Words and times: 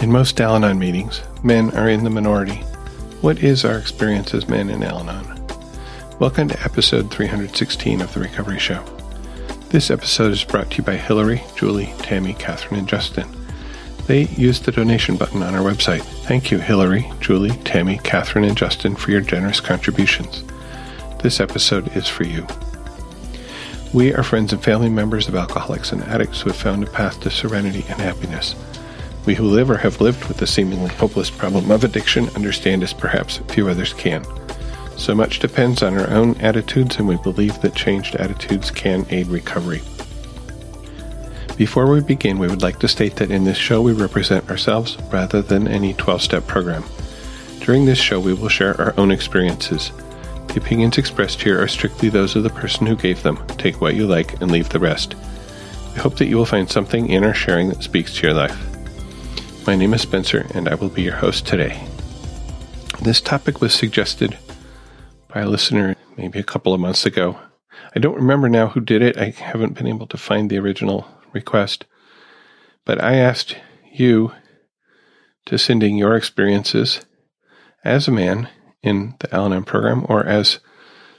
In 0.00 0.10
most 0.10 0.40
Al 0.40 0.56
Anon 0.56 0.78
meetings, 0.78 1.20
men 1.44 1.76
are 1.76 1.90
in 1.90 2.04
the 2.04 2.08
minority. 2.08 2.64
What 3.20 3.44
is 3.44 3.66
our 3.66 3.76
experience 3.76 4.32
as 4.32 4.48
men 4.48 4.70
in 4.70 4.82
Al 4.82 5.00
Anon? 5.00 5.46
Welcome 6.18 6.48
to 6.48 6.62
episode 6.62 7.10
316 7.10 8.00
of 8.00 8.14
The 8.14 8.20
Recovery 8.20 8.58
Show. 8.58 8.82
This 9.68 9.90
episode 9.90 10.32
is 10.32 10.42
brought 10.42 10.70
to 10.70 10.78
you 10.78 10.84
by 10.84 10.96
Hillary, 10.96 11.42
Julie, 11.54 11.92
Tammy, 11.98 12.32
Catherine, 12.32 12.80
and 12.80 12.88
Justin. 12.88 13.28
They 14.06 14.22
used 14.28 14.64
the 14.64 14.72
donation 14.72 15.16
button 15.16 15.42
on 15.42 15.54
our 15.54 15.60
website. 15.62 16.00
Thank 16.00 16.50
you, 16.50 16.56
Hillary, 16.56 17.12
Julie, 17.20 17.58
Tammy, 17.64 17.98
Catherine, 18.02 18.46
and 18.46 18.56
Justin, 18.56 18.96
for 18.96 19.10
your 19.10 19.20
generous 19.20 19.60
contributions. 19.60 20.44
This 21.22 21.40
episode 21.40 21.94
is 21.94 22.08
for 22.08 22.24
you. 22.24 22.46
We 23.92 24.14
are 24.14 24.22
friends 24.22 24.54
and 24.54 24.64
family 24.64 24.88
members 24.88 25.28
of 25.28 25.34
alcoholics 25.34 25.92
and 25.92 26.02
addicts 26.04 26.40
who 26.40 26.48
have 26.48 26.56
found 26.56 26.84
a 26.84 26.90
path 26.90 27.20
to 27.20 27.30
serenity 27.30 27.84
and 27.90 28.00
happiness. 28.00 28.54
We 29.26 29.34
who 29.34 29.44
live 29.44 29.70
or 29.70 29.76
have 29.76 30.00
lived 30.00 30.24
with 30.26 30.38
the 30.38 30.46
seemingly 30.46 30.90
hopeless 30.90 31.30
problem 31.30 31.70
of 31.70 31.84
addiction 31.84 32.28
understand 32.30 32.82
as 32.82 32.92
perhaps 32.92 33.38
few 33.48 33.68
others 33.68 33.92
can. 33.92 34.24
So 34.96 35.14
much 35.14 35.38
depends 35.38 35.82
on 35.82 35.98
our 35.98 36.10
own 36.10 36.36
attitudes, 36.36 36.96
and 36.96 37.08
we 37.08 37.16
believe 37.16 37.60
that 37.60 37.74
changed 37.74 38.16
attitudes 38.16 38.70
can 38.70 39.06
aid 39.10 39.28
recovery. 39.28 39.82
Before 41.56 41.90
we 41.90 42.00
begin, 42.00 42.38
we 42.38 42.48
would 42.48 42.62
like 42.62 42.78
to 42.78 42.88
state 42.88 43.16
that 43.16 43.30
in 43.30 43.44
this 43.44 43.58
show 43.58 43.82
we 43.82 43.92
represent 43.92 44.48
ourselves 44.50 44.96
rather 45.12 45.42
than 45.42 45.68
any 45.68 45.92
12 45.94 46.22
step 46.22 46.46
program. 46.46 46.84
During 47.60 47.84
this 47.84 47.98
show, 47.98 48.18
we 48.18 48.32
will 48.32 48.48
share 48.48 48.80
our 48.80 48.94
own 48.96 49.10
experiences. 49.10 49.92
The 50.48 50.60
opinions 50.60 50.96
expressed 50.96 51.42
here 51.42 51.62
are 51.62 51.68
strictly 51.68 52.08
those 52.08 52.34
of 52.34 52.42
the 52.42 52.50
person 52.50 52.86
who 52.86 52.96
gave 52.96 53.22
them. 53.22 53.46
Take 53.58 53.80
what 53.80 53.94
you 53.94 54.06
like 54.06 54.40
and 54.40 54.50
leave 54.50 54.70
the 54.70 54.80
rest. 54.80 55.14
We 55.94 56.00
hope 56.00 56.16
that 56.16 56.28
you 56.28 56.36
will 56.36 56.46
find 56.46 56.68
something 56.68 57.08
in 57.08 57.24
our 57.24 57.34
sharing 57.34 57.68
that 57.68 57.82
speaks 57.82 58.14
to 58.14 58.26
your 58.26 58.34
life. 58.34 58.69
My 59.66 59.76
name 59.76 59.92
is 59.92 60.00
Spencer, 60.00 60.46
and 60.54 60.68
I 60.68 60.74
will 60.74 60.88
be 60.88 61.02
your 61.02 61.16
host 61.16 61.46
today. 61.46 61.86
This 63.02 63.20
topic 63.20 63.60
was 63.60 63.74
suggested 63.74 64.38
by 65.28 65.42
a 65.42 65.48
listener 65.48 65.96
maybe 66.16 66.38
a 66.38 66.44
couple 66.44 66.72
of 66.72 66.80
months 66.80 67.04
ago. 67.04 67.38
I 67.94 67.98
don't 67.98 68.16
remember 68.16 68.48
now 68.48 68.68
who 68.68 68.80
did 68.80 69.02
it. 69.02 69.18
I 69.18 69.30
haven't 69.30 69.74
been 69.74 69.86
able 69.86 70.06
to 70.08 70.16
find 70.16 70.48
the 70.48 70.58
original 70.58 71.06
request. 71.32 71.84
But 72.86 73.04
I 73.04 73.16
asked 73.16 73.56
you 73.92 74.32
to 75.44 75.58
send 75.58 75.82
in 75.82 75.96
your 75.96 76.16
experiences 76.16 77.04
as 77.84 78.08
a 78.08 78.12
man 78.12 78.48
in 78.82 79.14
the 79.20 79.32
Al 79.32 79.44
Anon 79.44 79.64
program 79.64 80.06
or 80.08 80.24
as 80.24 80.58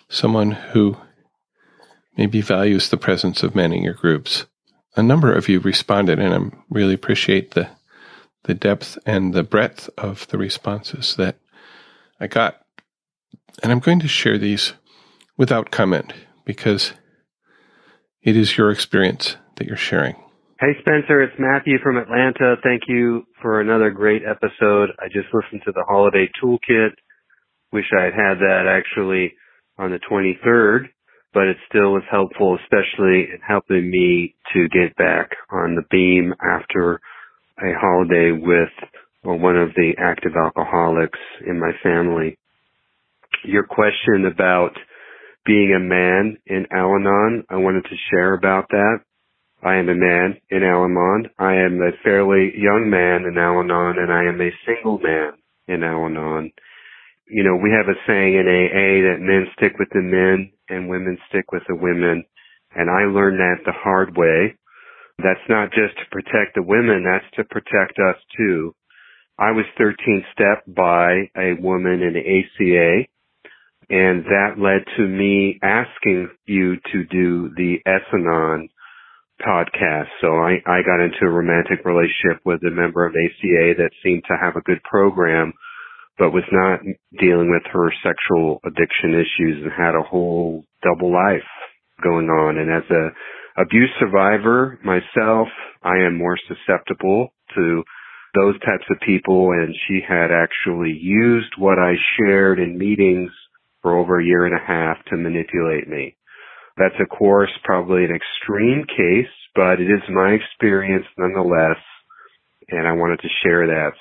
someone 0.09 0.51
who 0.51 0.97
maybe 2.17 2.41
values 2.41 2.89
the 2.89 2.97
presence 2.97 3.43
of 3.43 3.55
men 3.55 3.71
in 3.71 3.83
your 3.83 3.93
groups. 3.93 4.45
A 4.95 5.03
number 5.03 5.31
of 5.31 5.47
you 5.47 5.59
responded, 5.59 6.19
and 6.19 6.33
I 6.33 6.57
really 6.69 6.95
appreciate 6.95 7.51
the 7.51 7.69
the 8.43 8.53
depth 8.53 8.97
and 9.05 9.33
the 9.33 9.43
breadth 9.43 9.89
of 9.97 10.27
the 10.27 10.37
responses 10.37 11.15
that 11.15 11.37
I 12.19 12.27
got. 12.27 12.61
And 13.61 13.71
I'm 13.71 13.79
going 13.79 13.99
to 13.99 14.07
share 14.07 14.37
these 14.37 14.73
without 15.37 15.71
comment 15.71 16.13
because 16.45 16.93
it 18.21 18.35
is 18.35 18.57
your 18.57 18.71
experience 18.71 19.37
that 19.55 19.67
you're 19.67 19.77
sharing. 19.77 20.15
Hey, 20.59 20.73
Spencer, 20.79 21.23
it's 21.23 21.39
Matthew 21.39 21.79
from 21.81 21.97
Atlanta. 21.97 22.55
Thank 22.63 22.83
you 22.87 23.25
for 23.41 23.61
another 23.61 23.89
great 23.89 24.21
episode. 24.23 24.91
I 24.99 25.07
just 25.07 25.33
listened 25.33 25.61
to 25.65 25.71
the 25.71 25.83
holiday 25.87 26.29
toolkit. 26.41 26.91
Wish 27.73 27.85
I 27.97 28.05
had 28.05 28.13
had 28.13 28.37
that 28.39 28.65
actually 28.67 29.33
on 29.79 29.91
the 29.91 29.99
23rd, 29.99 30.89
but 31.33 31.47
it 31.47 31.57
still 31.67 31.93
was 31.93 32.03
helpful, 32.11 32.59
especially 32.61 33.31
in 33.33 33.39
helping 33.45 33.89
me 33.89 34.35
to 34.53 34.69
get 34.69 34.95
back 34.97 35.31
on 35.49 35.75
the 35.75 35.85
beam 35.89 36.33
after 36.43 36.99
a 37.61 37.77
holiday 37.79 38.31
with 38.31 38.69
well, 39.23 39.37
one 39.37 39.55
of 39.55 39.69
the 39.75 39.93
active 39.99 40.33
alcoholics 40.35 41.19
in 41.45 41.59
my 41.59 41.71
family. 41.83 42.37
Your 43.45 43.63
question 43.63 44.25
about 44.25 44.71
being 45.45 45.73
a 45.75 45.79
man 45.79 46.37
in 46.45 46.65
Al 46.71 46.95
Anon, 46.95 47.43
I 47.49 47.57
wanted 47.57 47.83
to 47.83 47.95
share 48.09 48.33
about 48.33 48.69
that. 48.69 48.99
I 49.63 49.75
am 49.75 49.89
a 49.89 49.95
man 49.95 50.37
in 50.49 50.63
Al 50.63 50.85
Anon. 50.85 51.29
I 51.37 51.53
am 51.53 51.79
a 51.81 51.93
fairly 52.03 52.51
young 52.57 52.89
man 52.89 53.29
in 53.29 53.37
Al 53.37 53.59
Anon, 53.59 53.99
and 53.99 54.11
I 54.11 54.25
am 54.25 54.41
a 54.41 54.49
single 54.65 54.97
man 54.97 55.33
in 55.67 55.83
Al 55.83 56.05
Anon. 56.05 56.51
You 57.27 57.43
know, 57.43 57.55
we 57.61 57.69
have 57.71 57.87
a 57.87 57.99
saying 58.07 58.33
in 58.33 58.49
AA 58.49 59.05
that 59.05 59.21
men 59.21 59.45
stick 59.53 59.77
with 59.77 59.89
the 59.93 60.01
men 60.01 60.51
and 60.67 60.89
women 60.89 61.17
stick 61.29 61.51
with 61.51 61.63
the 61.67 61.75
women. 61.75 62.25
And 62.73 62.89
I 62.89 63.05
learned 63.05 63.39
that 63.39 63.63
the 63.65 63.71
hard 63.71 64.17
way 64.17 64.57
that's 65.23 65.47
not 65.49 65.71
just 65.71 65.97
to 65.97 66.05
protect 66.11 66.55
the 66.55 66.63
women, 66.63 67.03
that's 67.03 67.35
to 67.35 67.43
protect 67.43 67.99
us 67.99 68.17
too. 68.37 68.75
I 69.39 69.51
was 69.51 69.65
13 69.77 70.23
step 70.33 70.63
by 70.67 71.29
a 71.35 71.53
woman 71.59 72.01
in 72.01 72.13
the 72.13 72.21
ACA, 72.21 73.07
and 73.89 74.23
that 74.25 74.59
led 74.59 74.85
to 74.97 75.07
me 75.07 75.59
asking 75.63 76.29
you 76.45 76.75
to 76.91 77.03
do 77.09 77.49
the 77.55 77.77
S-Anon 77.85 78.69
podcast. 79.41 80.07
So 80.21 80.37
I, 80.37 80.61
I 80.65 80.81
got 80.85 81.03
into 81.03 81.25
a 81.25 81.29
romantic 81.29 81.83
relationship 81.85 82.41
with 82.45 82.61
a 82.63 82.71
member 82.71 83.05
of 83.05 83.13
ACA 83.13 83.73
that 83.77 83.91
seemed 84.03 84.23
to 84.27 84.37
have 84.39 84.55
a 84.55 84.61
good 84.61 84.81
program, 84.83 85.53
but 86.17 86.31
was 86.31 86.47
not 86.51 86.81
dealing 87.19 87.49
with 87.49 87.63
her 87.73 87.91
sexual 88.03 88.61
addiction 88.63 89.13
issues 89.17 89.63
and 89.63 89.71
had 89.71 89.95
a 89.95 90.07
whole 90.07 90.63
double 90.83 91.11
life 91.11 91.49
going 92.03 92.29
on. 92.29 92.57
And 92.57 92.69
as 92.71 92.89
a 92.89 93.09
abuse 93.57 93.89
survivor 93.99 94.79
myself, 94.83 95.47
I 95.83 95.97
am 96.05 96.17
more 96.17 96.37
susceptible 96.47 97.33
to 97.55 97.83
those 98.33 98.55
types 98.59 98.85
of 98.89 98.99
people 99.05 99.51
and 99.51 99.75
she 99.87 99.99
had 100.07 100.31
actually 100.31 100.97
used 101.01 101.51
what 101.57 101.77
I 101.77 101.93
shared 102.17 102.59
in 102.59 102.77
meetings 102.77 103.31
for 103.81 103.97
over 103.97 104.19
a 104.19 104.25
year 104.25 104.45
and 104.45 104.55
a 104.55 104.65
half 104.65 105.03
to 105.05 105.17
manipulate 105.17 105.87
me. 105.87 106.15
That's 106.77 106.95
of 107.01 107.09
course 107.09 107.49
probably 107.63 108.05
an 108.05 108.15
extreme 108.15 108.85
case, 108.87 109.31
but 109.53 109.81
it 109.81 109.91
is 109.91 110.01
my 110.09 110.31
experience 110.31 111.05
nonetheless 111.17 111.77
and 112.69 112.87
I 112.87 112.93
wanted 112.93 113.19
to 113.19 113.37
share 113.43 113.67
that. 113.67 113.91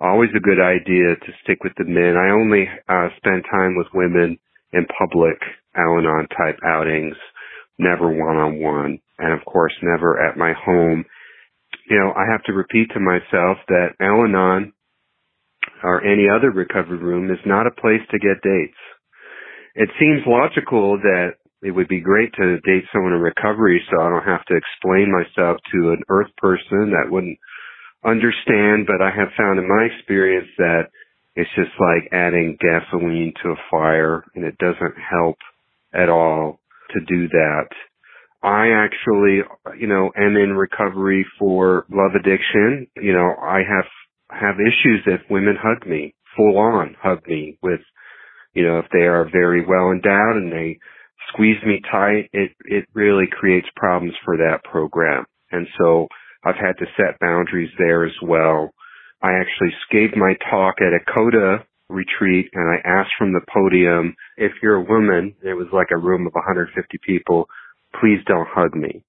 Always 0.00 0.30
a 0.36 0.40
good 0.40 0.60
idea 0.60 1.14
to 1.14 1.38
stick 1.42 1.62
with 1.62 1.72
the 1.78 1.84
men. 1.84 2.16
I 2.16 2.30
only 2.30 2.66
uh, 2.88 3.08
spend 3.18 3.44
time 3.50 3.76
with 3.76 3.86
women 3.94 4.38
in 4.72 4.86
public 4.98 5.38
Al-Anon 5.76 6.26
type 6.36 6.58
outings 6.66 7.14
never 7.78 8.08
one 8.08 8.36
on 8.36 8.60
one, 8.60 8.98
and 9.18 9.32
of 9.32 9.44
course 9.44 9.72
never 9.82 10.20
at 10.22 10.36
my 10.36 10.52
home. 10.52 11.04
You 11.88 11.98
know, 11.98 12.12
I 12.12 12.30
have 12.30 12.42
to 12.44 12.52
repeat 12.52 12.90
to 12.92 13.00
myself 13.00 13.58
that 13.68 13.94
Al 14.00 14.24
Anon 14.24 14.72
or 15.82 16.04
any 16.04 16.26
other 16.28 16.50
recovery 16.50 16.98
room 16.98 17.30
is 17.30 17.38
not 17.46 17.66
a 17.66 17.80
place 17.80 18.02
to 18.10 18.18
get 18.18 18.42
dates. 18.42 18.78
It 19.74 19.90
seems 19.98 20.26
logical 20.26 20.98
that 20.98 21.34
it 21.62 21.70
would 21.72 21.88
be 21.88 22.00
great 22.00 22.32
to 22.34 22.60
date 22.60 22.84
someone 22.92 23.12
in 23.12 23.20
recovery 23.20 23.82
so 23.90 24.00
I 24.00 24.10
don't 24.10 24.24
have 24.24 24.44
to 24.46 24.56
explain 24.56 25.12
myself 25.12 25.58
to 25.72 25.90
an 25.90 26.02
earth 26.08 26.30
person 26.36 26.90
that 26.90 27.10
wouldn't 27.10 27.38
understand, 28.04 28.86
but 28.86 29.02
I 29.02 29.10
have 29.10 29.28
found 29.36 29.58
in 29.58 29.68
my 29.68 29.88
experience 29.94 30.48
that 30.58 30.90
it's 31.34 31.50
just 31.54 31.70
like 31.78 32.12
adding 32.12 32.56
gasoline 32.60 33.32
to 33.42 33.50
a 33.50 33.62
fire 33.70 34.24
and 34.34 34.44
it 34.44 34.58
doesn't 34.58 34.94
help 34.98 35.36
at 35.92 36.08
all 36.08 36.60
to 36.90 37.00
do 37.06 37.28
that. 37.28 37.68
I 38.42 38.68
actually, 38.70 39.40
you 39.78 39.88
know, 39.88 40.10
am 40.16 40.36
in 40.36 40.56
recovery 40.56 41.26
for 41.38 41.86
love 41.90 42.12
addiction. 42.14 42.86
You 42.96 43.12
know, 43.12 43.34
I 43.42 43.58
have, 43.58 43.86
have 44.30 44.56
issues 44.60 45.02
if 45.06 45.20
women 45.28 45.56
hug 45.60 45.86
me, 45.86 46.14
full 46.36 46.56
on 46.58 46.94
hug 47.00 47.26
me 47.26 47.58
with, 47.62 47.80
you 48.54 48.64
know, 48.64 48.78
if 48.78 48.86
they 48.92 49.06
are 49.06 49.28
very 49.30 49.64
well 49.66 49.90
endowed 49.90 50.36
and 50.36 50.52
they 50.52 50.78
squeeze 51.32 51.62
me 51.66 51.80
tight, 51.90 52.30
it, 52.32 52.52
it 52.64 52.86
really 52.94 53.26
creates 53.30 53.66
problems 53.76 54.14
for 54.24 54.36
that 54.36 54.62
program. 54.64 55.24
And 55.50 55.66
so 55.78 56.06
I've 56.44 56.56
had 56.56 56.78
to 56.78 56.86
set 56.96 57.18
boundaries 57.20 57.70
there 57.78 58.04
as 58.04 58.14
well. 58.22 58.70
I 59.20 59.32
actually 59.32 59.74
gave 59.90 60.16
my 60.16 60.34
talk 60.48 60.76
at 60.80 60.94
a 60.94 61.12
CODA 61.12 61.64
retreat 61.88 62.50
and 62.52 62.68
I 62.68 62.86
asked 62.86 63.12
from 63.18 63.32
the 63.32 63.44
podium, 63.52 64.14
if 64.36 64.52
you're 64.62 64.76
a 64.76 64.84
woman, 64.84 65.34
it 65.42 65.54
was 65.54 65.68
like 65.72 65.88
a 65.90 65.98
room 65.98 66.26
of 66.26 66.32
150 66.34 66.98
people, 67.06 67.48
please 68.00 68.20
don't 68.26 68.48
hug 68.48 68.74
me. 68.74 69.04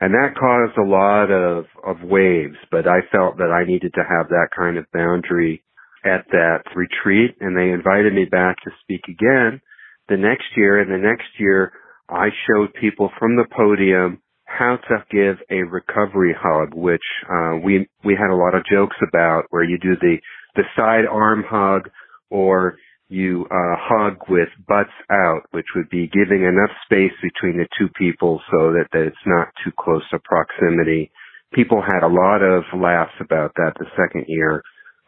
And 0.00 0.14
that 0.14 0.38
caused 0.38 0.78
a 0.78 0.88
lot 0.88 1.30
of, 1.30 1.64
of 1.84 2.08
waves, 2.08 2.56
but 2.70 2.86
I 2.86 3.00
felt 3.10 3.38
that 3.38 3.50
I 3.50 3.66
needed 3.66 3.92
to 3.94 4.04
have 4.08 4.28
that 4.28 4.48
kind 4.56 4.78
of 4.78 4.86
boundary 4.92 5.64
at 6.04 6.24
that 6.30 6.62
retreat 6.76 7.36
and 7.40 7.56
they 7.56 7.70
invited 7.72 8.14
me 8.14 8.24
back 8.24 8.56
to 8.62 8.70
speak 8.82 9.02
again 9.08 9.60
the 10.08 10.16
next 10.16 10.46
year 10.56 10.80
and 10.80 10.90
the 10.90 10.98
next 10.98 11.28
year 11.38 11.72
I 12.08 12.28
showed 12.46 12.72
people 12.80 13.10
from 13.18 13.36
the 13.36 13.44
podium 13.54 14.22
how 14.44 14.78
to 14.88 15.04
give 15.10 15.36
a 15.50 15.62
recovery 15.62 16.34
hug, 16.38 16.74
which 16.74 17.02
uh, 17.30 17.58
we 17.62 17.86
we 18.02 18.14
had 18.14 18.32
a 18.32 18.36
lot 18.36 18.54
of 18.54 18.64
jokes 18.64 18.96
about, 19.06 19.44
where 19.50 19.62
you 19.62 19.78
do 19.78 19.94
the 20.00 20.16
the 20.56 20.62
side 20.74 21.04
arm 21.10 21.44
hug, 21.46 21.90
or 22.30 22.76
you 23.08 23.46
uh, 23.50 23.76
hug 23.78 24.18
with 24.28 24.48
butts 24.66 24.92
out, 25.10 25.42
which 25.52 25.66
would 25.74 25.88
be 25.88 26.08
giving 26.08 26.44
enough 26.44 26.70
space 26.84 27.16
between 27.22 27.56
the 27.56 27.66
two 27.78 27.88
people 27.98 28.40
so 28.50 28.72
that, 28.72 28.86
that 28.92 29.06
it's 29.06 29.26
not 29.26 29.48
too 29.64 29.72
close 29.78 30.02
a 30.12 30.18
proximity. 30.18 31.10
people 31.54 31.80
had 31.80 32.04
a 32.04 32.12
lot 32.12 32.42
of 32.42 32.64
laughs 32.76 33.16
about 33.20 33.54
that 33.56 33.72
the 33.78 33.86
second 33.96 34.26
year. 34.28 34.62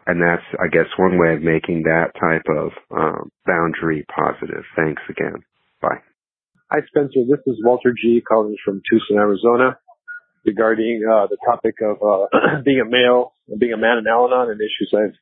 And 0.06 0.20
that's, 0.20 0.42
I 0.58 0.66
guess, 0.72 0.88
one 0.96 1.18
way 1.18 1.34
of 1.34 1.42
making 1.42 1.82
that 1.82 2.16
type 2.18 2.46
of 2.48 2.72
um, 2.90 3.30
boundary 3.46 4.06
positive. 4.08 4.64
Thanks 4.74 5.02
again. 5.10 5.44
Bye. 5.82 6.00
Hi, 6.72 6.78
Spencer. 6.88 7.20
This 7.28 7.40
is 7.46 7.60
Walter 7.62 7.92
G. 7.92 8.22
calling 8.26 8.56
from 8.64 8.80
Tucson, 8.88 9.18
Arizona, 9.18 9.76
regarding 10.44 11.02
uh, 11.04 11.26
the 11.26 11.36
topic 11.44 11.74
of 11.82 11.98
uh, 12.02 12.62
being 12.64 12.80
a 12.80 12.88
male, 12.88 13.34
being 13.58 13.74
a 13.74 13.76
man 13.76 13.98
in 13.98 14.06
Al-Anon, 14.06 14.50
and 14.50 14.60
issues 14.60 14.90
I've 14.94 15.14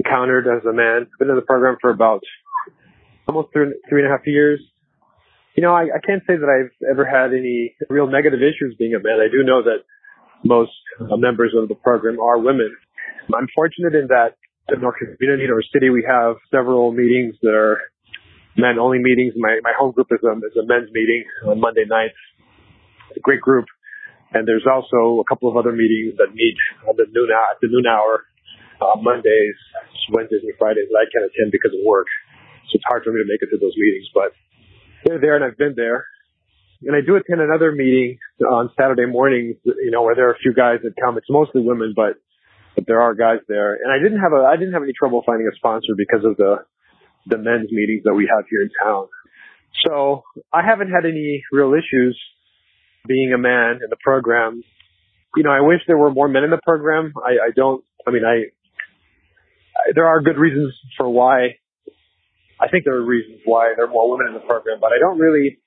encountered 0.00 0.46
as 0.48 0.64
a 0.64 0.72
man. 0.72 1.06
I've 1.06 1.18
been 1.18 1.30
in 1.30 1.36
the 1.36 1.42
program 1.42 1.76
for 1.80 1.90
about 1.90 2.22
almost 3.28 3.52
three, 3.52 3.74
three 3.88 4.02
and 4.02 4.12
a 4.12 4.16
half 4.16 4.26
years. 4.26 4.60
You 5.54 5.62
know, 5.62 5.74
I, 5.74 5.92
I 5.92 6.00
can't 6.04 6.22
say 6.26 6.36
that 6.36 6.48
I've 6.48 6.72
ever 6.88 7.04
had 7.04 7.36
any 7.36 7.74
real 7.88 8.06
negative 8.06 8.40
issues 8.40 8.76
being 8.78 8.94
a 8.94 9.02
man. 9.02 9.20
I 9.20 9.28
do 9.30 9.44
know 9.44 9.62
that 9.62 9.84
most 10.44 10.72
uh, 11.00 11.16
members 11.16 11.52
of 11.56 11.68
the 11.68 11.74
program 11.74 12.18
are 12.18 12.38
women. 12.38 12.74
I'm 13.28 13.48
fortunate 13.54 13.94
in 13.94 14.08
that 14.08 14.40
in 14.68 14.84
our 14.84 14.94
community, 14.94 15.44
in 15.44 15.50
our 15.50 15.62
city, 15.74 15.90
we 15.90 16.06
have 16.06 16.36
several 16.50 16.92
meetings 16.92 17.34
that 17.42 17.54
are 17.54 17.82
men 18.56 18.78
only 18.78 18.98
meetings. 18.98 19.34
My, 19.36 19.58
my 19.62 19.72
home 19.76 19.92
group 19.92 20.08
is 20.10 20.22
a, 20.22 20.32
is 20.46 20.56
a 20.56 20.66
men's 20.66 20.90
meeting 20.92 21.24
on 21.46 21.60
Monday 21.60 21.84
nights. 21.86 22.18
It's 23.10 23.18
a 23.18 23.20
great 23.20 23.40
group. 23.40 23.66
And 24.32 24.46
there's 24.46 24.66
also 24.70 25.18
a 25.18 25.26
couple 25.26 25.50
of 25.50 25.56
other 25.56 25.72
meetings 25.72 26.14
that 26.18 26.30
meet 26.32 26.54
at 26.88 26.96
the 26.96 27.06
noon, 27.10 27.28
at 27.34 27.58
the 27.60 27.66
noon 27.66 27.84
hour, 27.90 28.29
uh, 28.80 28.96
Mondays, 29.00 29.56
Wednesdays, 30.10 30.42
and 30.42 30.52
Fridays 30.58 30.88
that 30.90 30.98
I 30.98 31.06
can't 31.12 31.28
attend 31.28 31.52
because 31.52 31.72
of 31.72 31.84
work. 31.84 32.08
So 32.68 32.76
it's 32.76 32.84
hard 32.88 33.04
for 33.04 33.12
me 33.12 33.20
to 33.20 33.28
make 33.28 33.42
it 33.42 33.50
to 33.52 33.58
those 33.60 33.76
meetings, 33.76 34.08
but 34.14 34.32
they're 35.04 35.20
there 35.20 35.36
and 35.36 35.44
I've 35.44 35.58
been 35.58 35.74
there. 35.76 36.06
And 36.82 36.96
I 36.96 37.04
do 37.04 37.16
attend 37.16 37.40
another 37.40 37.72
meeting 37.72 38.18
on 38.40 38.70
Saturday 38.78 39.04
mornings, 39.04 39.56
you 39.64 39.90
know, 39.90 40.02
where 40.02 40.14
there 40.14 40.28
are 40.28 40.32
a 40.32 40.38
few 40.38 40.54
guys 40.54 40.78
that 40.82 40.94
come. 40.96 41.18
It's 41.18 41.28
mostly 41.28 41.60
women, 41.60 41.92
but, 41.94 42.16
but 42.74 42.86
there 42.86 43.00
are 43.00 43.14
guys 43.14 43.40
there. 43.48 43.74
And 43.74 43.92
I 43.92 44.02
didn't 44.02 44.20
have 44.20 44.32
a, 44.32 44.48
I 44.48 44.56
didn't 44.56 44.72
have 44.72 44.82
any 44.82 44.94
trouble 44.96 45.22
finding 45.26 45.46
a 45.46 45.54
sponsor 45.56 45.92
because 45.96 46.24
of 46.24 46.36
the, 46.38 46.64
the 47.26 47.36
men's 47.36 47.70
meetings 47.70 48.04
that 48.04 48.14
we 48.14 48.30
have 48.32 48.46
here 48.48 48.62
in 48.62 48.70
town. 48.82 49.08
So 49.86 50.24
I 50.52 50.62
haven't 50.64 50.90
had 50.90 51.04
any 51.04 51.42
real 51.52 51.74
issues 51.74 52.18
being 53.06 53.32
a 53.32 53.38
man 53.38 53.80
in 53.84 53.90
the 53.90 53.96
program. 54.02 54.62
You 55.36 55.42
know, 55.42 55.50
I 55.50 55.60
wish 55.60 55.80
there 55.86 55.98
were 55.98 56.10
more 56.10 56.28
men 56.28 56.44
in 56.44 56.50
the 56.50 56.60
program. 56.64 57.12
I, 57.16 57.48
I 57.48 57.50
don't, 57.54 57.84
I 58.06 58.10
mean, 58.10 58.24
I, 58.24 58.36
I, 58.36 58.44
there 59.94 60.06
are 60.06 60.20
good 60.20 60.36
reasons 60.36 60.74
for 60.96 61.08
why. 61.08 61.56
I 62.60 62.68
think 62.68 62.84
there 62.84 62.96
are 62.96 63.04
reasons 63.04 63.40
why 63.44 63.72
there 63.76 63.86
are 63.86 63.90
more 63.90 64.10
women 64.10 64.28
in 64.28 64.34
the 64.34 64.46
program, 64.46 64.78
but 64.80 64.92
I 64.92 64.98
don't 65.00 65.18
really, 65.18 65.58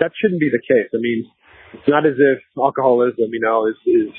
that 0.00 0.12
shouldn't 0.20 0.40
be 0.40 0.50
the 0.52 0.60
case. 0.60 0.90
I 0.92 1.00
mean, 1.00 1.24
it's 1.72 1.88
not 1.88 2.04
as 2.04 2.14
if 2.18 2.38
alcoholism, 2.56 3.32
you 3.32 3.40
know, 3.40 3.66
is, 3.66 3.76
is, 3.86 4.12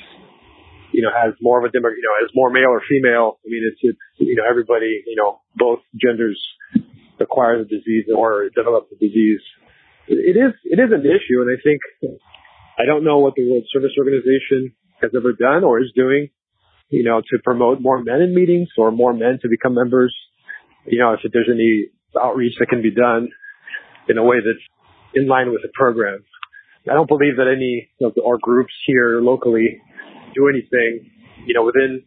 you 0.92 1.02
know, 1.02 1.10
has 1.14 1.34
more 1.40 1.58
of 1.58 1.64
a 1.64 1.70
demo, 1.70 1.88
you 1.88 2.02
know, 2.02 2.14
has 2.20 2.30
more 2.34 2.50
male 2.50 2.70
or 2.74 2.82
female. 2.88 3.38
I 3.44 3.48
mean, 3.48 3.62
it's, 3.70 3.78
it's, 3.82 3.98
you 4.18 4.34
know, 4.34 4.42
everybody, 4.48 5.02
you 5.06 5.16
know, 5.16 5.40
both 5.54 5.80
genders 5.94 6.40
acquire 7.20 7.58
the 7.58 7.68
disease 7.68 8.06
or 8.14 8.48
develop 8.54 8.88
the 8.90 8.96
disease. 8.96 9.40
It 10.08 10.36
is, 10.36 10.54
it 10.64 10.80
is 10.80 10.90
an 10.90 11.04
issue. 11.04 11.42
And 11.42 11.50
I 11.50 11.60
think, 11.62 11.80
I 12.78 12.86
don't 12.86 13.04
know 13.04 13.18
what 13.18 13.34
the 13.34 13.48
World 13.50 13.64
Service 13.72 13.92
Organization 13.98 14.74
has 15.02 15.10
ever 15.14 15.32
done 15.32 15.62
or 15.62 15.80
is 15.80 15.92
doing, 15.94 16.30
you 16.90 17.04
know, 17.04 17.20
to 17.20 17.38
promote 17.44 17.80
more 17.80 18.02
men 18.02 18.20
in 18.20 18.34
meetings 18.34 18.68
or 18.76 18.90
more 18.90 19.12
men 19.12 19.38
to 19.42 19.48
become 19.48 19.74
members. 19.74 20.14
You 20.86 20.98
know, 20.98 21.12
if 21.12 21.20
there's 21.32 21.50
any 21.52 21.86
outreach 22.20 22.54
that 22.58 22.68
can 22.68 22.82
be 22.82 22.90
done 22.90 23.28
in 24.08 24.18
a 24.18 24.24
way 24.24 24.36
that's 24.38 24.64
in 25.14 25.28
line 25.28 25.50
with 25.52 25.62
the 25.62 25.70
program. 25.74 26.24
I 26.90 26.94
don't 26.94 27.08
believe 27.08 27.36
that 27.36 27.52
any 27.54 27.90
of 28.00 28.14
the, 28.14 28.22
our 28.24 28.38
groups 28.40 28.72
here 28.86 29.20
locally 29.20 29.80
do 30.34 30.48
anything, 30.48 31.10
you 31.44 31.54
know, 31.54 31.64
within 31.64 32.02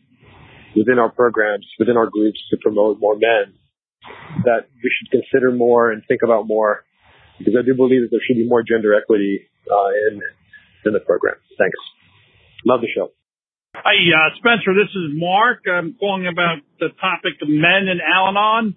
within 0.75 0.97
our 0.97 1.11
programs, 1.11 1.67
within 1.77 1.97
our 1.97 2.09
groups 2.09 2.39
to 2.49 2.57
promote 2.61 2.99
more 2.99 3.15
men 3.15 3.53
that 4.45 4.65
we 4.83 4.89
should 4.89 5.11
consider 5.11 5.51
more 5.51 5.91
and 5.91 6.01
think 6.07 6.21
about 6.23 6.47
more 6.47 6.83
because 7.37 7.53
I 7.57 7.65
do 7.65 7.75
believe 7.75 8.01
that 8.01 8.07
there 8.11 8.21
should 8.25 8.37
be 8.37 8.47
more 8.47 8.63
gender 8.63 8.95
equity 8.97 9.47
uh, 9.69 9.89
in 10.09 10.21
in 10.85 10.93
the 10.93 10.99
program. 10.99 11.35
Thanks. 11.57 11.77
Love 12.65 12.81
the 12.81 12.87
show. 12.95 13.11
Hi, 13.73 13.95
uh, 13.95 14.35
Spencer. 14.37 14.75
This 14.75 14.91
is 14.91 15.15
Mark. 15.15 15.63
I'm 15.65 15.95
calling 15.99 16.27
about 16.27 16.59
the 16.79 16.89
topic 16.99 17.39
of 17.41 17.47
men 17.47 17.87
in 17.87 17.99
Al-Anon, 18.03 18.75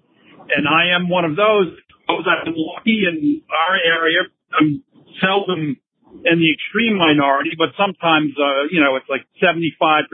and 0.49 0.63
I 0.67 0.95
am 0.95 1.09
one 1.09 1.25
of 1.25 1.35
those. 1.35 1.75
I've 2.07 2.45
been 2.45 2.55
lucky 2.55 3.03
in 3.03 3.41
our 3.51 3.75
area. 3.75 4.23
I'm 4.55 4.83
seldom 5.19 5.75
in 6.23 6.37
the 6.39 6.49
extreme 6.53 6.95
minority, 6.95 7.51
but 7.57 7.75
sometimes, 7.75 8.31
uh, 8.39 8.71
you 8.71 8.79
know, 8.79 8.95
it's 8.95 9.09
like 9.11 9.27
75%, 9.43 10.07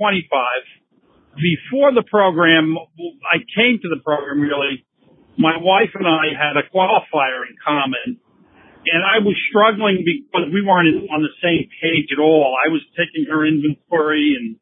25 0.00 0.28
before 1.36 1.92
the 1.94 2.04
program, 2.04 2.76
I 3.24 3.38
came 3.56 3.80
to 3.80 3.88
the 3.88 4.00
program 4.04 4.40
really, 4.40 4.84
my 5.38 5.56
wife 5.56 5.90
and 5.94 6.06
I 6.06 6.36
had 6.36 6.56
a 6.56 6.64
qualifier 6.68 7.48
in 7.48 7.56
common. 7.64 8.20
And 8.82 9.02
I 9.06 9.22
was 9.22 9.38
struggling 9.48 10.02
because 10.02 10.50
we 10.50 10.60
weren't 10.60 11.06
on 11.10 11.22
the 11.22 11.34
same 11.38 11.70
page 11.78 12.10
at 12.10 12.18
all. 12.18 12.56
I 12.58 12.68
was 12.68 12.82
taking 12.98 13.30
her 13.30 13.46
inventory 13.46 14.34
and 14.34 14.58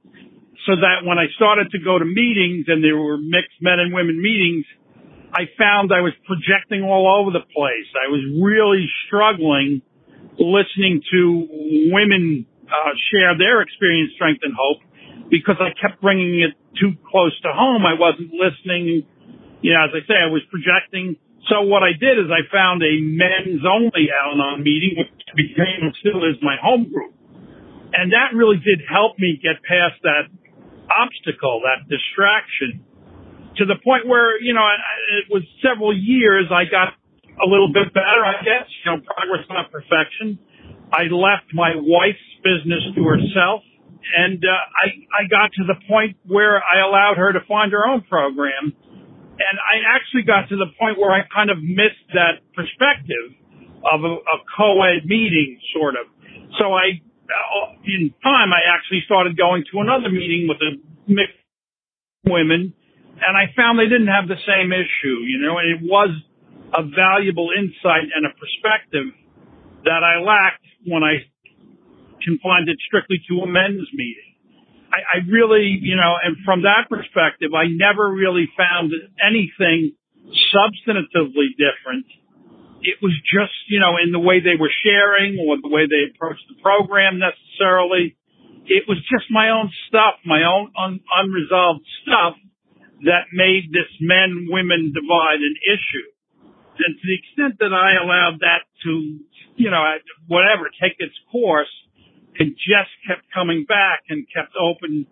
so 0.69 0.77
that 0.77 1.09
when 1.09 1.17
I 1.17 1.25
started 1.37 1.73
to 1.73 1.81
go 1.81 1.99
to 1.99 2.05
meetings 2.05 2.69
and 2.69 2.85
there 2.85 2.97
were 2.97 3.17
mixed 3.17 3.57
men 3.65 3.81
and 3.81 3.97
women 3.97 4.21
meetings, 4.21 4.69
I 5.33 5.49
found 5.57 5.89
I 5.89 6.05
was 6.05 6.13
projecting 6.29 6.85
all 6.85 7.09
over 7.09 7.33
the 7.33 7.47
place. 7.49 7.89
I 7.97 8.13
was 8.13 8.21
really 8.37 8.85
struggling 9.07 9.81
listening 10.37 11.01
to 11.13 11.91
women 11.93 12.47
uh, 12.69 12.93
share 13.13 13.37
their 13.37 13.63
experience, 13.63 14.13
strength, 14.15 14.41
and 14.43 14.55
hope 14.57 14.83
because 15.31 15.57
I 15.61 15.71
kept 15.81 16.01
bringing 16.01 16.41
it 16.41 16.55
too 16.79 16.93
close 17.11 17.35
to 17.43 17.53
home. 17.53 17.87
I 17.87 17.95
wasn't 17.95 18.33
listening. 18.35 19.07
You 19.63 19.75
know, 19.75 19.85
as 19.85 19.93
I 19.95 20.03
say, 20.07 20.17
I 20.17 20.31
was 20.31 20.43
projecting. 20.51 21.17
So 21.49 21.63
what 21.63 21.83
I 21.83 21.97
did 21.97 22.19
is 22.21 22.29
I 22.29 22.45
found 22.53 22.83
a 22.83 23.01
men's 23.01 23.65
only 23.65 24.13
Al-Anon 24.13 24.63
meeting, 24.63 25.01
which 25.01 25.11
became 25.35 25.89
and 25.89 25.95
still 25.99 26.23
is 26.29 26.37
my 26.43 26.57
home 26.61 26.93
group. 26.93 27.15
And 27.93 28.13
that 28.13 28.37
really 28.37 28.59
did 28.59 28.85
help 28.87 29.19
me 29.19 29.41
get 29.43 29.59
past 29.67 29.99
that 30.05 30.31
obstacle, 30.87 31.63
that 31.65 31.89
distraction 31.89 32.85
to 33.57 33.67
the 33.67 33.75
point 33.83 34.07
where, 34.07 34.41
you 34.41 34.55
know, 34.55 34.63
it 35.19 35.27
was 35.33 35.43
several 35.63 35.97
years 35.97 36.47
I 36.53 36.71
got 36.71 36.95
a 37.41 37.49
little 37.49 37.73
bit 37.73 37.91
better, 37.95 38.23
I 38.23 38.39
guess. 38.45 38.69
You 38.85 38.95
know, 38.95 38.99
progress, 39.03 39.49
not 39.51 39.73
perfection. 39.73 40.39
I 40.93 41.11
left 41.11 41.51
my 41.55 41.75
wife's 41.75 42.31
business 42.45 42.85
to 42.95 43.03
herself 43.03 43.63
and 44.17 44.43
uh, 44.45 44.49
I 44.49 44.87
I 45.13 45.29
got 45.29 45.53
to 45.61 45.65
the 45.67 45.77
point 45.87 46.17
where 46.27 46.57
I 46.57 46.81
allowed 46.87 47.17
her 47.17 47.33
to 47.33 47.41
find 47.47 47.73
her 47.73 47.87
own 47.87 48.03
program, 48.03 48.73
and 49.41 49.57
I 49.57 49.81
actually 49.97 50.29
got 50.29 50.53
to 50.53 50.57
the 50.57 50.69
point 50.77 51.01
where 51.01 51.11
I 51.11 51.25
kind 51.33 51.49
of 51.49 51.57
missed 51.65 52.05
that 52.13 52.45
perspective 52.53 53.33
of 53.81 54.05
a, 54.05 54.15
a 54.21 54.37
co-ed 54.57 55.09
meeting, 55.09 55.57
sort 55.73 55.97
of. 55.97 56.05
So 56.61 56.77
I, 56.77 57.01
uh, 57.01 57.81
in 57.89 58.13
time, 58.21 58.53
I 58.53 58.69
actually 58.69 59.01
started 59.09 59.37
going 59.41 59.65
to 59.73 59.81
another 59.81 60.13
meeting 60.13 60.45
with 60.45 60.61
a 60.61 60.77
mixed 61.09 61.41
women, 62.29 62.77
and 63.17 63.33
I 63.33 63.49
found 63.57 63.81
they 63.81 63.89
didn't 63.89 64.13
have 64.13 64.29
the 64.29 64.41
same 64.45 64.73
issue, 64.77 65.25
you 65.25 65.41
know, 65.41 65.57
and 65.57 65.67
it 65.73 65.81
was 65.81 66.13
a 66.77 66.85
valuable 66.85 67.49
insight 67.57 68.13
and 68.13 68.29
a 68.29 68.33
perspective 68.37 69.17
that 69.89 70.05
I 70.05 70.21
lacked 70.21 70.65
when 70.85 71.03
I 71.03 71.25
confined 72.21 72.69
it 72.69 72.77
strictly 72.87 73.17
to 73.29 73.41
a 73.43 73.49
men's 73.49 73.89
meeting. 73.97 74.30
I, 74.91 75.19
I 75.23 75.31
really, 75.31 75.79
you 75.81 75.97
know, 75.97 76.19
and 76.23 76.37
from 76.45 76.63
that 76.63 76.91
perspective, 76.91 77.55
I 77.55 77.71
never 77.71 78.11
really 78.11 78.51
found 78.57 78.93
anything 79.23 79.95
substantively 80.51 81.55
different. 81.55 82.07
It 82.83 82.99
was 83.03 83.13
just, 83.29 83.55
you 83.69 83.79
know, 83.79 83.97
in 84.03 84.11
the 84.11 84.19
way 84.19 84.41
they 84.41 84.59
were 84.59 84.73
sharing 84.83 85.39
or 85.47 85.57
the 85.61 85.69
way 85.69 85.87
they 85.87 86.11
approached 86.11 86.43
the 86.49 86.61
program 86.63 87.21
necessarily. 87.21 88.17
It 88.67 88.85
was 88.89 88.99
just 89.11 89.31
my 89.31 89.51
own 89.51 89.71
stuff, 89.89 90.21
my 90.25 90.43
own 90.45 90.73
un- 90.79 91.01
unresolved 91.13 91.85
stuff 92.03 92.35
that 93.05 93.33
made 93.33 93.73
this 93.73 93.89
men 94.01 94.49
women 94.51 94.93
divide 94.93 95.41
an 95.41 95.57
issue. 95.69 96.09
And 96.81 96.97
to 96.97 97.05
the 97.05 97.17
extent 97.17 97.61
that 97.61 97.73
I 97.77 98.01
allowed 98.01 98.41
that 98.41 98.65
to, 98.85 98.91
you 99.57 99.71
know, 99.71 99.83
whatever, 100.29 100.71
take 100.81 100.97
its 100.99 101.17
course, 101.31 101.69
and 102.41 102.57
just 102.57 102.91
kept 103.05 103.29
coming 103.37 103.69
back 103.69 104.09
and 104.09 104.25
kept 104.33 104.57
open 104.57 105.07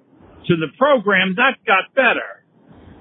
to 0.48 0.56
the 0.56 0.72
program, 0.80 1.36
that 1.36 1.60
got 1.68 1.92
better. 1.92 2.40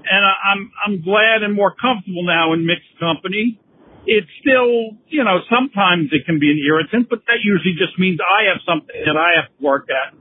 And 0.04 0.20
I'm, 0.20 0.70
I'm 0.84 0.96
glad 1.02 1.42
and 1.42 1.56
more 1.56 1.72
comfortable 1.72 2.28
now 2.28 2.52
in 2.52 2.68
mixed 2.68 2.92
company. 3.00 3.58
It's 4.04 4.28
still, 4.40 4.96
you 5.08 5.24
know, 5.24 5.40
sometimes 5.48 6.12
it 6.12 6.24
can 6.24 6.38
be 6.38 6.52
an 6.52 6.60
irritant, 6.60 7.08
but 7.08 7.24
that 7.28 7.40
usually 7.44 7.76
just 7.76 7.98
means 7.98 8.20
I 8.20 8.48
have 8.52 8.60
something 8.64 8.96
that 9.04 9.16
I 9.16 9.40
have 9.40 9.48
to 9.52 9.58
work 9.60 9.88
at 9.88 10.16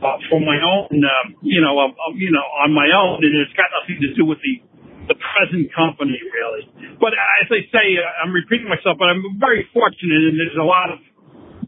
uh, 0.00 0.16
for 0.30 0.40
my 0.40 0.56
own, 0.60 0.92
uh, 0.92 1.24
you 1.42 1.60
know, 1.60 1.76
uh, 1.76 1.92
you 2.16 2.30
know, 2.30 2.44
on 2.64 2.72
my 2.72 2.88
own, 2.94 3.20
and 3.24 3.32
it's 3.36 3.52
got 3.58 3.68
nothing 3.74 4.00
to 4.00 4.14
do 4.14 4.24
with 4.24 4.38
the 4.44 4.62
the 5.08 5.16
present 5.16 5.72
company 5.72 6.20
really. 6.36 6.68
But 7.00 7.16
as 7.16 7.48
I 7.48 7.64
say, 7.72 7.96
I'm 8.20 8.32
repeating 8.32 8.68
myself, 8.68 9.00
but 9.00 9.08
I'm 9.08 9.24
very 9.40 9.64
fortunate, 9.72 10.22
and 10.28 10.36
there's 10.36 10.60
a 10.60 10.64
lot 10.64 10.92
of 10.92 11.00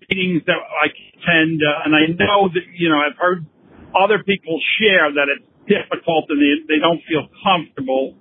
meetings 0.09 0.45
that 0.47 0.61
I 0.61 0.93
tend, 1.25 1.61
uh, 1.63 1.85
and 1.85 1.93
I 1.95 2.11
know 2.13 2.49
that, 2.49 2.65
you 2.77 2.89
know, 2.89 2.99
I've 2.99 3.19
heard 3.19 3.47
other 3.95 4.23
people 4.23 4.61
share 4.79 5.13
that 5.13 5.27
it's 5.29 5.47
difficult 5.67 6.27
and 6.29 6.39
they, 6.41 6.77
they 6.77 6.81
don't 6.81 7.01
feel 7.07 7.29
comfortable 7.43 8.17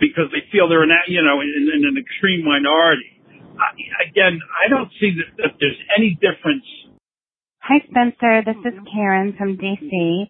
because 0.00 0.32
they 0.32 0.44
feel 0.52 0.68
they're 0.68 0.84
in, 0.84 0.92
you 1.08 1.22
know, 1.22 1.40
in, 1.40 1.48
in 1.48 1.82
an 1.84 1.96
extreme 1.96 2.44
minority. 2.44 3.20
I, 3.60 3.76
again, 4.08 4.40
I 4.40 4.68
don't 4.68 4.90
see 5.00 5.12
that, 5.20 5.30
that 5.42 5.52
there's 5.60 5.80
any 5.96 6.16
difference. 6.16 6.64
Hi, 7.60 7.84
Spencer. 7.90 8.42
This 8.44 8.60
is 8.64 8.78
Karen 8.92 9.34
from 9.36 9.56
DC. 9.56 10.26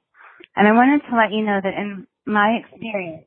And 0.57 0.67
I 0.67 0.73
wanted 0.73 1.03
to 1.09 1.17
let 1.17 1.31
you 1.31 1.47
know 1.47 1.61
that 1.63 1.75
in 1.79 2.07
my 2.27 2.59
experience, 2.59 3.25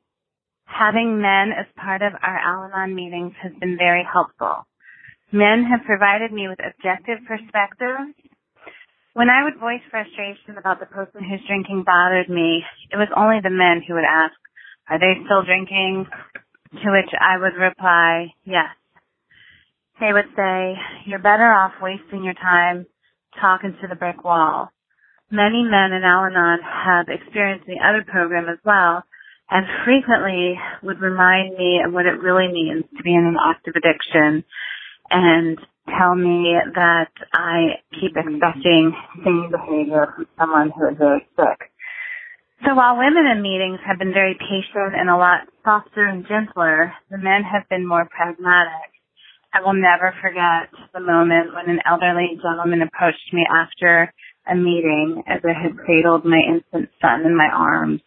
having 0.66 1.20
men 1.20 1.52
as 1.56 1.66
part 1.76 2.02
of 2.02 2.12
our 2.20 2.38
Al 2.38 2.68
Anon 2.68 2.94
meetings 2.94 3.32
has 3.42 3.52
been 3.60 3.76
very 3.78 4.04
helpful. 4.04 4.66
Men 5.32 5.64
have 5.64 5.86
provided 5.86 6.32
me 6.32 6.48
with 6.48 6.58
objective 6.60 7.24
perspectives. 7.26 8.14
When 9.14 9.30
I 9.30 9.44
would 9.44 9.60
voice 9.60 9.82
frustration 9.90 10.58
about 10.58 10.80
the 10.80 10.86
person 10.86 11.22
whose 11.22 11.46
drinking 11.46 11.84
bothered 11.86 12.28
me, 12.28 12.64
it 12.90 12.96
was 12.96 13.06
only 13.16 13.38
the 13.40 13.48
men 13.48 13.80
who 13.86 13.94
would 13.94 14.02
ask, 14.02 14.34
are 14.90 14.98
they 14.98 15.14
still 15.24 15.44
drinking? 15.44 16.06
To 16.82 16.90
which 16.90 17.14
I 17.14 17.38
would 17.38 17.54
reply, 17.54 18.34
yes. 18.42 18.74
They 20.00 20.12
would 20.12 20.34
say, 20.34 20.74
you're 21.06 21.22
better 21.22 21.46
off 21.46 21.78
wasting 21.80 22.24
your 22.24 22.34
time 22.34 22.86
talking 23.40 23.76
to 23.80 23.86
the 23.86 23.94
brick 23.94 24.24
wall. 24.24 24.72
Many 25.30 25.62
men 25.62 25.92
in 25.92 26.02
Al-Anon 26.02 26.58
have 26.62 27.06
experienced 27.06 27.66
the 27.66 27.78
other 27.86 28.02
program 28.02 28.48
as 28.48 28.58
well 28.64 29.04
and 29.48 29.64
frequently 29.84 30.58
would 30.82 31.00
remind 31.00 31.56
me 31.56 31.80
of 31.86 31.92
what 31.92 32.06
it 32.06 32.18
really 32.18 32.50
means 32.52 32.82
to 32.96 33.02
be 33.04 33.14
in 33.14 33.24
an 33.24 33.36
active 33.38 33.74
addiction 33.76 34.42
and 35.08 35.58
tell 35.86 36.14
me 36.14 36.56
that 36.74 37.12
I 37.32 37.80
keep 38.00 38.16
expecting 38.16 38.92
same 39.24 39.50
behavior 39.50 40.12
from 40.14 40.26
someone 40.38 40.70
who 40.70 40.88
is 40.88 40.96
very 40.98 41.26
sick. 41.36 41.70
So 42.64 42.74
while 42.74 42.96
women 42.96 43.26
in 43.26 43.42
meetings 43.42 43.80
have 43.86 43.98
been 43.98 44.14
very 44.14 44.34
patient 44.34 44.96
and 44.96 45.10
a 45.10 45.16
lot 45.16 45.44
softer 45.64 46.04
and 46.06 46.26
gentler, 46.26 46.92
the 47.10 47.18
men 47.18 47.42
have 47.42 47.68
been 47.68 47.86
more 47.86 48.08
pragmatic. 48.08 48.88
I 49.52 49.60
will 49.60 49.74
never 49.74 50.14
forget 50.22 50.72
the 50.92 51.00
moment 51.00 51.54
when 51.54 51.68
an 51.68 51.80
elderly 51.86 52.40
gentleman 52.42 52.82
approached 52.82 53.32
me 53.32 53.46
after 53.46 54.12
a 54.50 54.54
meeting 54.54 55.22
as 55.26 55.40
I 55.44 55.52
had 55.52 55.76
cradled 55.76 56.24
my 56.24 56.40
infant 56.40 56.90
son 57.00 57.26
in 57.26 57.36
my 57.36 57.48
arms. 57.52 58.00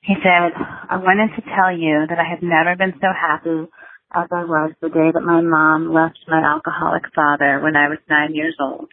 He 0.00 0.14
said, 0.22 0.52
I 0.56 0.96
wanted 0.96 1.34
to 1.36 1.42
tell 1.42 1.76
you 1.76 2.06
that 2.08 2.18
I 2.18 2.24
have 2.24 2.42
never 2.42 2.76
been 2.76 2.94
so 3.00 3.08
happy 3.12 3.68
as 4.14 4.28
I 4.32 4.44
was 4.44 4.72
the 4.80 4.88
day 4.88 5.10
that 5.12 5.22
my 5.22 5.40
mom 5.40 5.92
left 5.92 6.18
my 6.28 6.40
alcoholic 6.40 7.04
father 7.14 7.60
when 7.60 7.76
I 7.76 7.88
was 7.88 7.98
nine 8.08 8.34
years 8.34 8.56
old. 8.60 8.88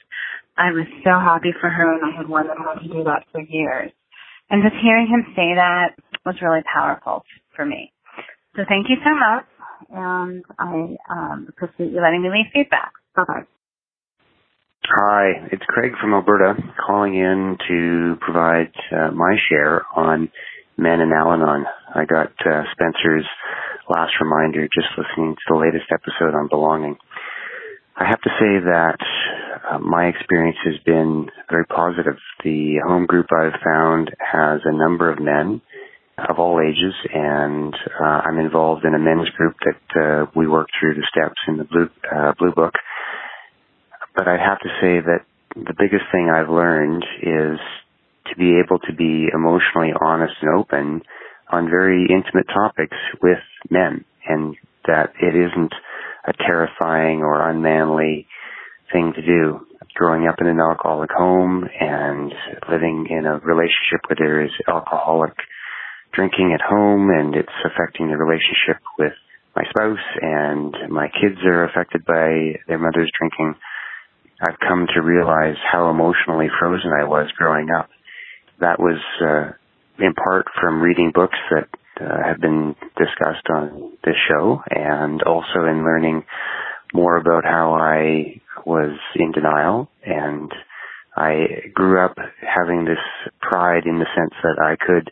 I 0.57 0.71
was 0.71 0.87
so 1.03 1.11
happy 1.19 1.51
for 1.59 1.69
her 1.69 1.95
and 1.95 2.13
I 2.13 2.17
had 2.17 2.29
wanted 2.29 2.57
her 2.57 2.79
to 2.79 2.87
do 2.87 3.03
that 3.05 3.25
for 3.31 3.41
years. 3.41 3.91
And 4.49 4.63
just 4.63 4.75
hearing 4.81 5.07
him 5.07 5.33
say 5.35 5.55
that 5.55 5.95
was 6.25 6.35
really 6.41 6.63
powerful 6.71 7.23
for 7.55 7.65
me. 7.65 7.91
So 8.55 8.63
thank 8.69 8.87
you 8.89 8.95
so 9.03 9.11
much, 9.13 9.45
and 9.89 10.43
I 10.57 10.95
um, 11.11 11.47
appreciate 11.49 11.91
you 11.91 12.01
letting 12.01 12.21
me 12.21 12.29
leave 12.29 12.45
feedback. 12.53 12.93
Bye 13.15 13.23
bye. 13.27 13.43
Hi, 14.85 15.47
it's 15.51 15.63
Craig 15.67 15.91
from 15.99 16.13
Alberta 16.13 16.53
calling 16.85 17.15
in 17.15 17.57
to 17.67 18.15
provide 18.21 18.71
uh, 18.91 19.11
my 19.11 19.35
share 19.49 19.81
on 19.95 20.29
Men 20.77 20.99
in 20.99 21.11
Al-Anon. 21.11 21.65
I 21.93 22.05
got 22.05 22.33
uh, 22.45 22.63
Spencer's 22.71 23.25
last 23.89 24.13
reminder 24.19 24.67
just 24.67 24.87
listening 24.97 25.35
to 25.35 25.53
the 25.53 25.59
latest 25.59 25.85
episode 25.91 26.35
on 26.35 26.49
belonging. 26.49 26.97
I 27.95 28.05
have 28.09 28.21
to 28.21 28.29
say 28.39 28.59
that 28.65 28.97
uh, 29.71 29.79
my 29.79 30.07
experience 30.07 30.57
has 30.65 30.75
been 30.85 31.27
very 31.49 31.65
positive. 31.65 32.17
The 32.43 32.81
home 32.85 33.05
group 33.05 33.27
I've 33.31 33.59
found 33.63 34.11
has 34.19 34.61
a 34.65 34.75
number 34.75 35.09
of 35.09 35.19
men 35.19 35.61
of 36.17 36.39
all 36.39 36.59
ages, 36.59 36.93
and 37.13 37.73
uh, 37.99 38.21
I'm 38.27 38.39
involved 38.39 38.85
in 38.85 38.95
a 38.95 38.99
men's 38.99 39.29
group 39.29 39.55
that 39.63 40.01
uh, 40.01 40.25
we 40.35 40.47
work 40.47 40.67
through 40.79 40.95
the 40.95 41.07
steps 41.09 41.39
in 41.47 41.57
the 41.57 41.63
blue 41.63 41.89
uh, 42.13 42.33
blue 42.37 42.51
book. 42.51 42.73
But 44.15 44.27
I 44.27 44.37
have 44.37 44.59
to 44.59 44.69
say 44.81 44.99
that 44.99 45.25
the 45.55 45.75
biggest 45.77 46.05
thing 46.11 46.29
I've 46.29 46.49
learned 46.49 47.05
is 47.21 47.59
to 48.29 48.35
be 48.37 48.59
able 48.63 48.79
to 48.79 48.93
be 48.93 49.27
emotionally 49.33 49.91
honest 49.99 50.33
and 50.41 50.55
open 50.55 51.01
on 51.49 51.69
very 51.69 52.07
intimate 52.09 52.47
topics 52.47 52.97
with 53.21 53.39
men, 53.69 54.03
and 54.27 54.55
that 54.87 55.13
it 55.21 55.35
isn't 55.35 55.73
a 56.27 56.33
terrifying 56.33 57.21
or 57.21 57.47
unmanly 57.49 58.27
thing 58.91 59.13
to 59.15 59.21
do. 59.21 59.65
Growing 59.93 60.27
up 60.27 60.35
in 60.41 60.47
an 60.47 60.59
alcoholic 60.59 61.11
home 61.11 61.63
and 61.79 62.33
living 62.69 63.07
in 63.09 63.25
a 63.25 63.39
relationship 63.39 64.03
where 64.07 64.17
there 64.17 64.43
is 64.43 64.51
alcoholic 64.67 65.33
drinking 66.13 66.51
at 66.53 66.61
home 66.61 67.09
and 67.09 67.35
it's 67.35 67.59
affecting 67.63 68.09
the 68.09 68.17
relationship 68.17 68.81
with 68.99 69.13
my 69.55 69.63
spouse 69.69 70.05
and 70.21 70.75
my 70.89 71.07
kids 71.07 71.39
are 71.45 71.63
affected 71.63 72.03
by 72.05 72.59
their 72.67 72.77
mother's 72.77 73.11
drinking. 73.17 73.55
I've 74.41 74.59
come 74.59 74.87
to 74.93 75.01
realize 75.01 75.55
how 75.71 75.89
emotionally 75.89 76.47
frozen 76.59 76.91
I 76.91 77.05
was 77.05 77.31
growing 77.37 77.69
up. 77.69 77.89
That 78.59 78.79
was 78.79 78.99
uh, 79.21 79.53
in 80.03 80.13
part 80.13 80.45
from 80.59 80.81
reading 80.81 81.11
books 81.13 81.37
that 81.51 81.67
uh, 81.99 82.27
have 82.27 82.41
been 82.41 82.75
discussed 82.97 83.47
on 83.49 83.93
this 84.03 84.15
show 84.29 84.61
and 84.69 85.21
also 85.23 85.65
in 85.69 85.83
learning 85.83 86.23
more 86.93 87.17
about 87.17 87.43
how 87.43 87.73
I 87.73 88.41
was 88.65 88.97
in 89.15 89.31
denial 89.31 89.89
and 90.03 90.51
I 91.15 91.69
grew 91.73 92.03
up 92.03 92.17
having 92.41 92.85
this 92.85 92.99
pride 93.41 93.85
in 93.85 93.99
the 93.99 94.07
sense 94.15 94.33
that 94.43 94.59
I 94.61 94.75
could 94.75 95.09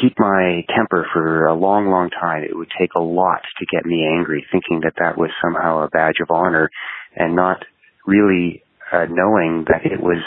keep 0.00 0.18
my 0.18 0.64
temper 0.74 1.06
for 1.12 1.46
a 1.46 1.54
long, 1.54 1.90
long 1.90 2.08
time. 2.10 2.44
It 2.44 2.56
would 2.56 2.70
take 2.78 2.94
a 2.96 3.00
lot 3.00 3.42
to 3.58 3.66
get 3.70 3.84
me 3.84 4.06
angry, 4.06 4.46
thinking 4.50 4.80
that 4.84 4.94
that 4.98 5.18
was 5.18 5.30
somehow 5.42 5.82
a 5.82 5.88
badge 5.88 6.20
of 6.22 6.30
honor 6.30 6.70
and 7.14 7.36
not 7.36 7.64
really 8.06 8.62
uh, 8.92 9.06
knowing 9.10 9.64
that 9.68 9.84
it 9.84 10.00
was 10.00 10.22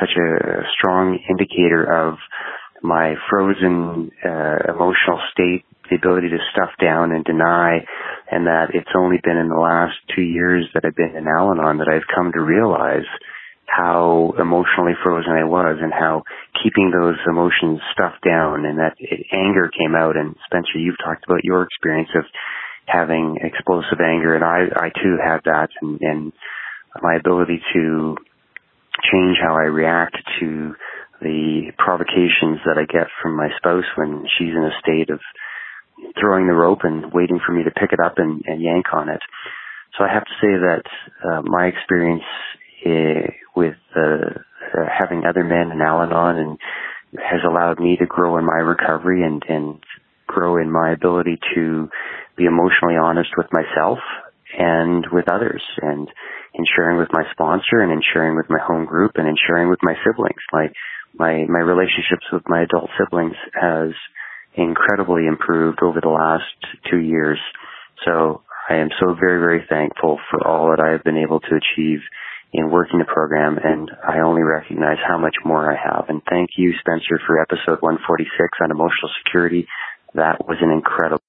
such 0.00 0.12
a 0.16 0.62
strong 0.76 1.18
indicator 1.28 1.84
of 1.84 2.16
my 2.82 3.14
frozen 3.30 4.10
uh, 4.24 4.72
emotional 4.72 5.20
state, 5.32 5.64
the 5.88 5.96
ability 5.96 6.28
to 6.28 6.38
stuff 6.52 6.70
down 6.80 7.12
and 7.12 7.24
deny, 7.24 7.80
and 8.30 8.46
that 8.46 8.74
it's 8.74 8.92
only 8.96 9.16
been 9.22 9.36
in 9.36 9.48
the 9.48 9.60
last 9.60 9.96
two 10.14 10.22
years 10.22 10.68
that 10.74 10.84
I've 10.84 10.96
been 10.96 11.16
in 11.16 11.26
Al-Anon 11.26 11.78
that 11.78 11.88
I've 11.88 12.08
come 12.14 12.32
to 12.32 12.40
realize 12.40 13.08
how 13.66 14.34
emotionally 14.38 14.92
frozen 15.02 15.32
I 15.32 15.44
was 15.44 15.78
and 15.80 15.92
how 15.92 16.22
keeping 16.62 16.92
those 16.92 17.16
emotions 17.26 17.80
stuffed 17.92 18.22
down 18.22 18.64
and 18.64 18.78
that 18.78 18.94
it, 18.98 19.26
anger 19.32 19.70
came 19.72 19.94
out. 19.96 20.16
And 20.16 20.36
Spencer, 20.46 20.78
you've 20.78 21.00
talked 21.02 21.24
about 21.24 21.44
your 21.44 21.62
experience 21.62 22.10
of 22.14 22.24
having 22.86 23.38
explosive 23.40 23.98
anger, 24.00 24.34
and 24.36 24.44
I, 24.44 24.68
I 24.76 24.88
too 24.90 25.16
had 25.16 25.40
that, 25.44 25.68
and, 25.80 25.98
and 26.02 26.32
my 27.02 27.16
ability 27.16 27.60
to 27.74 28.16
change 29.12 29.36
how 29.42 29.54
I 29.54 29.66
react 29.66 30.16
to 30.40 30.74
the 31.20 31.72
provocations 31.78 32.60
that 32.66 32.78
I 32.78 32.84
get 32.84 33.08
from 33.22 33.36
my 33.36 33.48
spouse 33.56 33.84
when 33.96 34.24
she's 34.36 34.54
in 34.54 34.64
a 34.64 34.78
state 34.80 35.10
of 35.10 35.20
throwing 36.20 36.46
the 36.46 36.52
rope 36.52 36.80
and 36.82 37.12
waiting 37.12 37.40
for 37.44 37.52
me 37.52 37.64
to 37.64 37.70
pick 37.70 37.92
it 37.92 38.00
up 38.00 38.14
and, 38.18 38.42
and 38.46 38.60
yank 38.60 38.86
on 38.92 39.08
it. 39.08 39.20
So 39.96 40.04
I 40.04 40.12
have 40.12 40.24
to 40.24 40.36
say 40.40 40.52
that 40.58 40.82
uh, 41.24 41.42
my 41.42 41.66
experience 41.66 42.24
uh, 42.86 43.30
with 43.56 43.76
uh, 43.96 44.38
having 44.90 45.24
other 45.24 45.44
men 45.44 45.70
in 45.70 45.80
Al-Anon 45.80 46.36
and 46.36 46.58
has 47.14 47.40
allowed 47.46 47.78
me 47.78 47.96
to 47.96 48.06
grow 48.06 48.38
in 48.38 48.44
my 48.44 48.58
recovery 48.58 49.22
and, 49.22 49.42
and 49.48 49.78
grow 50.26 50.56
in 50.56 50.70
my 50.70 50.92
ability 50.92 51.38
to 51.54 51.88
be 52.36 52.44
emotionally 52.44 52.96
honest 52.96 53.30
with 53.36 53.46
myself 53.52 53.98
and 54.58 55.04
with 55.12 55.28
others 55.28 55.62
and 55.82 56.08
in 56.54 56.64
sharing 56.76 56.98
with 56.98 57.08
my 57.12 57.24
sponsor 57.32 57.82
and 57.82 57.92
in 57.92 58.02
sharing 58.12 58.36
with 58.36 58.46
my 58.48 58.58
home 58.64 58.86
group 58.86 59.12
and 59.16 59.28
in 59.28 59.36
sharing 59.46 59.68
with 59.68 59.80
my 59.82 59.94
siblings. 60.04 60.42
My 60.52 60.68
my 61.16 61.44
my 61.48 61.60
relationships 61.60 62.26
with 62.32 62.42
my 62.48 62.62
adult 62.62 62.90
siblings 62.98 63.36
has 63.54 63.90
incredibly 64.54 65.26
improved 65.26 65.80
over 65.82 66.00
the 66.00 66.08
last 66.08 66.54
two 66.90 66.98
years. 66.98 67.38
So 68.04 68.42
I 68.68 68.76
am 68.76 68.88
so 69.00 69.14
very 69.14 69.40
very 69.40 69.66
thankful 69.68 70.18
for 70.30 70.46
all 70.46 70.70
that 70.70 70.82
I 70.82 70.92
have 70.92 71.04
been 71.04 71.18
able 71.18 71.40
to 71.40 71.58
achieve 71.58 72.00
in 72.54 72.70
working 72.70 73.00
the 73.00 73.04
program, 73.04 73.58
and 73.58 73.90
I 74.06 74.20
only 74.20 74.42
recognize 74.42 74.98
how 75.06 75.18
much 75.18 75.34
more 75.44 75.72
I 75.72 75.74
have. 75.74 76.04
And 76.08 76.22
thank 76.30 76.50
you, 76.56 76.72
Spencer, 76.78 77.18
for 77.26 77.42
episode 77.42 77.82
146 77.82 78.30
on 78.62 78.70
emotional 78.70 79.10
security. 79.24 79.66
That 80.14 80.46
was 80.46 80.58
an 80.62 80.70
incredible. 80.70 81.20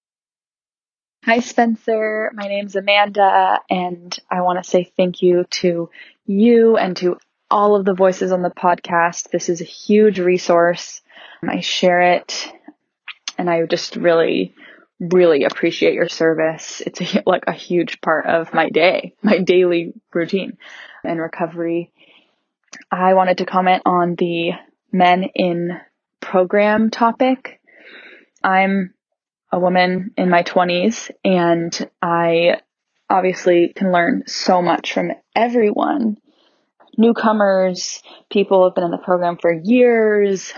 Hi, 1.25 1.39
Spencer. 1.39 2.29
My 2.35 2.47
name's 2.47 2.75
Amanda, 2.75 3.59
and 3.67 4.15
I 4.29 4.41
want 4.41 4.63
to 4.63 4.69
say 4.69 4.83
thank 4.95 5.23
you 5.23 5.45
to 5.61 5.89
you 6.27 6.77
and 6.77 6.95
to 6.97 7.17
all 7.49 7.75
of 7.75 7.83
the 7.83 7.95
voices 7.95 8.31
on 8.31 8.43
the 8.43 8.51
podcast. 8.51 9.31
This 9.31 9.49
is 9.49 9.59
a 9.59 9.63
huge 9.63 10.19
resource. 10.19 11.01
I 11.41 11.61
share 11.61 12.01
it 12.01 12.53
and 13.39 13.49
I 13.49 13.65
just 13.65 13.95
really, 13.95 14.53
really 14.99 15.45
appreciate 15.45 15.95
your 15.95 16.09
service. 16.09 16.83
It's 16.85 17.01
a, 17.01 17.23
like 17.25 17.45
a 17.47 17.53
huge 17.53 18.01
part 18.01 18.27
of 18.27 18.53
my 18.53 18.69
day, 18.69 19.15
my 19.23 19.39
daily 19.39 19.93
routine 20.13 20.59
and 21.03 21.19
recovery. 21.19 21.91
I 22.91 23.15
wanted 23.15 23.39
to 23.39 23.47
comment 23.47 23.81
on 23.87 24.13
the 24.13 24.51
men 24.91 25.23
in 25.33 25.81
program 26.19 26.91
topic. 26.91 27.59
I'm 28.43 28.93
a 29.51 29.59
woman 29.59 30.11
in 30.17 30.29
my 30.29 30.43
20s 30.43 31.11
and 31.23 31.89
I 32.01 32.61
obviously 33.09 33.71
can 33.75 33.91
learn 33.91 34.23
so 34.27 34.61
much 34.61 34.93
from 34.93 35.11
everyone. 35.35 36.17
Newcomers, 36.97 38.01
people 38.31 38.59
who 38.59 38.63
have 38.65 38.75
been 38.75 38.83
in 38.83 38.91
the 38.91 38.97
program 38.97 39.37
for 39.37 39.51
years. 39.51 40.53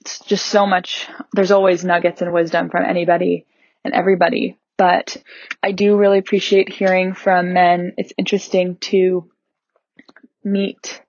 It's 0.00 0.20
just 0.20 0.46
so 0.46 0.66
much. 0.66 1.08
There's 1.32 1.50
always 1.50 1.84
nuggets 1.84 2.20
and 2.20 2.32
wisdom 2.32 2.70
from 2.70 2.84
anybody 2.84 3.46
and 3.84 3.94
everybody. 3.94 4.58
But 4.76 5.16
I 5.62 5.72
do 5.72 5.96
really 5.96 6.18
appreciate 6.18 6.68
hearing 6.68 7.14
from 7.14 7.54
men. 7.54 7.94
It's 7.96 8.12
interesting 8.18 8.76
to 8.82 9.30
meet 10.44 11.02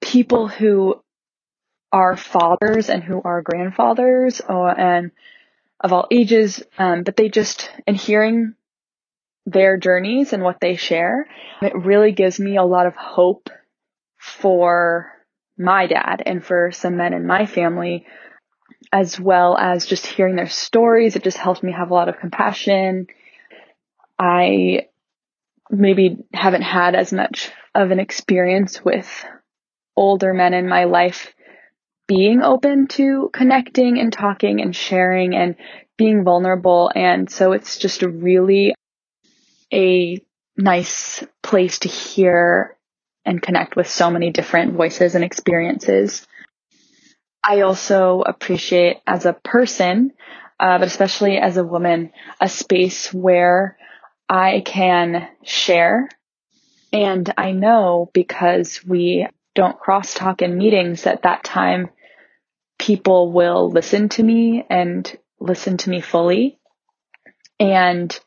people 0.00 0.48
who 0.48 1.02
are 1.92 2.16
fathers 2.16 2.88
and 2.88 3.02
who 3.02 3.20
are 3.22 3.42
grandfathers 3.42 4.40
uh, 4.40 4.74
and 4.76 5.10
of 5.80 5.92
all 5.92 6.06
ages, 6.10 6.62
um, 6.78 7.02
but 7.02 7.16
they 7.16 7.28
just, 7.28 7.70
and 7.86 7.96
hearing 7.96 8.54
their 9.46 9.78
journeys 9.78 10.32
and 10.32 10.42
what 10.42 10.60
they 10.60 10.76
share, 10.76 11.26
it 11.62 11.74
really 11.74 12.12
gives 12.12 12.38
me 12.38 12.56
a 12.56 12.64
lot 12.64 12.86
of 12.86 12.94
hope 12.94 13.48
for 14.18 15.10
my 15.56 15.86
dad 15.86 16.22
and 16.24 16.44
for 16.44 16.70
some 16.72 16.96
men 16.96 17.14
in 17.14 17.26
my 17.26 17.46
family, 17.46 18.06
as 18.92 19.18
well 19.18 19.56
as 19.56 19.86
just 19.86 20.06
hearing 20.06 20.36
their 20.36 20.48
stories. 20.48 21.16
It 21.16 21.24
just 21.24 21.38
helps 21.38 21.62
me 21.62 21.72
have 21.72 21.90
a 21.90 21.94
lot 21.94 22.08
of 22.08 22.18
compassion. 22.18 23.06
I 24.18 24.88
maybe 25.70 26.18
haven't 26.34 26.62
had 26.62 26.94
as 26.94 27.12
much 27.12 27.50
of 27.74 27.90
an 27.90 28.00
experience 28.00 28.84
with 28.84 29.24
older 29.96 30.34
men 30.34 30.54
in 30.54 30.68
my 30.68 30.84
life 30.84 31.32
being 32.10 32.42
open 32.42 32.88
to 32.88 33.30
connecting 33.32 34.00
and 34.00 34.12
talking 34.12 34.60
and 34.60 34.74
sharing 34.74 35.32
and 35.32 35.54
being 35.96 36.24
vulnerable. 36.24 36.90
And 36.92 37.30
so 37.30 37.52
it's 37.52 37.78
just 37.78 38.02
really 38.02 38.74
a 39.72 40.18
nice 40.56 41.24
place 41.40 41.78
to 41.78 41.88
hear 41.88 42.76
and 43.24 43.40
connect 43.40 43.76
with 43.76 43.88
so 43.88 44.10
many 44.10 44.32
different 44.32 44.74
voices 44.74 45.14
and 45.14 45.22
experiences. 45.22 46.26
I 47.44 47.60
also 47.60 48.22
appreciate 48.22 48.96
as 49.06 49.24
a 49.24 49.32
person, 49.32 50.10
uh, 50.58 50.78
but 50.78 50.88
especially 50.88 51.38
as 51.38 51.58
a 51.58 51.64
woman, 51.64 52.10
a 52.40 52.48
space 52.48 53.14
where 53.14 53.78
I 54.28 54.64
can 54.66 55.28
share. 55.44 56.08
And 56.92 57.32
I 57.38 57.52
know 57.52 58.10
because 58.12 58.84
we 58.84 59.28
don't 59.54 59.78
cross 59.78 60.12
talk 60.12 60.42
in 60.42 60.58
meetings 60.58 61.06
at 61.06 61.22
that 61.22 61.44
time, 61.44 61.90
people 62.90 63.30
will 63.30 63.70
listen 63.70 64.08
to 64.08 64.20
me 64.20 64.66
and 64.68 65.16
listen 65.38 65.76
to 65.76 65.88
me 65.88 66.00
fully 66.00 66.58
and 67.60 68.18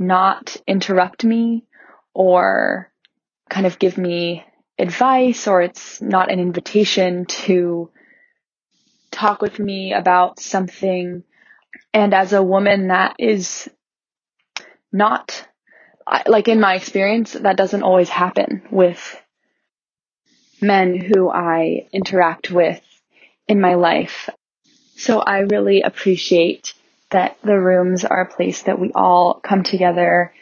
not 0.00 0.56
interrupt 0.66 1.22
me 1.24 1.64
or 2.12 2.90
kind 3.48 3.66
of 3.66 3.78
give 3.78 3.96
me 3.96 4.44
advice 4.80 5.46
or 5.46 5.62
it's 5.62 6.02
not 6.02 6.28
an 6.28 6.40
invitation 6.40 7.24
to 7.24 7.88
talk 9.12 9.40
with 9.40 9.60
me 9.60 9.92
about 9.92 10.40
something. 10.40 11.22
And 11.94 12.12
as 12.12 12.32
a 12.32 12.42
woman, 12.42 12.88
that 12.88 13.14
is 13.16 13.70
not 14.92 15.46
like 16.26 16.48
in 16.48 16.58
my 16.58 16.74
experience, 16.74 17.34
that 17.34 17.56
doesn't 17.56 17.84
always 17.84 18.08
happen 18.08 18.62
with 18.72 19.22
men 20.60 20.96
who 20.96 21.30
I 21.30 21.86
interact 21.92 22.50
with 22.50 22.82
in 23.50 23.60
my 23.60 23.74
life. 23.74 24.30
So 24.94 25.18
I 25.18 25.40
really 25.40 25.82
appreciate 25.82 26.72
that 27.10 27.36
the 27.42 27.58
rooms 27.58 28.04
are 28.04 28.20
a 28.20 28.32
place 28.32 28.62
that 28.62 28.78
we 28.78 28.92
all 28.94 29.40
come 29.40 29.64
together 29.64 30.32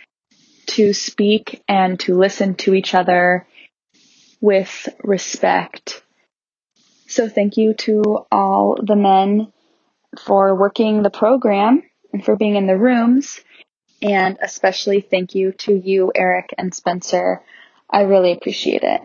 to 0.67 0.93
speak 0.93 1.63
and 1.67 1.99
to 2.01 2.19
listen 2.19 2.55
to 2.57 2.75
each 2.75 2.95
other 2.95 3.47
with 4.43 4.91
respect. 5.03 6.03
So 7.07 7.31
thank 7.31 7.57
you 7.57 7.73
to 7.87 8.27
all 8.31 8.77
the 8.83 8.95
men 8.95 9.51
for 10.27 10.55
working 10.55 11.03
the 11.03 11.11
program 11.11 11.83
and 12.13 12.23
for 12.23 12.37
being 12.37 12.57
in 12.57 12.67
the 12.67 12.77
rooms. 12.77 13.41
And 14.03 14.37
especially 14.43 15.01
thank 15.01 15.35
you 15.35 15.53
to 15.65 15.73
you, 15.73 16.13
Eric 16.15 16.55
and 16.59 16.75
Spencer. 16.75 17.43
I 17.89 18.03
really 18.03 18.33
appreciate 18.33 18.83
it. 18.83 19.01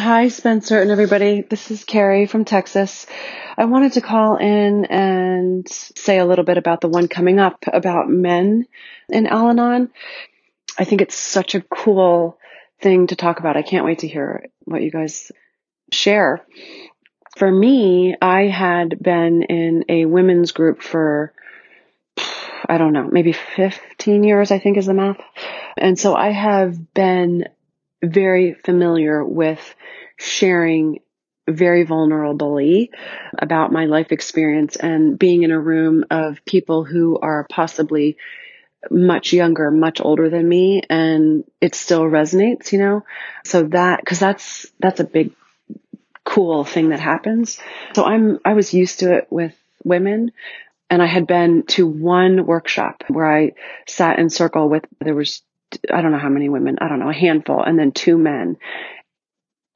Hi, 0.00 0.28
Spencer 0.28 0.80
and 0.80 0.92
everybody. 0.92 1.40
This 1.40 1.72
is 1.72 1.82
Carrie 1.82 2.26
from 2.26 2.44
Texas. 2.44 3.08
I 3.56 3.64
wanted 3.64 3.94
to 3.94 4.00
call 4.00 4.36
in 4.36 4.84
and 4.84 5.68
say 5.68 6.18
a 6.18 6.24
little 6.24 6.44
bit 6.44 6.56
about 6.56 6.80
the 6.80 6.88
one 6.88 7.08
coming 7.08 7.40
up 7.40 7.64
about 7.66 8.08
men 8.08 8.68
in 9.08 9.26
Al 9.26 9.48
Anon. 9.48 9.90
I 10.78 10.84
think 10.84 11.00
it's 11.00 11.16
such 11.16 11.56
a 11.56 11.62
cool 11.62 12.38
thing 12.80 13.08
to 13.08 13.16
talk 13.16 13.40
about. 13.40 13.56
I 13.56 13.62
can't 13.62 13.84
wait 13.84 13.98
to 14.00 14.06
hear 14.06 14.44
what 14.66 14.82
you 14.82 14.92
guys 14.92 15.32
share. 15.90 16.46
For 17.36 17.50
me, 17.50 18.14
I 18.22 18.42
had 18.42 19.02
been 19.02 19.42
in 19.42 19.84
a 19.88 20.04
women's 20.04 20.52
group 20.52 20.80
for, 20.80 21.32
I 22.68 22.78
don't 22.78 22.92
know, 22.92 23.08
maybe 23.10 23.32
15 23.32 24.22
years, 24.22 24.52
I 24.52 24.60
think 24.60 24.76
is 24.76 24.86
the 24.86 24.94
math. 24.94 25.20
And 25.76 25.98
so 25.98 26.14
I 26.14 26.30
have 26.30 26.94
been 26.94 27.48
very 28.02 28.54
familiar 28.54 29.24
with 29.24 29.74
sharing 30.16 31.00
very 31.48 31.86
vulnerably 31.86 32.90
about 33.38 33.72
my 33.72 33.86
life 33.86 34.12
experience 34.12 34.76
and 34.76 35.18
being 35.18 35.42
in 35.42 35.50
a 35.50 35.58
room 35.58 36.04
of 36.10 36.44
people 36.44 36.84
who 36.84 37.18
are 37.18 37.46
possibly 37.50 38.16
much 38.90 39.32
younger, 39.32 39.70
much 39.70 40.00
older 40.00 40.30
than 40.30 40.48
me 40.48 40.82
and 40.88 41.44
it 41.60 41.74
still 41.74 42.02
resonates, 42.02 42.70
you 42.72 42.78
know? 42.78 43.04
So 43.44 43.64
that, 43.64 44.04
cause 44.04 44.18
that's, 44.18 44.70
that's 44.78 45.00
a 45.00 45.04
big 45.04 45.32
cool 46.24 46.64
thing 46.64 46.90
that 46.90 47.00
happens. 47.00 47.58
So 47.94 48.04
I'm, 48.04 48.38
I 48.44 48.52
was 48.52 48.74
used 48.74 49.00
to 49.00 49.14
it 49.14 49.26
with 49.30 49.56
women 49.84 50.32
and 50.90 51.02
I 51.02 51.06
had 51.06 51.26
been 51.26 51.64
to 51.68 51.86
one 51.86 52.46
workshop 52.46 53.04
where 53.08 53.30
I 53.30 53.52
sat 53.86 54.18
in 54.18 54.30
circle 54.30 54.68
with, 54.68 54.84
there 55.00 55.14
was 55.14 55.42
I 55.92 56.00
don't 56.00 56.12
know 56.12 56.18
how 56.18 56.28
many 56.28 56.48
women, 56.48 56.78
I 56.80 56.88
don't 56.88 57.00
know, 57.00 57.10
a 57.10 57.14
handful, 57.14 57.62
and 57.62 57.78
then 57.78 57.92
two 57.92 58.16
men. 58.16 58.56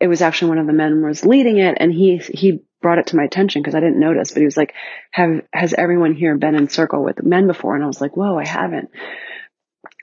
It 0.01 0.09
was 0.09 0.23
actually 0.23 0.51
one 0.51 0.59
of 0.59 0.67
the 0.67 0.73
men 0.73 1.03
was 1.03 1.25
leading 1.25 1.59
it 1.59 1.77
and 1.79 1.93
he, 1.93 2.17
he 2.17 2.63
brought 2.81 2.99
it 2.99 3.09
to 3.09 3.17
my 3.17 3.23
attention 3.23 3.63
because 3.63 3.77
I 3.77 3.81
didn't 3.81 4.01
notice, 4.01 4.33
but 4.33 4.41
he 4.41 4.45
was 4.45 4.57
like, 4.57 4.75
have, 5.13 5.43
has 5.53 5.75
everyone 5.75 6.15
here 6.15 6.37
been 6.37 6.57
in 6.57 6.69
circle 6.69 7.05
with 7.05 7.23
men 7.23 7.47
before? 7.47 7.77
And 7.77 7.85
I 7.85 7.87
was 7.87 8.01
like, 8.01 8.17
whoa, 8.17 8.37
I 8.37 8.47
haven't. 8.47 8.91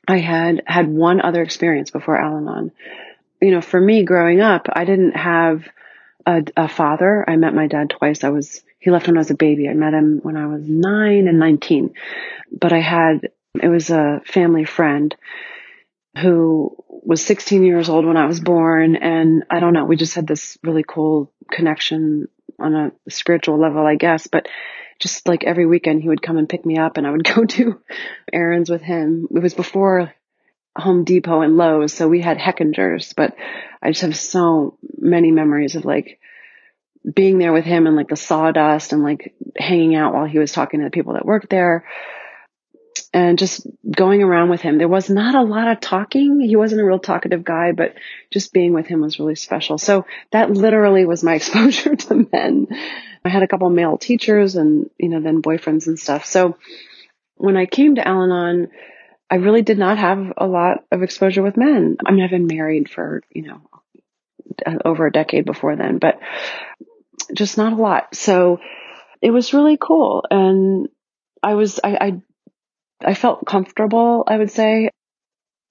I 0.08 0.18
had 0.18 0.64
had 0.66 0.88
one 0.88 1.22
other 1.22 1.44
experience 1.44 1.92
before 1.92 2.18
Al 2.18 2.38
Anon. 2.38 2.72
You 3.42 3.52
know, 3.52 3.62
for 3.62 3.80
me 3.80 4.04
growing 4.04 4.42
up, 4.42 4.68
I 4.72 4.86
didn't 4.86 5.16
have 5.16 5.68
a, 6.26 6.44
a 6.56 6.68
father. 6.68 7.26
I 7.28 7.36
met 7.36 7.54
my 7.54 7.68
dad 7.68 7.90
twice. 7.90 8.24
I 8.24 8.30
was, 8.30 8.64
he 8.80 8.92
left 8.92 9.08
when 9.08 9.18
I 9.18 9.20
was 9.20 9.32
a 9.32 9.36
baby. 9.36 9.68
I 9.68 9.74
met 9.74 9.94
him 9.94 10.20
when 10.24 10.38
I 10.38 10.48
was 10.48 10.64
nine 10.64 11.28
and 11.28 11.40
19, 11.40 11.94
but 12.52 12.72
I 12.72 12.80
had, 12.80 13.30
it 13.62 13.68
was 13.68 13.90
a 13.90 14.22
family 14.26 14.64
friend 14.64 15.16
who 16.18 16.76
was 16.88 17.26
16 17.26 17.64
years 17.64 17.90
old 17.90 18.06
when 18.06 18.18
I 18.18 18.26
was 18.26 18.40
born. 18.40 18.96
And 18.96 19.44
I 19.50 19.60
don't 19.60 19.74
know, 19.74 19.86
we 19.86 19.96
just 19.96 20.16
had 20.16 20.28
this 20.28 20.58
really 20.64 20.84
cool 20.88 21.32
connection 21.52 22.28
on 22.60 22.76
a 22.76 22.92
spiritual 23.10 23.60
level, 23.60 23.86
I 23.86 23.96
guess. 23.96 24.28
But 24.28 24.48
just 25.00 25.28
like 25.28 25.44
every 25.44 25.66
weekend, 25.66 26.02
he 26.02 26.10
would 26.10 26.22
come 26.22 26.38
and 26.38 26.50
pick 26.50 26.66
me 26.66 26.78
up 26.78 26.98
and 26.98 27.08
I 27.08 27.12
would 27.12 27.24
go 27.36 27.44
do 27.46 27.80
errands 28.32 28.70
with 28.70 28.82
him. 28.82 29.28
It 29.34 29.40
was 29.40 29.54
before 29.54 30.14
Home 30.76 31.04
Depot 31.04 31.42
and 31.42 31.58
Lowe's, 31.58 31.94
so 31.94 32.08
we 32.08 32.22
had 32.22 32.38
Hechingers, 32.38 33.14
but 33.16 33.36
I 33.82 33.90
just 33.90 34.02
have 34.02 34.16
so 34.16 34.78
many 34.98 35.32
memories 35.32 35.76
of 35.76 35.84
like 35.84 36.20
being 37.12 37.38
there 37.38 37.54
with 37.54 37.66
him 37.66 37.88
and 37.88 37.96
like 37.96 38.10
the 38.10 38.16
sawdust 38.16 38.94
and 38.94 39.04
like 39.04 39.34
hanging 39.58 39.96
out 39.96 40.14
while 40.14 40.26
he 40.26 40.38
was 40.38 40.52
talking 40.52 40.80
to 40.80 40.86
the 40.86 40.92
people 40.92 41.14
that 41.14 41.26
worked 41.26 41.50
there 41.50 41.86
and 43.14 43.40
just 43.40 43.66
going 43.90 44.22
around 44.22 44.50
with 44.50 44.62
him. 44.62 44.78
There 44.78 44.88
was 44.88 45.10
not 45.10 45.36
a 45.36 45.42
lot 45.42 45.68
of 45.68 45.80
talking. 45.80 46.40
He 46.40 46.56
wasn't 46.56 46.82
a 46.82 46.86
real 46.86 47.00
talkative 47.00 47.44
guy, 47.44 47.72
but 47.72 47.96
just 48.32 48.54
being 48.54 48.74
with 48.74 48.86
him 48.86 49.02
was 49.02 49.20
really 49.20 49.36
special. 49.36 49.78
So 49.78 50.06
that 50.32 50.52
literally 50.52 51.06
was 51.06 51.24
my 51.24 51.36
exposure 51.36 51.96
to 51.96 52.28
men. 52.32 52.68
I 53.26 53.30
had 53.30 53.44
a 53.44 53.48
couple 53.48 53.70
male 53.70 53.98
teachers 53.98 54.56
and, 54.56 54.90
you 54.98 55.10
know, 55.10 55.22
then 55.22 55.42
boyfriends 55.42 55.88
and 55.88 56.00
stuff. 56.00 56.26
So 56.26 56.58
when 57.36 57.58
I 57.58 57.66
came 57.66 57.96
to 57.96 58.08
Al 58.08 58.24
Anon, 58.24 58.70
I 59.30 59.36
really 59.36 59.62
did 59.62 59.78
not 59.78 59.98
have 59.98 60.34
a 60.38 60.48
lot 60.48 60.84
of 60.92 61.04
exposure 61.04 61.42
with 61.42 61.58
men. 61.58 61.98
I 62.06 62.12
mean, 62.12 62.24
I've 62.24 62.30
been 62.30 62.48
married 62.48 62.90
for, 62.90 63.22
you 63.32 63.44
know, 63.44 63.62
uh, 64.66 64.78
over 64.86 65.06
a 65.06 65.12
decade 65.12 65.46
before 65.46 65.76
then, 65.76 65.98
but 65.98 66.20
just 67.34 67.58
not 67.58 67.74
a 67.74 67.82
lot. 67.82 68.16
So 68.16 68.60
it 69.22 69.32
was 69.32 69.54
really 69.54 69.78
cool. 69.80 70.26
And 70.30 70.90
I 71.44 71.56
was, 71.56 71.80
I, 71.84 71.98
I 72.02 72.22
I 73.04 73.14
felt 73.14 73.46
comfortable, 73.46 74.24
I 74.28 74.38
would 74.38 74.52
say. 74.52 74.90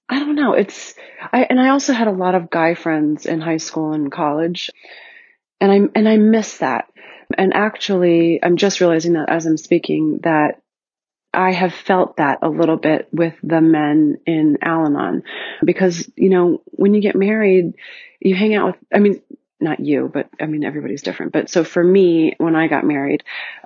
I 0.07 0.19
don't 0.19 0.35
know. 0.35 0.53
It's 0.53 0.95
I 1.31 1.43
and 1.43 1.59
I 1.59 1.69
also 1.69 1.93
had 1.93 2.07
a 2.07 2.11
lot 2.11 2.35
of 2.35 2.49
guy 2.49 2.73
friends 2.73 3.25
in 3.25 3.41
high 3.41 3.57
school 3.57 3.93
and 3.93 4.11
college. 4.11 4.71
And 5.61 5.71
I 5.71 5.79
and 5.93 6.09
I 6.09 6.17
miss 6.17 6.57
that. 6.57 6.85
And 7.37 7.53
actually, 7.53 8.39
I'm 8.41 8.57
just 8.57 8.81
realizing 8.81 9.13
that 9.13 9.29
as 9.29 9.45
I'm 9.45 9.57
speaking 9.57 10.19
that 10.23 10.61
I 11.31 11.51
have 11.51 11.73
felt 11.73 12.17
that 12.17 12.39
a 12.41 12.49
little 12.49 12.77
bit 12.77 13.07
with 13.11 13.35
the 13.43 13.61
men 13.61 14.17
in 14.25 14.57
Al-Anon 14.63 15.23
because, 15.63 16.09
you 16.15 16.29
know, 16.29 16.63
when 16.65 16.95
you 16.95 17.01
get 17.01 17.15
married, 17.15 17.75
you 18.19 18.35
hang 18.35 18.55
out 18.55 18.65
with, 18.67 18.75
I 18.91 18.97
mean, 18.97 19.21
not 19.59 19.79
you, 19.79 20.09
but 20.11 20.29
I 20.39 20.45
mean, 20.45 20.63
everybody's 20.63 21.01
different. 21.01 21.31
But 21.31 21.49
so 21.49 21.63
for 21.63 21.83
me, 21.83 22.35
when 22.37 22.55
I 22.55 22.67
got 22.67 22.85
married, 22.85 23.23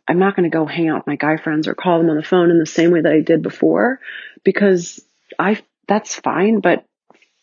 I'm 0.08 0.20
not 0.20 0.36
going 0.36 0.50
to 0.50 0.56
go 0.56 0.66
hang 0.66 0.90
out 0.90 1.00
with 1.00 1.08
my 1.08 1.16
guy 1.16 1.38
friends 1.38 1.68
or 1.68 1.76
call 1.76 2.00
them 2.00 2.10
on 2.10 2.18
the 2.18 2.24
phone 2.24 2.52
in 2.52 2.60
the 2.60 2.66
same 2.66 2.92
way 2.92 3.02
that 3.02 3.12
I 3.12 3.22
did 3.22 3.42
before 3.42 4.00
because 4.44 5.00
I, 5.38 5.62
that's 5.88 6.16
fine. 6.16 6.60
But 6.60 6.86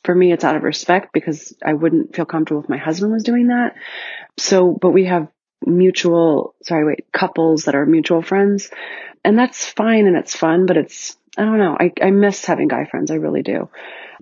for 0.05 0.15
me, 0.15 0.33
it's 0.33 0.45
out 0.45 0.57
of 0.57 0.63
respect 0.63 1.13
because 1.13 1.55
I 1.65 1.75
wouldn't 1.75 2.15
feel 2.15 2.25
comfortable 2.25 2.63
if 2.63 2.69
my 2.69 2.79
husband 2.79 3.13
was 3.13 3.23
doing 3.23 3.49
that. 3.49 3.77
So, 4.39 4.73
but 4.73 4.91
we 4.91 5.05
have 5.05 5.29
mutual, 5.65 6.55
sorry, 6.63 6.87
wait, 6.87 7.13
couples 7.13 7.65
that 7.65 7.75
are 7.75 7.87
mutual 7.87 8.23
friends 8.23 8.71
and 9.25 9.39
that's 9.39 9.67
fine 9.67 10.07
and 10.07 10.17
it's 10.17 10.35
fun, 10.35 10.67
but 10.67 10.77
it's, 10.77 11.17
I 11.40 11.44
don't 11.44 11.57
know. 11.57 11.74
I, 11.81 11.90
I 12.03 12.11
miss 12.11 12.44
having 12.44 12.68
guy 12.68 12.85
friends. 12.85 13.11
I 13.11 13.14
really 13.14 13.40
do. 13.40 13.70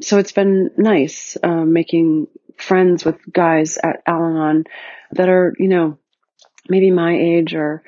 So 0.01 0.19
it's 0.19 0.31
been 0.31 0.71
nice, 0.77 1.37
um, 1.43 1.73
making 1.73 2.29
friends 2.57 3.05
with 3.05 3.17
guys 3.33 3.77
at 3.77 4.03
Al 4.07 4.25
Anon 4.25 4.65
that 5.11 5.29
are, 5.29 5.53
you 5.59 5.67
know, 5.67 5.99
maybe 6.69 6.93
my 6.93 7.19
age 7.19 7.55
or 7.55 7.83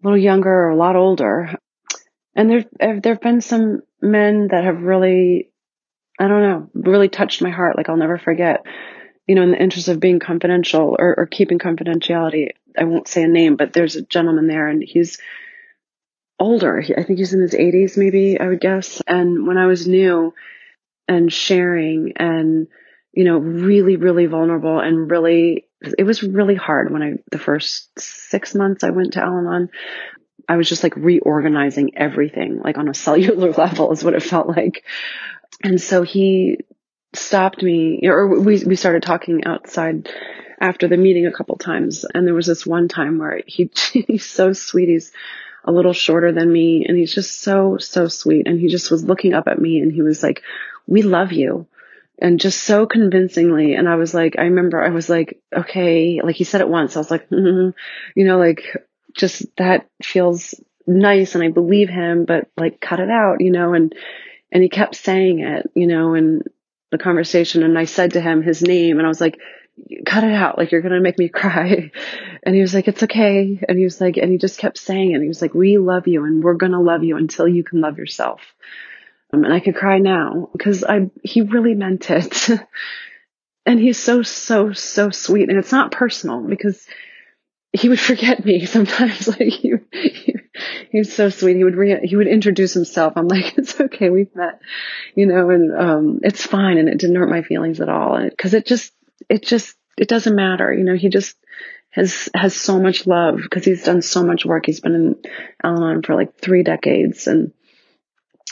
a 0.00 0.06
little 0.06 0.16
younger 0.16 0.52
or 0.52 0.70
a 0.70 0.76
lot 0.76 0.94
older. 0.94 1.56
And 2.36 2.48
there, 2.48 2.64
there 2.78 3.14
have 3.14 3.20
been 3.20 3.40
some 3.40 3.82
men 4.00 4.46
that 4.52 4.62
have 4.62 4.82
really, 4.82 5.50
I 6.20 6.28
don't 6.28 6.42
know, 6.42 6.70
really 6.72 7.08
touched 7.08 7.42
my 7.42 7.50
heart. 7.50 7.76
Like 7.76 7.88
I'll 7.88 7.96
never 7.96 8.18
forget, 8.18 8.64
you 9.26 9.34
know, 9.34 9.42
in 9.42 9.50
the 9.50 9.60
interest 9.60 9.88
of 9.88 9.98
being 9.98 10.20
confidential 10.20 10.94
or, 10.96 11.16
or 11.18 11.26
keeping 11.26 11.58
confidentiality. 11.58 12.50
I 12.78 12.84
won't 12.84 13.08
say 13.08 13.24
a 13.24 13.28
name, 13.28 13.56
but 13.56 13.72
there's 13.72 13.96
a 13.96 14.02
gentleman 14.02 14.46
there 14.46 14.68
and 14.68 14.80
he's 14.80 15.18
older. 16.40 16.82
I 16.96 17.02
think 17.04 17.18
he's 17.18 17.34
in 17.34 17.42
his 17.42 17.52
80s, 17.52 17.96
maybe 17.96 18.40
I 18.40 18.48
would 18.48 18.60
guess. 18.60 19.00
And 19.06 19.46
when 19.46 19.58
I 19.58 19.66
was 19.66 19.86
new 19.86 20.34
and 21.06 21.32
sharing 21.32 22.14
and 22.16 22.66
you 23.12 23.24
know, 23.24 23.38
really, 23.38 23.96
really 23.96 24.26
vulnerable 24.26 24.78
and 24.78 25.10
really, 25.10 25.66
it 25.98 26.04
was 26.04 26.22
really 26.22 26.54
hard 26.54 26.92
when 26.92 27.02
I, 27.02 27.12
the 27.30 27.38
first 27.38 27.98
six 27.98 28.54
months 28.54 28.84
I 28.84 28.90
went 28.90 29.14
to 29.14 29.20
Al 29.20 29.38
Anon. 29.38 29.70
I 30.48 30.56
was 30.56 30.68
just 30.68 30.82
like 30.82 30.96
reorganizing 30.96 31.96
everything, 31.96 32.60
like 32.62 32.78
on 32.78 32.88
a 32.88 32.94
cellular 33.06 33.52
level 33.52 33.92
is 33.92 34.04
what 34.04 34.14
it 34.14 34.22
felt 34.22 34.48
like. 34.48 34.84
And 35.62 35.80
so 35.80 36.02
he 36.02 36.58
stopped 37.14 37.62
me, 37.62 38.00
or 38.04 38.38
we, 38.40 38.64
we 38.64 38.76
started 38.76 39.02
talking 39.02 39.44
outside 39.44 40.08
after 40.60 40.86
the 40.86 40.96
meeting 40.96 41.26
a 41.26 41.32
couple 41.32 41.56
times. 41.56 42.04
And 42.14 42.26
there 42.26 42.34
was 42.34 42.46
this 42.46 42.66
one 42.66 42.86
time 42.86 43.18
where 43.18 43.40
he, 43.44 43.70
he's 43.92 44.28
so 44.28 44.52
sweet. 44.52 44.88
He's 44.88 45.12
a 45.64 45.72
little 45.72 45.92
shorter 45.92 46.32
than 46.32 46.52
me 46.52 46.84
and 46.86 46.96
he's 46.96 47.14
just 47.14 47.40
so, 47.40 47.78
so 47.78 48.08
sweet. 48.08 48.46
And 48.46 48.58
he 48.58 48.68
just 48.68 48.90
was 48.90 49.04
looking 49.04 49.34
up 49.34 49.46
at 49.46 49.60
me 49.60 49.78
and 49.80 49.92
he 49.92 50.02
was 50.02 50.22
like, 50.22 50.42
we 50.86 51.02
love 51.02 51.32
you 51.32 51.66
and 52.20 52.40
just 52.40 52.62
so 52.62 52.86
convincingly. 52.86 53.74
And 53.74 53.88
I 53.88 53.96
was 53.96 54.12
like, 54.12 54.36
I 54.38 54.42
remember 54.42 54.82
I 54.82 54.90
was 54.90 55.08
like, 55.08 55.40
okay, 55.54 56.20
like 56.22 56.36
he 56.36 56.44
said 56.44 56.60
it 56.60 56.68
once. 56.68 56.96
I 56.96 57.00
was 57.00 57.10
like, 57.10 57.28
mm-hmm. 57.30 57.70
you 58.18 58.26
know, 58.26 58.38
like 58.38 58.62
just 59.14 59.44
that 59.56 59.88
feels 60.02 60.54
nice 60.86 61.34
and 61.34 61.42
I 61.42 61.48
believe 61.48 61.88
him, 61.88 62.24
but 62.24 62.48
like 62.56 62.80
cut 62.80 63.00
it 63.00 63.10
out, 63.10 63.40
you 63.40 63.50
know, 63.50 63.74
and, 63.74 63.94
and 64.52 64.62
he 64.62 64.68
kept 64.68 64.96
saying 64.96 65.40
it, 65.40 65.70
you 65.74 65.86
know, 65.86 66.14
in 66.14 66.42
the 66.90 66.98
conversation. 66.98 67.62
And 67.62 67.78
I 67.78 67.84
said 67.84 68.12
to 68.12 68.20
him 68.20 68.42
his 68.42 68.62
name 68.62 68.98
and 68.98 69.06
I 69.06 69.08
was 69.08 69.20
like, 69.20 69.38
cut 70.06 70.24
it 70.24 70.32
out. 70.32 70.58
Like 70.58 70.72
you're 70.72 70.80
going 70.80 70.94
to 70.94 71.00
make 71.00 71.18
me 71.18 71.28
cry. 71.32 71.90
And 72.42 72.54
he 72.54 72.60
was 72.60 72.74
like, 72.74 72.88
it's 72.88 73.02
okay. 73.02 73.60
And 73.68 73.78
he 73.78 73.84
was 73.84 74.00
like, 74.00 74.16
and 74.16 74.30
he 74.30 74.38
just 74.38 74.58
kept 74.58 74.78
saying 74.78 75.12
it. 75.12 75.20
He 75.20 75.28
was 75.28 75.42
like, 75.42 75.54
we 75.54 75.78
love 75.78 76.08
you 76.08 76.24
and 76.24 76.42
we're 76.42 76.54
going 76.54 76.72
to 76.72 76.80
love 76.80 77.04
you 77.04 77.16
until 77.16 77.48
you 77.48 77.64
can 77.64 77.80
love 77.80 77.98
yourself. 77.98 78.40
Um, 79.32 79.44
and 79.44 79.52
I 79.52 79.60
could 79.60 79.76
cry 79.76 79.98
now 79.98 80.48
because 80.52 80.82
I, 80.84 81.10
he 81.22 81.42
really 81.42 81.74
meant 81.74 82.10
it. 82.10 82.50
and 83.66 83.78
he's 83.78 83.98
so, 83.98 84.22
so, 84.22 84.72
so 84.72 85.10
sweet. 85.10 85.48
And 85.48 85.58
it's 85.58 85.72
not 85.72 85.92
personal 85.92 86.40
because 86.40 86.86
he 87.72 87.88
would 87.88 88.00
forget 88.00 88.44
me 88.44 88.66
sometimes. 88.66 89.28
Like 89.28 89.40
he, 89.40 89.74
he, 90.90 90.98
was 90.98 91.12
so 91.12 91.28
sweet. 91.28 91.56
He 91.56 91.64
would 91.64 91.76
re- 91.76 92.06
he 92.06 92.16
would 92.16 92.26
introduce 92.26 92.74
himself. 92.74 93.14
I'm 93.16 93.28
like, 93.28 93.56
it's 93.58 93.80
okay, 93.80 94.10
we've 94.10 94.34
met, 94.34 94.60
you 95.14 95.26
know, 95.26 95.50
and 95.50 95.78
um, 95.78 96.20
it's 96.22 96.44
fine, 96.44 96.78
and 96.78 96.88
it 96.88 96.98
didn't 96.98 97.16
hurt 97.16 97.30
my 97.30 97.42
feelings 97.42 97.80
at 97.80 97.88
all. 97.88 98.20
Because 98.28 98.54
it 98.54 98.66
just, 98.66 98.92
it 99.28 99.42
just, 99.42 99.76
it 99.98 100.08
doesn't 100.08 100.34
matter, 100.34 100.72
you 100.72 100.84
know. 100.84 100.94
He 100.94 101.08
just 101.08 101.36
has 101.90 102.28
has 102.34 102.54
so 102.54 102.80
much 102.80 103.06
love 103.06 103.38
because 103.42 103.64
he's 103.64 103.84
done 103.84 104.02
so 104.02 104.22
much 104.24 104.46
work. 104.46 104.64
He's 104.66 104.80
been 104.80 104.94
in 104.94 105.16
Al-Anon 105.62 106.02
for 106.02 106.14
like 106.14 106.38
three 106.38 106.62
decades, 106.62 107.26
and 107.26 107.52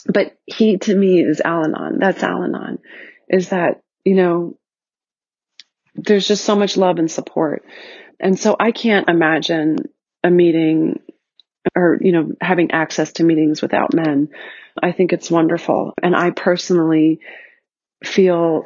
but 0.07 0.37
he 0.47 0.79
to 0.79 0.95
me 0.95 1.23
is 1.23 1.41
Al-Anon. 1.41 1.99
That's 1.99 2.23
Al-Anon. 2.23 2.79
Is 3.29 3.51
that, 3.51 3.83
you 4.05 4.15
know, 4.15 4.59
there's 5.95 6.27
just 6.27 6.45
so 6.45 6.57
much 6.57 6.77
love 6.77 6.99
and 6.99 7.11
support. 7.11 7.65
And 8.21 8.39
so 8.39 8.57
I 8.59 8.73
can't 8.73 9.09
imagine 9.09 9.77
a 10.25 10.31
meeting 10.31 11.01
or, 11.77 11.99
you 12.01 12.13
know, 12.13 12.33
having 12.41 12.71
access 12.71 13.13
to 13.15 13.25
meetings 13.25 13.63
without 13.63 13.95
men. 13.95 14.31
I 14.83 14.93
think 14.93 15.13
it's 15.13 15.31
wonderful. 15.31 15.93
And 16.03 16.17
I 16.17 16.31
personally 16.31 17.21
feel 18.03 18.65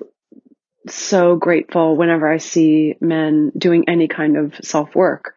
so 0.88 1.36
grateful 1.36 1.96
whenever 1.96 2.30
I 2.30 2.38
see 2.38 2.96
men 3.00 3.52
doing 3.56 3.84
any 3.88 4.08
kind 4.08 4.36
of 4.36 4.54
self 4.62 4.94
work. 4.94 5.34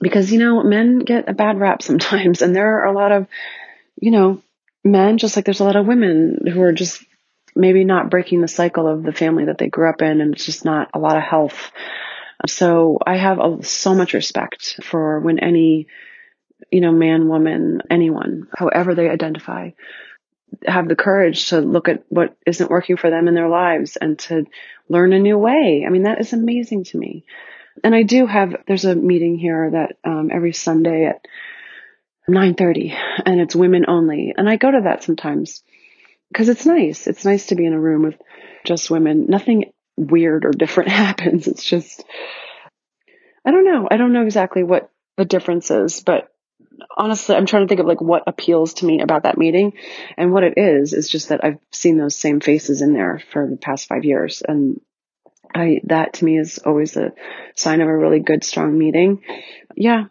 Because, 0.00 0.32
you 0.32 0.38
know, 0.38 0.62
men 0.62 0.98
get 1.00 1.28
a 1.28 1.34
bad 1.34 1.58
rap 1.60 1.82
sometimes, 1.82 2.42
and 2.42 2.54
there 2.54 2.80
are 2.80 2.86
a 2.86 2.92
lot 2.92 3.12
of, 3.12 3.28
you 4.00 4.10
know, 4.10 4.42
men, 4.82 5.18
just 5.18 5.36
like 5.36 5.44
there's 5.44 5.60
a 5.60 5.64
lot 5.64 5.76
of 5.76 5.86
women 5.86 6.46
who 6.52 6.60
are 6.62 6.72
just 6.72 7.04
maybe 7.56 7.84
not 7.84 8.10
breaking 8.10 8.40
the 8.40 8.48
cycle 8.48 8.88
of 8.88 9.02
the 9.02 9.12
family 9.12 9.44
that 9.44 9.58
they 9.58 9.68
grew 9.68 9.88
up 9.88 10.02
in, 10.02 10.20
and 10.20 10.34
it's 10.34 10.46
just 10.46 10.64
not 10.64 10.90
a 10.94 10.98
lot 10.98 11.16
of 11.16 11.22
health. 11.22 11.70
So 12.46 12.98
I 13.06 13.16
have 13.16 13.38
a, 13.38 13.62
so 13.62 13.94
much 13.94 14.12
respect 14.12 14.80
for 14.82 15.20
when 15.20 15.38
any, 15.38 15.86
you 16.70 16.80
know, 16.80 16.92
man, 16.92 17.28
woman, 17.28 17.82
anyone, 17.90 18.48
however 18.56 18.94
they 18.94 19.08
identify, 19.08 19.70
have 20.66 20.88
the 20.88 20.96
courage 20.96 21.48
to 21.48 21.60
look 21.60 21.88
at 21.88 22.04
what 22.08 22.36
isn't 22.46 22.70
working 22.70 22.96
for 22.96 23.10
them 23.10 23.28
in 23.28 23.34
their 23.34 23.48
lives 23.48 23.96
and 23.96 24.18
to 24.20 24.44
learn 24.88 25.12
a 25.12 25.18
new 25.18 25.38
way. 25.38 25.84
I 25.86 25.90
mean, 25.90 26.04
that 26.04 26.20
is 26.20 26.32
amazing 26.32 26.84
to 26.84 26.98
me. 26.98 27.24
And 27.82 27.94
I 27.94 28.02
do 28.02 28.26
have, 28.26 28.54
there's 28.66 28.84
a 28.84 28.94
meeting 28.94 29.38
here 29.38 29.70
that 29.72 29.96
um, 30.04 30.30
every 30.32 30.52
Sunday 30.52 31.06
at 31.06 31.26
9:30 32.28 32.96
and 33.26 33.40
it's 33.40 33.56
women 33.56 33.84
only. 33.88 34.32
And 34.36 34.48
I 34.48 34.56
go 34.56 34.70
to 34.70 34.82
that 34.84 35.02
sometimes 35.02 35.62
because 36.28 36.48
it's 36.48 36.66
nice. 36.66 37.06
It's 37.06 37.24
nice 37.24 37.46
to 37.46 37.54
be 37.54 37.66
in 37.66 37.74
a 37.74 37.80
room 37.80 38.02
with 38.02 38.16
just 38.64 38.90
women. 38.90 39.26
Nothing 39.28 39.72
weird 39.96 40.44
or 40.44 40.50
different 40.50 40.90
happens. 41.04 41.46
It's 41.46 41.64
just 41.64 42.04
I 43.44 43.50
don't 43.50 43.64
know. 43.64 43.88
I 43.90 43.96
don't 43.96 44.12
know 44.12 44.24
exactly 44.24 44.62
what 44.62 44.90
the 45.16 45.24
difference 45.24 45.70
is, 45.70 46.00
but 46.00 46.33
honestly, 46.96 47.36
I'm 47.36 47.46
trying 47.46 47.64
to 47.64 47.68
think 47.68 47.80
of 47.80 47.86
like 47.86 48.00
what 48.00 48.24
appeals 48.26 48.74
to 48.74 48.86
me 48.86 49.00
about 49.00 49.24
that 49.24 49.38
meeting. 49.38 49.72
And 50.16 50.32
what 50.32 50.44
it 50.44 50.54
is 50.56 50.92
is 50.92 51.08
just 51.08 51.28
that 51.28 51.44
I've 51.44 51.58
seen 51.72 51.96
those 51.96 52.16
same 52.16 52.40
faces 52.40 52.82
in 52.82 52.92
there 52.92 53.22
for 53.30 53.48
the 53.48 53.56
past 53.56 53.88
5 53.88 54.04
years 54.04 54.42
and 54.46 54.80
I 55.54 55.80
that 55.84 56.14
to 56.14 56.24
me 56.24 56.38
is 56.38 56.58
always 56.58 56.96
a 56.96 57.12
sign 57.54 57.80
of 57.80 57.88
a 57.88 57.96
really 57.96 58.18
good 58.18 58.42
strong 58.42 58.76
meeting. 58.76 59.22
Yeah, 59.76 60.06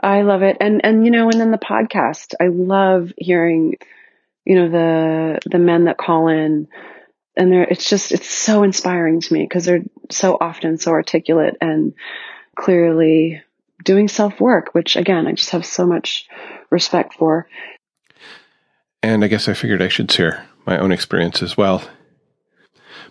I 0.00 0.22
love 0.22 0.42
it. 0.42 0.56
And, 0.60 0.84
and, 0.84 1.04
you 1.04 1.10
know, 1.10 1.28
and 1.30 1.40
then 1.40 1.52
the 1.52 1.58
podcast, 1.58 2.34
I 2.40 2.48
love 2.48 3.12
hearing, 3.16 3.76
you 4.44 4.56
know, 4.56 4.68
the, 4.68 5.38
the 5.48 5.58
men 5.58 5.84
that 5.84 5.96
call 5.96 6.28
in 6.28 6.66
and 7.36 7.52
they're, 7.52 7.64
it's 7.64 7.88
just, 7.88 8.12
it's 8.12 8.28
so 8.28 8.62
inspiring 8.62 9.20
to 9.20 9.32
me 9.32 9.44
because 9.44 9.64
they're 9.64 9.84
so 10.10 10.36
often 10.40 10.76
so 10.78 10.90
articulate 10.90 11.56
and 11.60 11.94
clearly 12.56 13.42
doing 13.84 14.08
self 14.08 14.40
work, 14.40 14.74
which 14.74 14.96
again, 14.96 15.26
I 15.26 15.32
just 15.32 15.50
have 15.50 15.66
so 15.66 15.86
much 15.86 16.26
respect 16.70 17.14
for. 17.14 17.46
And 19.02 19.22
I 19.22 19.28
guess 19.28 19.48
I 19.48 19.54
figured 19.54 19.82
I 19.82 19.88
should 19.88 20.10
share 20.10 20.46
my 20.66 20.78
own 20.78 20.90
experience 20.90 21.42
as 21.42 21.56
well. 21.56 21.82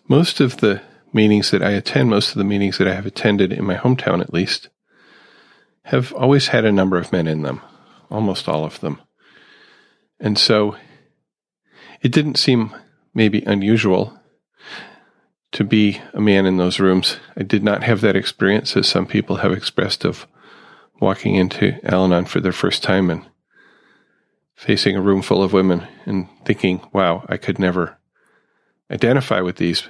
Most 0.07 0.39
of 0.39 0.57
the 0.57 0.81
meetings 1.13 1.51
that 1.51 1.61
I 1.61 1.71
attend, 1.71 2.09
most 2.09 2.31
of 2.31 2.37
the 2.37 2.43
meetings 2.43 2.79
that 2.79 2.87
I 2.87 2.95
have 2.95 3.05
attended 3.05 3.53
in 3.53 3.63
my 3.63 3.75
hometown 3.75 4.19
at 4.19 4.33
least, 4.33 4.69
have 5.85 6.11
always 6.13 6.47
had 6.47 6.65
a 6.65 6.71
number 6.71 6.97
of 6.97 7.11
men 7.11 7.27
in 7.27 7.43
them, 7.43 7.61
almost 8.09 8.49
all 8.49 8.65
of 8.65 8.79
them. 8.79 9.01
And 10.19 10.37
so 10.37 10.75
it 12.01 12.11
didn't 12.11 12.37
seem 12.37 12.73
maybe 13.13 13.43
unusual 13.43 14.19
to 15.51 15.63
be 15.63 16.01
a 16.13 16.21
man 16.21 16.45
in 16.45 16.57
those 16.57 16.79
rooms. 16.79 17.17
I 17.37 17.43
did 17.43 17.63
not 17.63 17.83
have 17.83 18.01
that 18.01 18.15
experience 18.15 18.75
as 18.75 18.87
some 18.87 19.05
people 19.05 19.37
have 19.37 19.51
expressed 19.51 20.03
of 20.03 20.27
walking 21.03 21.35
into 21.35 21.77
Al 21.83 22.05
Anon 22.05 22.25
for 22.25 22.39
their 22.39 22.53
first 22.53 22.81
time 22.81 23.09
and 23.09 23.25
facing 24.55 24.95
a 24.95 25.01
room 25.01 25.21
full 25.21 25.43
of 25.43 25.51
women 25.51 25.85
and 26.05 26.29
thinking, 26.45 26.81
wow, 26.93 27.25
I 27.27 27.37
could 27.37 27.59
never 27.59 27.97
identify 28.89 29.41
with 29.41 29.57
these 29.57 29.83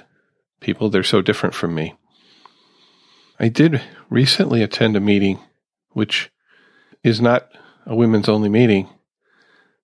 people. 0.59 0.89
They're 0.89 1.03
so 1.03 1.21
different 1.21 1.53
from 1.53 1.75
me. 1.75 1.95
I 3.39 3.47
did 3.47 3.81
recently 4.09 4.63
attend 4.63 4.95
a 4.95 4.99
meeting, 4.99 5.39
which 5.91 6.31
is 7.03 7.21
not 7.21 7.47
a 7.85 7.95
women's 7.95 8.29
only 8.29 8.49
meeting, 8.49 8.89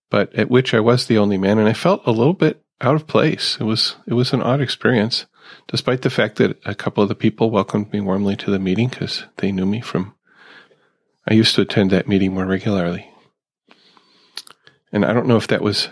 but 0.09 0.33
at 0.33 0.49
which 0.49 0.73
I 0.73 0.79
was 0.79 1.05
the 1.05 1.17
only 1.17 1.37
man, 1.37 1.59
and 1.59 1.67
I 1.67 1.73
felt 1.73 2.01
a 2.05 2.11
little 2.11 2.33
bit 2.33 2.63
out 2.81 2.95
of 2.95 3.07
place. 3.07 3.57
It 3.59 3.65
was 3.65 3.97
it 4.07 4.13
was 4.13 4.33
an 4.33 4.41
odd 4.41 4.61
experience, 4.61 5.25
despite 5.67 6.01
the 6.01 6.09
fact 6.09 6.37
that 6.37 6.59
a 6.65 6.73
couple 6.73 7.03
of 7.03 7.09
the 7.09 7.15
people 7.15 7.51
welcomed 7.51 7.91
me 7.91 7.99
warmly 7.99 8.35
to 8.37 8.51
the 8.51 8.59
meeting 8.59 8.87
because 8.87 9.25
they 9.37 9.51
knew 9.51 9.65
me 9.65 9.81
from. 9.81 10.15
I 11.27 11.33
used 11.33 11.55
to 11.55 11.61
attend 11.61 11.91
that 11.91 12.07
meeting 12.07 12.33
more 12.33 12.45
regularly, 12.45 13.09
and 14.91 15.05
I 15.05 15.13
don't 15.13 15.27
know 15.27 15.37
if 15.37 15.47
that 15.47 15.61
was 15.61 15.89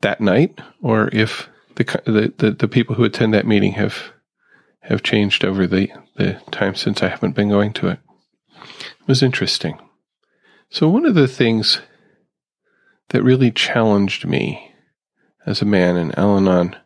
that 0.00 0.20
night 0.20 0.60
or 0.82 1.08
if 1.12 1.48
the 1.76 1.84
the 2.04 2.34
the, 2.36 2.50
the 2.52 2.68
people 2.68 2.94
who 2.94 3.04
attend 3.04 3.34
that 3.34 3.46
meeting 3.46 3.72
have 3.72 4.12
have 4.80 5.02
changed 5.02 5.44
over 5.44 5.66
the 5.66 5.90
the 6.16 6.40
time 6.50 6.74
since 6.74 7.02
I 7.02 7.08
haven't 7.08 7.36
been 7.36 7.48
going 7.48 7.72
to 7.74 7.88
it. 7.88 8.00
It 8.54 9.08
was 9.08 9.22
interesting. 9.22 9.78
So 10.70 10.88
one 10.88 11.06
of 11.06 11.14
the 11.14 11.28
things 11.28 11.80
that 13.08 13.22
really 13.22 13.50
challenged 13.50 14.26
me 14.26 14.74
as 15.46 15.62
a 15.62 15.66
man 15.66 15.96
in 15.96 16.12
Al 16.18 16.36
Anon 16.36 16.76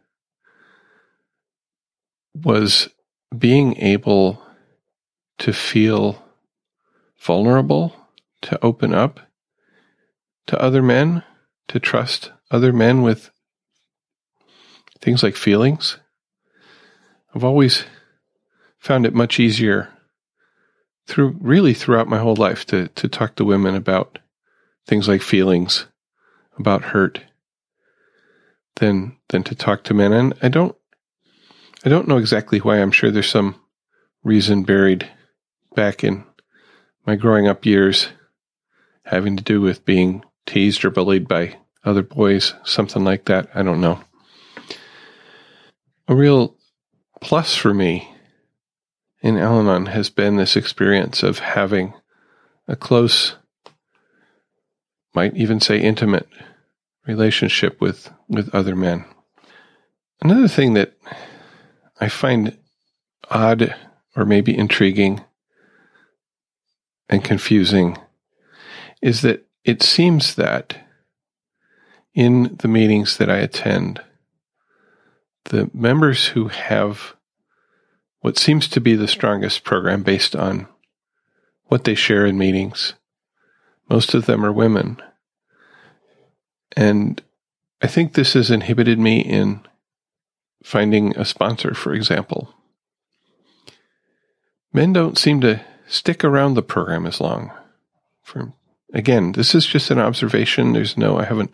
was 2.35 2.89
being 3.37 3.77
able 3.79 4.41
to 5.39 5.53
feel 5.53 6.22
vulnerable, 7.23 7.95
to 8.43 8.63
open 8.65 8.93
up 8.93 9.21
to 10.47 10.61
other 10.61 10.83
men, 10.83 11.23
to 11.69 11.79
trust 11.79 12.33
other 12.51 12.73
men 12.73 13.03
with 13.03 13.31
things 15.01 15.23
like 15.23 15.37
feelings. 15.37 15.99
I've 17.35 17.45
always 17.45 17.85
found 18.79 19.07
it 19.07 19.15
much 19.15 19.39
easier 19.39 19.89
through 21.07 21.37
really 21.41 21.75
throughout 21.75 22.09
my 22.09 22.19
whole 22.19 22.37
life 22.37 22.67
to, 22.67 22.89
to 22.89 23.09
talk 23.09 23.37
to 23.37 23.45
women 23.45 23.75
about 23.75 24.19
things 24.87 25.09
like 25.09 25.23
feelings, 25.23 25.87
about 26.59 26.83
hurt, 26.83 27.21
than 28.77 29.17
than 29.29 29.43
to 29.45 29.55
talk 29.55 29.85
to 29.85 29.95
men. 29.95 30.13
And 30.13 30.35
I 30.43 30.49
don't 30.49 30.75
I 31.85 31.89
don't 31.89 32.09
know 32.09 32.19
exactly 32.19 32.59
why. 32.59 32.79
I'm 32.79 32.93
sure 32.93 33.11
there's 33.11 33.29
some 33.29 33.57
reason 34.25 34.63
buried 34.63 35.09
back 35.75 36.05
in 36.05 36.25
my 37.07 37.17
growing 37.17 37.49
up 37.49 37.67
years 37.67 38.09
having 39.05 39.37
to 39.37 39.43
do 39.43 39.61
with 39.61 39.85
being 39.85 40.25
teased 40.47 40.85
or 40.85 40.91
bullied 40.91 41.27
by 41.29 41.57
other 41.85 42.03
boys, 42.03 42.55
something 42.65 43.05
like 43.05 43.25
that. 43.27 43.49
I 43.55 43.63
don't 43.63 43.81
know. 43.81 44.01
A 46.09 46.15
real 46.15 46.57
plus 47.21 47.57
for 47.57 47.75
me 47.75 48.09
in 49.21 49.37
Al 49.37 49.61
Anon 49.61 49.87
has 49.87 50.11
been 50.11 50.37
this 50.37 50.57
experience 50.57 51.23
of 51.23 51.39
having 51.39 51.95
a 52.69 52.77
close, 52.77 53.37
might 55.15 55.37
even 55.37 55.61
say 55.61 55.81
intimate, 55.81 56.29
relationship 57.07 57.81
with, 57.81 58.11
with 58.29 58.55
other 58.55 58.77
men. 58.77 59.05
Another 60.21 60.49
thing 60.49 60.75
that 60.75 60.97
I 62.01 62.09
find 62.09 62.57
odd 63.31 63.75
or 64.15 64.25
maybe 64.25 64.57
intriguing 64.57 65.25
and 67.09 67.25
confusing 67.25 67.99
is 69.01 69.23
that 69.23 69.47
it 69.65 69.83
seems 69.83 70.35
that 70.37 70.77
in 72.15 72.57
the 72.61 72.69
meetings 72.69 73.17
that 73.17 73.31
I 73.31 73.39
attend, 73.39 74.01
the 75.47 75.71
members 75.73 76.29
who 76.29 76.49
have 76.49 77.15
what 78.21 78.39
seems 78.39 78.69
to 78.69 78.81
be 78.81 78.95
the 78.95 79.09
strongest 79.09 79.65
program 79.65 80.03
based 80.03 80.37
on 80.37 80.69
what 81.65 81.85
they 81.85 81.95
share 81.95 82.25
in 82.25 82.39
meetings. 82.39 82.95
Most 83.91 84.15
of 84.15 84.27
them 84.27 84.45
are 84.45 84.53
women. 84.53 85.03
And 86.77 87.21
I 87.83 87.89
think 87.89 88.15
this 88.15 88.35
has 88.35 88.51
inhibited 88.51 88.99
me 88.99 89.21
in 89.21 89.61
finding 90.63 91.17
a 91.17 91.25
sponsor, 91.25 91.75
for 91.75 91.93
example. 91.93 92.55
Men 94.73 94.93
don't 94.93 95.19
seem 95.19 95.41
to 95.41 95.61
stick 95.87 96.25
around 96.25 96.55
the 96.55 96.63
program 96.63 97.07
as 97.07 97.21
long. 97.21 97.53
For 98.23 98.53
again, 98.93 99.33
this 99.33 99.55
is 99.55 99.67
just 99.67 99.91
an 99.91 99.99
observation. 99.99 100.73
There's 100.73 100.97
no 100.97 101.19
I 101.19 101.25
haven't 101.25 101.51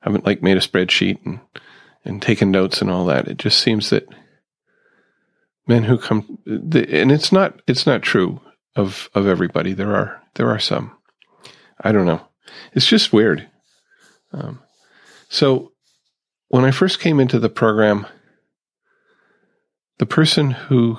haven't 0.00 0.26
like 0.26 0.42
made 0.42 0.56
a 0.56 0.60
spreadsheet 0.60 1.24
and 1.24 1.40
and 2.04 2.22
taken 2.22 2.50
notes 2.50 2.80
and 2.80 2.90
all 2.90 3.04
that. 3.06 3.28
It 3.28 3.38
just 3.38 3.58
seems 3.58 3.90
that 3.90 4.08
men 5.68 5.84
who 5.84 5.98
come 5.98 6.38
and 6.46 7.12
it's 7.12 7.30
not 7.30 7.60
it's 7.66 7.86
not 7.86 8.02
true 8.02 8.40
of 8.74 9.10
of 9.14 9.26
everybody 9.26 9.74
there 9.74 9.94
are 9.94 10.20
there 10.34 10.48
are 10.48 10.58
some 10.58 10.90
i 11.82 11.92
don't 11.92 12.06
know 12.06 12.22
it's 12.72 12.86
just 12.86 13.12
weird 13.12 13.48
um, 14.32 14.60
so 15.28 15.72
when 16.48 16.64
i 16.64 16.70
first 16.70 16.98
came 16.98 17.20
into 17.20 17.38
the 17.38 17.50
program 17.50 18.06
the 19.98 20.06
person 20.06 20.50
who 20.50 20.98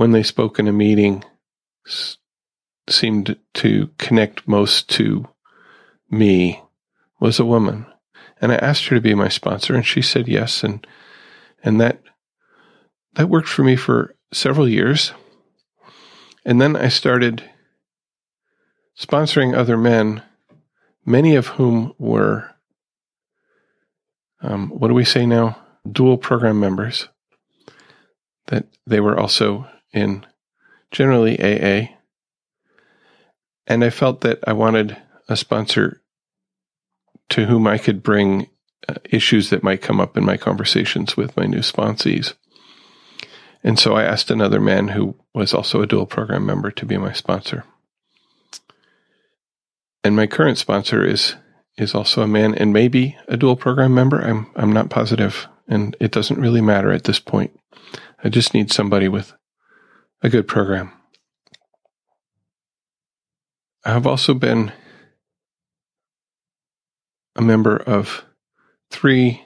when 0.00 0.12
they 0.12 0.22
spoke 0.22 0.58
in 0.58 0.66
a 0.66 0.72
meeting 0.72 1.22
s- 1.86 2.16
seemed 2.88 3.36
to 3.54 3.90
connect 3.98 4.48
most 4.48 4.88
to 4.88 5.28
me 6.10 6.62
was 7.20 7.38
a 7.38 7.44
woman 7.44 7.86
and 8.40 8.50
i 8.50 8.56
asked 8.56 8.86
her 8.86 8.96
to 8.96 9.00
be 9.00 9.14
my 9.14 9.28
sponsor 9.28 9.74
and 9.74 9.86
she 9.86 10.02
said 10.02 10.26
yes 10.26 10.64
and 10.64 10.86
and 11.62 11.80
that 11.80 12.00
that 13.14 13.28
worked 13.28 13.48
for 13.48 13.62
me 13.62 13.76
for 13.76 14.14
several 14.32 14.68
years. 14.68 15.12
And 16.44 16.60
then 16.60 16.76
I 16.76 16.88
started 16.88 17.44
sponsoring 18.98 19.54
other 19.54 19.76
men, 19.76 20.22
many 21.04 21.34
of 21.34 21.48
whom 21.48 21.94
were, 21.98 22.54
um, 24.40 24.70
what 24.70 24.88
do 24.88 24.94
we 24.94 25.04
say 25.04 25.26
now? 25.26 25.58
Dual 25.90 26.18
program 26.18 26.60
members. 26.60 27.08
That 28.46 28.66
they 28.86 29.00
were 29.00 29.18
also 29.18 29.68
in 29.92 30.26
generally 30.90 31.38
AA. 31.38 31.94
And 33.66 33.84
I 33.84 33.90
felt 33.90 34.22
that 34.22 34.40
I 34.46 34.52
wanted 34.52 34.96
a 35.28 35.36
sponsor 35.36 36.02
to 37.30 37.46
whom 37.46 37.66
I 37.66 37.78
could 37.78 38.02
bring 38.02 38.48
uh, 38.88 38.94
issues 39.04 39.50
that 39.50 39.62
might 39.62 39.82
come 39.82 40.00
up 40.00 40.16
in 40.16 40.24
my 40.24 40.36
conversations 40.36 41.16
with 41.16 41.36
my 41.36 41.46
new 41.46 41.60
sponsees. 41.60 42.34
And 43.62 43.78
so 43.78 43.94
I 43.94 44.04
asked 44.04 44.30
another 44.30 44.60
man 44.60 44.88
who 44.88 45.16
was 45.34 45.54
also 45.54 45.82
a 45.82 45.86
dual 45.86 46.06
program 46.06 46.46
member 46.46 46.70
to 46.70 46.86
be 46.86 46.96
my 46.96 47.12
sponsor. 47.12 47.64
And 50.02 50.16
my 50.16 50.26
current 50.26 50.58
sponsor 50.58 51.04
is 51.04 51.34
is 51.76 51.94
also 51.94 52.22
a 52.22 52.26
man 52.26 52.54
and 52.54 52.72
maybe 52.72 53.16
a 53.28 53.36
dual 53.36 53.56
program 53.56 53.94
member. 53.94 54.20
I'm 54.20 54.50
I'm 54.56 54.72
not 54.72 54.90
positive 54.90 55.46
and 55.68 55.96
it 56.00 56.10
doesn't 56.10 56.40
really 56.40 56.60
matter 56.60 56.90
at 56.90 57.04
this 57.04 57.20
point. 57.20 57.58
I 58.24 58.28
just 58.28 58.54
need 58.54 58.72
somebody 58.72 59.08
with 59.08 59.32
a 60.22 60.28
good 60.28 60.46
program. 60.46 60.92
I 63.84 63.92
have 63.92 64.06
also 64.06 64.34
been 64.34 64.72
a 67.36 67.42
member 67.42 67.76
of 67.76 68.24
three 68.90 69.44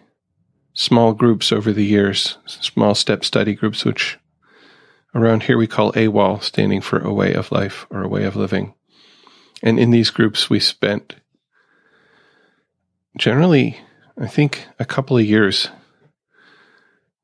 small 0.72 1.12
groups 1.12 1.52
over 1.52 1.72
the 1.72 1.84
years, 1.84 2.38
small 2.46 2.94
step 2.94 3.24
study 3.24 3.54
groups, 3.54 3.84
which 3.84 4.18
around 5.14 5.44
here 5.44 5.56
we 5.56 5.68
call 5.68 5.92
AWOL, 5.92 6.42
standing 6.42 6.80
for 6.80 6.98
a 6.98 7.12
way 7.12 7.32
of 7.34 7.52
life 7.52 7.86
or 7.90 8.02
a 8.02 8.08
way 8.08 8.24
of 8.24 8.34
living. 8.34 8.74
And 9.62 9.78
in 9.78 9.90
these 9.90 10.10
groups, 10.10 10.50
we 10.50 10.58
spent 10.58 11.14
generally, 13.16 13.78
I 14.18 14.26
think, 14.26 14.66
a 14.80 14.84
couple 14.84 15.16
of 15.16 15.24
years 15.24 15.68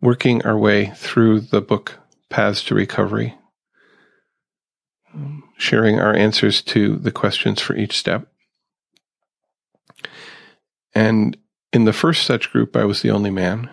working 0.01 0.43
our 0.47 0.57
way 0.57 0.93
through 0.95 1.41
the 1.41 1.61
book 1.61 1.99
Paths 2.31 2.63
to 2.65 2.75
Recovery, 2.77 3.35
sharing 5.61 6.01
our 6.01 6.15
answers 6.15 6.63
to 6.63 6.97
the 6.97 7.13
questions 7.13 7.61
for 7.61 7.77
each 7.77 7.99
step. 7.99 8.27
And 10.95 11.37
in 11.73 11.85
the 11.85 11.93
first 11.93 12.25
such 12.25 12.51
group, 12.51 12.77
I 12.77 12.85
was 12.85 13.03
the 13.03 13.11
only 13.11 13.31
man. 13.31 13.71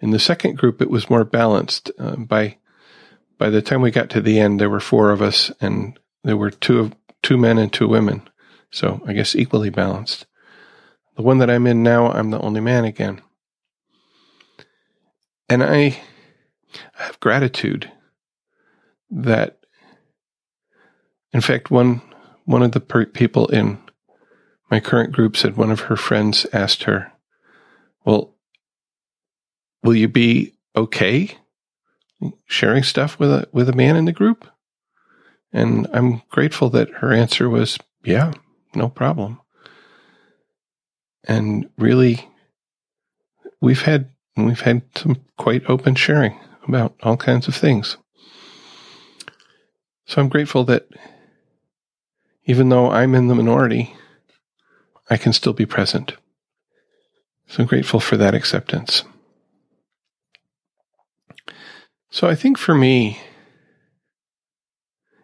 In 0.00 0.10
the 0.10 0.18
second 0.18 0.58
group, 0.58 0.82
it 0.82 0.90
was 0.90 1.08
more 1.08 1.24
balanced. 1.24 1.90
Uh, 1.98 2.16
by 2.16 2.58
by 3.38 3.50
the 3.50 3.62
time 3.62 3.80
we 3.80 3.90
got 3.90 4.10
to 4.10 4.20
the 4.20 4.38
end, 4.38 4.60
there 4.60 4.70
were 4.70 4.80
four 4.80 5.10
of 5.10 5.22
us, 5.22 5.50
and 5.60 5.98
there 6.22 6.36
were 6.36 6.50
two 6.50 6.78
of 6.78 6.94
two 7.22 7.36
men 7.36 7.58
and 7.58 7.72
two 7.72 7.88
women. 7.88 8.28
So 8.70 9.00
I 9.06 9.12
guess 9.12 9.34
equally 9.34 9.70
balanced. 9.70 10.26
The 11.16 11.22
one 11.22 11.38
that 11.38 11.50
I'm 11.50 11.66
in 11.66 11.82
now, 11.82 12.10
I'm 12.10 12.30
the 12.30 12.40
only 12.40 12.60
man 12.60 12.84
again, 12.84 13.22
and 15.48 15.62
I, 15.62 16.02
I 16.98 17.02
have 17.04 17.20
gratitude 17.20 17.90
that, 19.10 19.63
in 21.34 21.40
fact, 21.40 21.70
one 21.70 22.00
one 22.46 22.62
of 22.62 22.72
the 22.72 22.80
per- 22.80 23.06
people 23.06 23.48
in 23.48 23.78
my 24.70 24.80
current 24.80 25.12
group 25.12 25.36
said 25.36 25.56
one 25.56 25.70
of 25.70 25.80
her 25.80 25.96
friends 25.96 26.46
asked 26.52 26.84
her, 26.84 27.12
Well, 28.04 28.34
will 29.82 29.94
you 29.94 30.08
be 30.08 30.54
okay 30.76 31.36
sharing 32.46 32.82
stuff 32.82 33.18
with 33.18 33.30
a 33.30 33.48
with 33.52 33.68
a 33.68 33.74
man 33.74 33.96
in 33.96 34.04
the 34.04 34.12
group? 34.12 34.48
And 35.52 35.86
I'm 35.92 36.22
grateful 36.30 36.70
that 36.70 36.90
her 36.94 37.12
answer 37.12 37.48
was, 37.48 37.78
yeah, 38.04 38.32
no 38.74 38.88
problem. 38.88 39.40
And 41.28 41.70
really, 41.78 42.28
we've 43.60 43.82
had 43.82 44.10
we've 44.36 44.60
had 44.60 44.82
some 44.96 45.16
quite 45.38 45.62
open 45.68 45.94
sharing 45.94 46.38
about 46.66 46.96
all 47.02 47.16
kinds 47.16 47.48
of 47.48 47.54
things. 47.54 47.96
So 50.06 50.20
I'm 50.20 50.28
grateful 50.28 50.64
that 50.64 50.86
even 52.44 52.68
though 52.68 52.90
I'm 52.90 53.14
in 53.14 53.28
the 53.28 53.34
minority, 53.34 53.94
I 55.08 55.16
can 55.16 55.32
still 55.32 55.52
be 55.52 55.66
present. 55.66 56.14
So 57.46 57.62
I'm 57.62 57.68
grateful 57.68 58.00
for 58.00 58.16
that 58.16 58.34
acceptance. 58.34 59.04
So 62.10 62.28
I 62.28 62.34
think 62.34 62.58
for 62.58 62.74
me, 62.74 63.20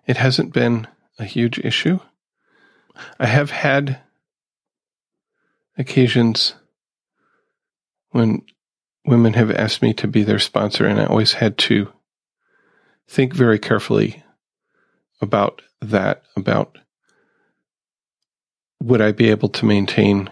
it 0.07 0.17
hasn't 0.17 0.53
been 0.53 0.89
a 1.19 1.25
huge 1.25 1.59
issue. 1.59 2.01
I 3.19 3.27
have 3.27 3.51
had 3.51 4.01
occasions 5.79 6.55
when 8.11 8.43
women 9.07 9.35
have 9.35 9.51
asked 9.51 9.83
me 9.83 9.95
to 9.95 10.09
be 10.09 10.23
their 10.23 10.39
sponsor, 10.39 10.87
and 10.87 11.01
I 11.01 11.07
always 11.07 11.35
had 11.35 11.57
to 11.59 11.93
think 13.09 13.35
very 13.35 13.59
carefully 13.59 14.23
about 15.21 15.63
that, 15.81 16.23
about 16.37 16.79
would 18.83 19.01
I 19.01 19.13
be 19.13 19.31
able 19.31 19.49
to 19.51 19.67
maintain 19.67 20.31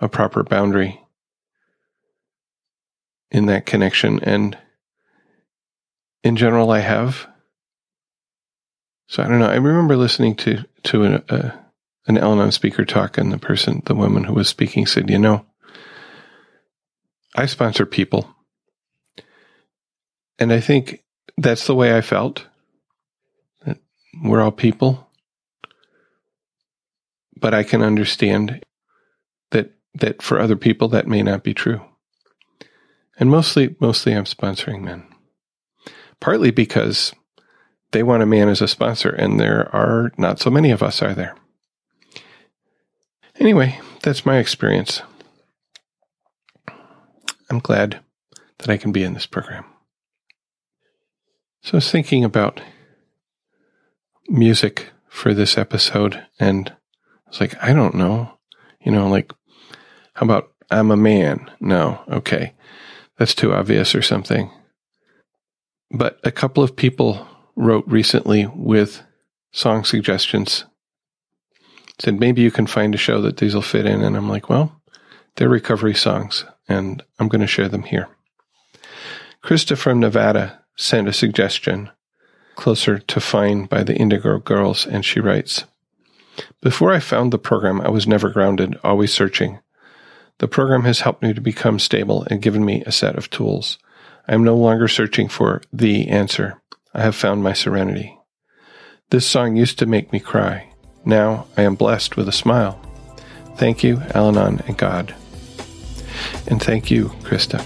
a 0.00 0.08
proper 0.08 0.42
boundary 0.42 1.00
in 3.30 3.46
that 3.46 3.66
connection? 3.66 4.20
And 4.22 4.56
in 6.24 6.36
general, 6.36 6.70
I 6.70 6.80
have. 6.80 7.26
So 9.08 9.22
I 9.22 9.28
don't 9.28 9.38
know. 9.38 9.50
I 9.50 9.56
remember 9.56 9.96
listening 9.96 10.36
to 10.36 10.64
to 10.84 11.04
an, 11.04 11.14
uh, 11.28 11.56
an 12.06 12.18
Al-Anon 12.18 12.52
speaker 12.52 12.84
talk, 12.84 13.18
and 13.18 13.32
the 13.32 13.38
person, 13.38 13.82
the 13.84 13.94
woman 13.94 14.24
who 14.24 14.34
was 14.34 14.48
speaking, 14.48 14.86
said, 14.86 15.10
"You 15.10 15.18
know, 15.18 15.44
I 17.34 17.46
sponsor 17.46 17.86
people. 17.86 18.28
And 20.38 20.52
I 20.52 20.60
think 20.60 21.02
that's 21.36 21.66
the 21.66 21.74
way 21.74 21.96
I 21.96 22.00
felt. 22.00 22.46
That 23.64 23.78
we're 24.22 24.42
all 24.42 24.52
people. 24.52 25.08
But 27.42 27.52
I 27.52 27.64
can 27.64 27.82
understand 27.82 28.64
that 29.50 29.74
that 29.94 30.22
for 30.22 30.40
other 30.40 30.56
people 30.56 30.88
that 30.88 31.06
may 31.06 31.22
not 31.22 31.44
be 31.44 31.52
true. 31.52 31.82
And 33.18 33.30
mostly 33.30 33.76
mostly 33.80 34.14
I'm 34.14 34.24
sponsoring 34.24 34.80
men. 34.82 35.04
Partly 36.20 36.50
because 36.50 37.12
they 37.90 38.02
want 38.02 38.22
a 38.22 38.26
man 38.26 38.48
as 38.48 38.62
a 38.62 38.68
sponsor, 38.68 39.10
and 39.10 39.38
there 39.38 39.68
are 39.74 40.12
not 40.16 40.38
so 40.38 40.50
many 40.50 40.70
of 40.70 40.82
us, 40.82 41.02
are 41.02 41.14
there? 41.14 41.36
Anyway, 43.38 43.78
that's 44.02 44.24
my 44.24 44.38
experience. 44.38 45.02
I'm 47.50 47.58
glad 47.58 48.00
that 48.58 48.70
I 48.70 48.78
can 48.78 48.92
be 48.92 49.02
in 49.02 49.14
this 49.14 49.26
program. 49.26 49.64
So 51.62 51.74
I 51.74 51.76
was 51.76 51.90
thinking 51.90 52.24
about 52.24 52.60
music 54.28 54.90
for 55.08 55.34
this 55.34 55.58
episode, 55.58 56.24
and 56.40 56.72
I 57.32 57.34
was 57.34 57.40
like, 57.40 57.62
I 57.62 57.72
don't 57.72 57.94
know. 57.94 58.30
You 58.84 58.92
know, 58.92 59.08
like, 59.08 59.32
how 60.14 60.26
about 60.26 60.52
I'm 60.70 60.90
a 60.90 60.96
man? 60.96 61.50
No, 61.60 62.00
okay. 62.10 62.52
That's 63.18 63.34
too 63.34 63.54
obvious 63.54 63.94
or 63.94 64.02
something. 64.02 64.50
But 65.90 66.20
a 66.24 66.30
couple 66.30 66.62
of 66.62 66.76
people 66.76 67.26
wrote 67.56 67.84
recently 67.86 68.46
with 68.46 69.02
song 69.52 69.84
suggestions. 69.84 70.64
Said 71.98 72.20
maybe 72.20 72.42
you 72.42 72.50
can 72.50 72.66
find 72.66 72.94
a 72.94 72.98
show 72.98 73.22
that 73.22 73.38
these 73.38 73.54
will 73.54 73.62
fit 73.62 73.86
in. 73.86 74.02
And 74.02 74.16
I'm 74.16 74.28
like, 74.28 74.50
well, 74.50 74.82
they're 75.36 75.48
recovery 75.48 75.94
songs 75.94 76.44
and 76.68 77.02
I'm 77.18 77.28
going 77.28 77.40
to 77.40 77.46
share 77.46 77.68
them 77.68 77.84
here. 77.84 78.08
Krista 79.42 79.76
from 79.76 80.00
Nevada 80.00 80.62
sent 80.76 81.08
a 81.08 81.12
suggestion 81.12 81.90
closer 82.56 82.98
to 82.98 83.20
Fine 83.20 83.64
by 83.66 83.82
the 83.82 83.96
Indigo 83.96 84.38
Girls, 84.38 84.86
and 84.86 85.04
she 85.04 85.20
writes 85.20 85.64
Before 86.60 86.92
I 86.92 87.00
found 87.00 87.32
the 87.32 87.38
program, 87.38 87.80
I 87.80 87.88
was 87.88 88.06
never 88.06 88.30
grounded, 88.30 88.78
always 88.82 89.12
searching. 89.12 89.60
The 90.38 90.48
program 90.48 90.84
has 90.84 91.00
helped 91.00 91.22
me 91.22 91.32
to 91.32 91.40
become 91.40 91.78
stable 91.78 92.26
and 92.30 92.42
given 92.42 92.64
me 92.64 92.82
a 92.84 92.92
set 92.92 93.16
of 93.16 93.30
tools. 93.30 93.78
I 94.26 94.34
am 94.34 94.44
no 94.44 94.56
longer 94.56 94.88
searching 94.88 95.28
for 95.28 95.62
the 95.72 96.08
answer. 96.08 96.60
I 96.94 97.02
have 97.02 97.14
found 97.14 97.42
my 97.42 97.52
serenity. 97.52 98.18
This 99.10 99.26
song 99.26 99.56
used 99.56 99.78
to 99.78 99.86
make 99.86 100.12
me 100.12 100.20
cry. 100.20 100.72
Now 101.04 101.46
I 101.56 101.62
am 101.62 101.74
blessed 101.74 102.16
with 102.16 102.28
a 102.28 102.32
smile. 102.32 102.80
Thank 103.56 103.82
you, 103.84 104.02
Al 104.14 104.28
Anon 104.28 104.62
and 104.66 104.78
God. 104.78 105.14
And 106.46 106.62
thank 106.62 106.90
you, 106.90 107.08
Krista. 107.22 107.62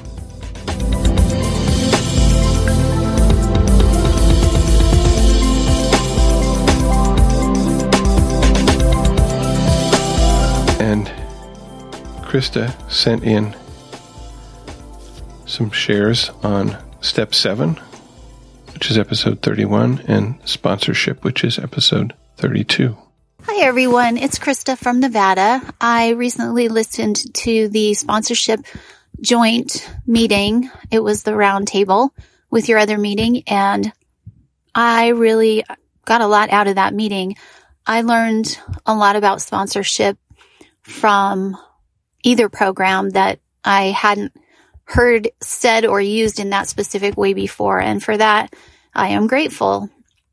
Krista 12.37 12.71
sent 12.93 13.25
in 13.25 13.57
some 15.47 15.71
shares 15.71 16.29
on 16.43 16.77
step 17.01 17.35
seven, 17.35 17.81
which 18.75 18.91
is 18.91 18.99
episode 18.99 19.41
31, 19.41 20.03
and 20.07 20.39
sponsorship, 20.45 21.25
which 21.25 21.45
is 21.45 21.59
episode 21.59 22.13
32. 22.37 22.95
Hi, 23.45 23.65
everyone. 23.65 24.19
It's 24.19 24.39
Krista 24.39 24.77
from 24.77 25.01
Nevada. 25.01 25.63
I 25.81 26.11
recently 26.11 26.69
listened 26.69 27.35
to 27.37 27.69
the 27.69 27.95
sponsorship 27.95 28.61
joint 29.19 29.91
meeting. 30.07 30.71
It 30.91 31.03
was 31.03 31.23
the 31.23 31.31
roundtable 31.31 32.11
with 32.51 32.69
your 32.69 32.79
other 32.79 32.99
meeting, 32.99 33.45
and 33.47 33.91
I 34.75 35.09
really 35.09 35.65
got 36.05 36.21
a 36.21 36.27
lot 36.27 36.51
out 36.51 36.67
of 36.67 36.75
that 36.75 36.93
meeting. 36.93 37.37
I 37.87 38.03
learned 38.03 38.59
a 38.85 38.95
lot 38.95 39.17
about 39.17 39.41
sponsorship 39.41 40.19
from 40.83 41.57
either 42.27 42.49
program 42.49 43.11
that 43.11 43.39
I 43.65 43.85
hadn't 43.85 44.33
heard 44.85 45.31
said 45.41 45.87
or 45.87 46.01
used 46.01 46.41
in 46.41 46.51
that 46.51 46.69
specific 46.69 47.17
way 47.17 47.35
before. 47.35 47.81
And 47.81 48.03
for 48.03 48.17
that, 48.17 48.53
I 48.93 49.09
am 49.09 49.29
grateful. 49.29 49.89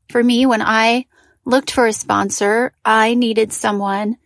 For 0.08 0.22
me, 0.22 0.44
when 0.44 0.60
I 0.60 1.06
looked 1.44 1.70
for 1.70 1.86
a 1.86 1.92
sponsor, 1.92 2.72
I 2.84 3.14
needed 3.14 3.52
someone 3.52 4.16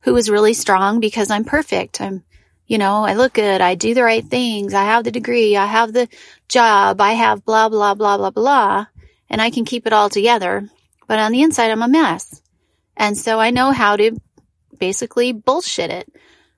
who 0.00 0.14
was 0.14 0.30
really 0.30 0.52
strong 0.52 0.98
because 0.98 1.30
I'm 1.30 1.44
perfect. 1.44 2.00
I'm, 2.00 2.24
you 2.66 2.78
know, 2.78 3.04
I 3.04 3.14
look 3.14 3.34
good. 3.34 3.60
I 3.60 3.76
do 3.76 3.94
the 3.94 4.02
right 4.02 4.24
things. 4.24 4.74
I 4.74 4.82
have 4.82 5.04
the 5.04 5.12
degree. 5.12 5.56
I 5.56 5.66
have 5.66 5.92
the 5.92 6.08
job. 6.48 7.00
I 7.00 7.12
have 7.12 7.44
blah, 7.44 7.68
blah, 7.68 7.94
blah, 7.94 8.16
blah, 8.16 8.30
blah. 8.30 8.86
And 9.30 9.40
I 9.40 9.50
can 9.50 9.64
keep 9.64 9.86
it 9.86 9.92
all 9.92 10.08
together. 10.08 10.68
But 11.06 11.20
on 11.20 11.30
the 11.30 11.42
inside, 11.42 11.70
I'm 11.70 11.82
a 11.82 11.88
mess. 11.88 12.42
And 12.96 13.16
so 13.16 13.38
I 13.38 13.50
know 13.50 13.70
how 13.70 13.94
to 13.96 14.20
basically 14.76 15.32
bullshit 15.32 15.90
it. 15.90 16.12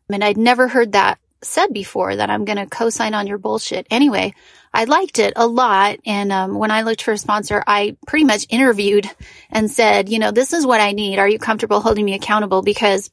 Mean, 0.08 0.22
I'd 0.22 0.36
never 0.36 0.68
heard 0.68 0.92
that 0.92 1.18
said 1.42 1.72
before 1.72 2.16
that 2.16 2.30
I'm 2.30 2.44
going 2.44 2.58
to 2.58 2.66
co-sign 2.66 3.14
on 3.14 3.26
your 3.26 3.38
bullshit. 3.38 3.86
Anyway, 3.90 4.34
I 4.72 4.84
liked 4.84 5.18
it 5.18 5.34
a 5.36 5.46
lot. 5.46 5.98
And 6.04 6.32
um, 6.32 6.58
when 6.58 6.70
I 6.70 6.82
looked 6.82 7.02
for 7.02 7.12
a 7.12 7.18
sponsor, 7.18 7.62
I 7.66 7.96
pretty 8.06 8.24
much 8.24 8.46
interviewed 8.48 9.08
and 9.50 9.70
said, 9.70 10.08
you 10.08 10.18
know, 10.18 10.30
this 10.30 10.52
is 10.52 10.66
what 10.66 10.80
I 10.80 10.92
need. 10.92 11.18
Are 11.18 11.28
you 11.28 11.38
comfortable 11.38 11.80
holding 11.80 12.04
me 12.04 12.14
accountable? 12.14 12.62
Because 12.62 13.10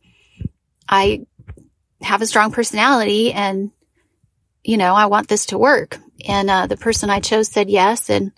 I 0.88 1.26
have 2.02 2.22
a 2.22 2.28
strong 2.28 2.52
personality 2.52 3.32
and, 3.32 3.72
you 4.64 4.78
know, 4.78 4.96
I 4.96 5.06
want 5.06 5.28
this 5.28 5.48
to 5.48 5.58
work. 5.58 5.98
And 6.28 6.50
uh, 6.50 6.68
the 6.68 6.78
person 6.78 7.10
I 7.10 7.20
chose 7.20 7.48
said 7.48 7.70
yes. 7.70 8.10
And 8.10 8.32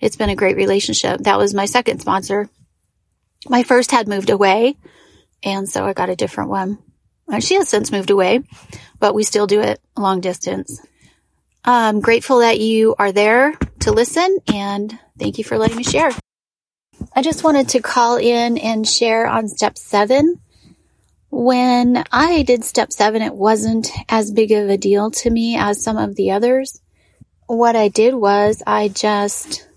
it's 0.00 0.16
been 0.16 0.30
a 0.30 0.36
great 0.36 0.56
relationship. 0.56 1.20
That 1.22 1.38
was 1.38 1.54
my 1.54 1.64
second 1.64 2.00
sponsor. 2.00 2.48
My 3.48 3.62
first 3.62 3.90
had 3.90 4.08
moved 4.08 4.30
away. 4.30 4.76
And 5.42 5.68
so 5.68 5.84
I 5.84 5.92
got 5.92 6.10
a 6.10 6.16
different 6.16 6.50
one. 6.50 6.78
She 7.40 7.54
has 7.54 7.68
since 7.68 7.92
moved 7.92 8.10
away, 8.10 8.42
but 8.98 9.14
we 9.14 9.22
still 9.22 9.46
do 9.46 9.60
it 9.60 9.80
long 9.96 10.20
distance. 10.20 10.80
I'm 11.64 12.00
grateful 12.00 12.38
that 12.38 12.58
you 12.58 12.94
are 12.98 13.12
there 13.12 13.52
to 13.80 13.92
listen 13.92 14.38
and 14.52 14.98
thank 15.18 15.38
you 15.38 15.44
for 15.44 15.58
letting 15.58 15.76
me 15.76 15.84
share. 15.84 16.10
I 17.14 17.22
just 17.22 17.44
wanted 17.44 17.68
to 17.70 17.82
call 17.82 18.16
in 18.16 18.58
and 18.58 18.88
share 18.88 19.26
on 19.26 19.48
step 19.48 19.76
seven. 19.76 20.40
When 21.30 22.02
I 22.10 22.42
did 22.42 22.64
step 22.64 22.92
seven, 22.92 23.20
it 23.20 23.34
wasn't 23.34 23.90
as 24.08 24.30
big 24.30 24.50
of 24.52 24.70
a 24.70 24.78
deal 24.78 25.10
to 25.10 25.30
me 25.30 25.56
as 25.56 25.82
some 25.82 25.98
of 25.98 26.16
the 26.16 26.30
others. 26.30 26.80
What 27.46 27.76
I 27.76 27.88
did 27.88 28.14
was 28.14 28.62
I 28.66 28.88
just 28.88 29.68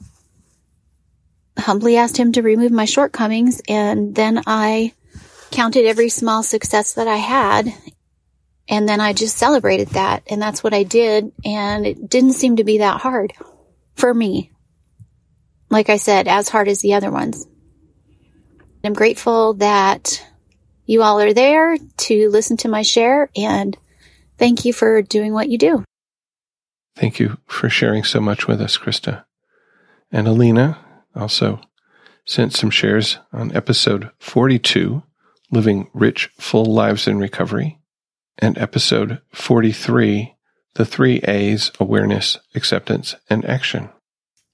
humbly 1.58 1.97
asked 1.97 2.18
him 2.18 2.32
to 2.32 2.41
remove 2.41 2.72
my 2.72 2.86
shortcomings 2.86 3.62
and 3.68 4.16
then 4.16 4.41
I 4.47 4.93
counted 5.52 5.86
every 5.86 6.10
small 6.10 6.43
success 6.43 6.93
that 6.93 7.08
I 7.08 7.18
had 7.18 7.74
And 8.72 8.88
then 8.88 9.02
I 9.02 9.12
just 9.12 9.38
celebrated 9.38 9.89
that. 9.89 10.24
And 10.28 10.41
that's 10.41 10.64
what 10.64 10.74
I 10.74 10.84
did. 10.84 11.32
And 11.43 11.86
it 11.86 12.10
didn't 12.10 12.34
seem 12.34 12.56
to 12.56 12.64
be 12.64 12.80
that 12.80 13.02
hard 13.02 13.34
for 13.95 14.14
me. 14.14 14.52
Like 15.70 15.89
I 15.89 15.97
said, 15.97 16.28
as 16.30 16.47
hard 16.47 16.70
as 16.70 16.82
the 16.82 16.93
other 16.93 17.12
ones. 17.12 17.45
I'm 18.84 18.93
grateful 18.93 19.56
that 19.56 20.26
you 20.86 21.04
all 21.04 21.20
are 21.20 21.34
there 21.34 21.78
to 21.78 22.30
listen 22.30 22.58
to 22.58 22.70
my 22.70 22.82
share 22.82 23.30
and 23.36 23.78
thank 24.38 24.66
you 24.66 24.74
for 24.74 25.02
doing 25.02 25.34
what 25.34 25.49
you 25.49 25.58
do. 25.58 25.84
Thank 26.95 27.20
you 27.20 27.38
for 27.45 27.70
sharing 27.70 28.04
so 28.04 28.20
much 28.20 28.47
with 28.47 28.60
us, 28.62 28.78
Krista. 28.78 29.26
And 30.12 30.28
Alina 30.28 30.80
also 31.16 31.62
sent 32.26 32.54
some 32.54 32.70
shares 32.70 33.20
on 33.32 33.56
episode 33.56 34.12
42, 34.20 35.04
Living 35.52 35.89
Rich, 35.93 36.32
Full 36.39 36.66
Lives 36.66 37.08
in 37.08 37.20
Recovery, 37.20 37.78
and 38.39 38.58
episode 38.58 39.22
43, 39.34 40.34
The 40.76 40.86
Three 40.86 41.18
A's 41.28 41.72
Awareness, 41.78 42.38
Acceptance, 42.56 43.16
and 43.30 43.43
Action. 43.43 43.89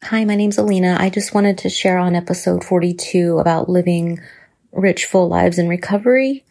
Hi, 0.03 0.25
my 0.25 0.35
name's 0.35 0.57
Alina. 0.57 0.97
I 0.99 1.11
just 1.11 1.35
wanted 1.35 1.59
to 1.59 1.69
share 1.69 1.99
on 1.99 2.15
episode 2.15 2.63
42 2.63 3.37
about 3.37 3.69
living 3.69 4.19
rich, 4.71 5.05
full 5.05 5.27
lives 5.27 5.59
in 5.59 5.67
recovery. 5.67 6.43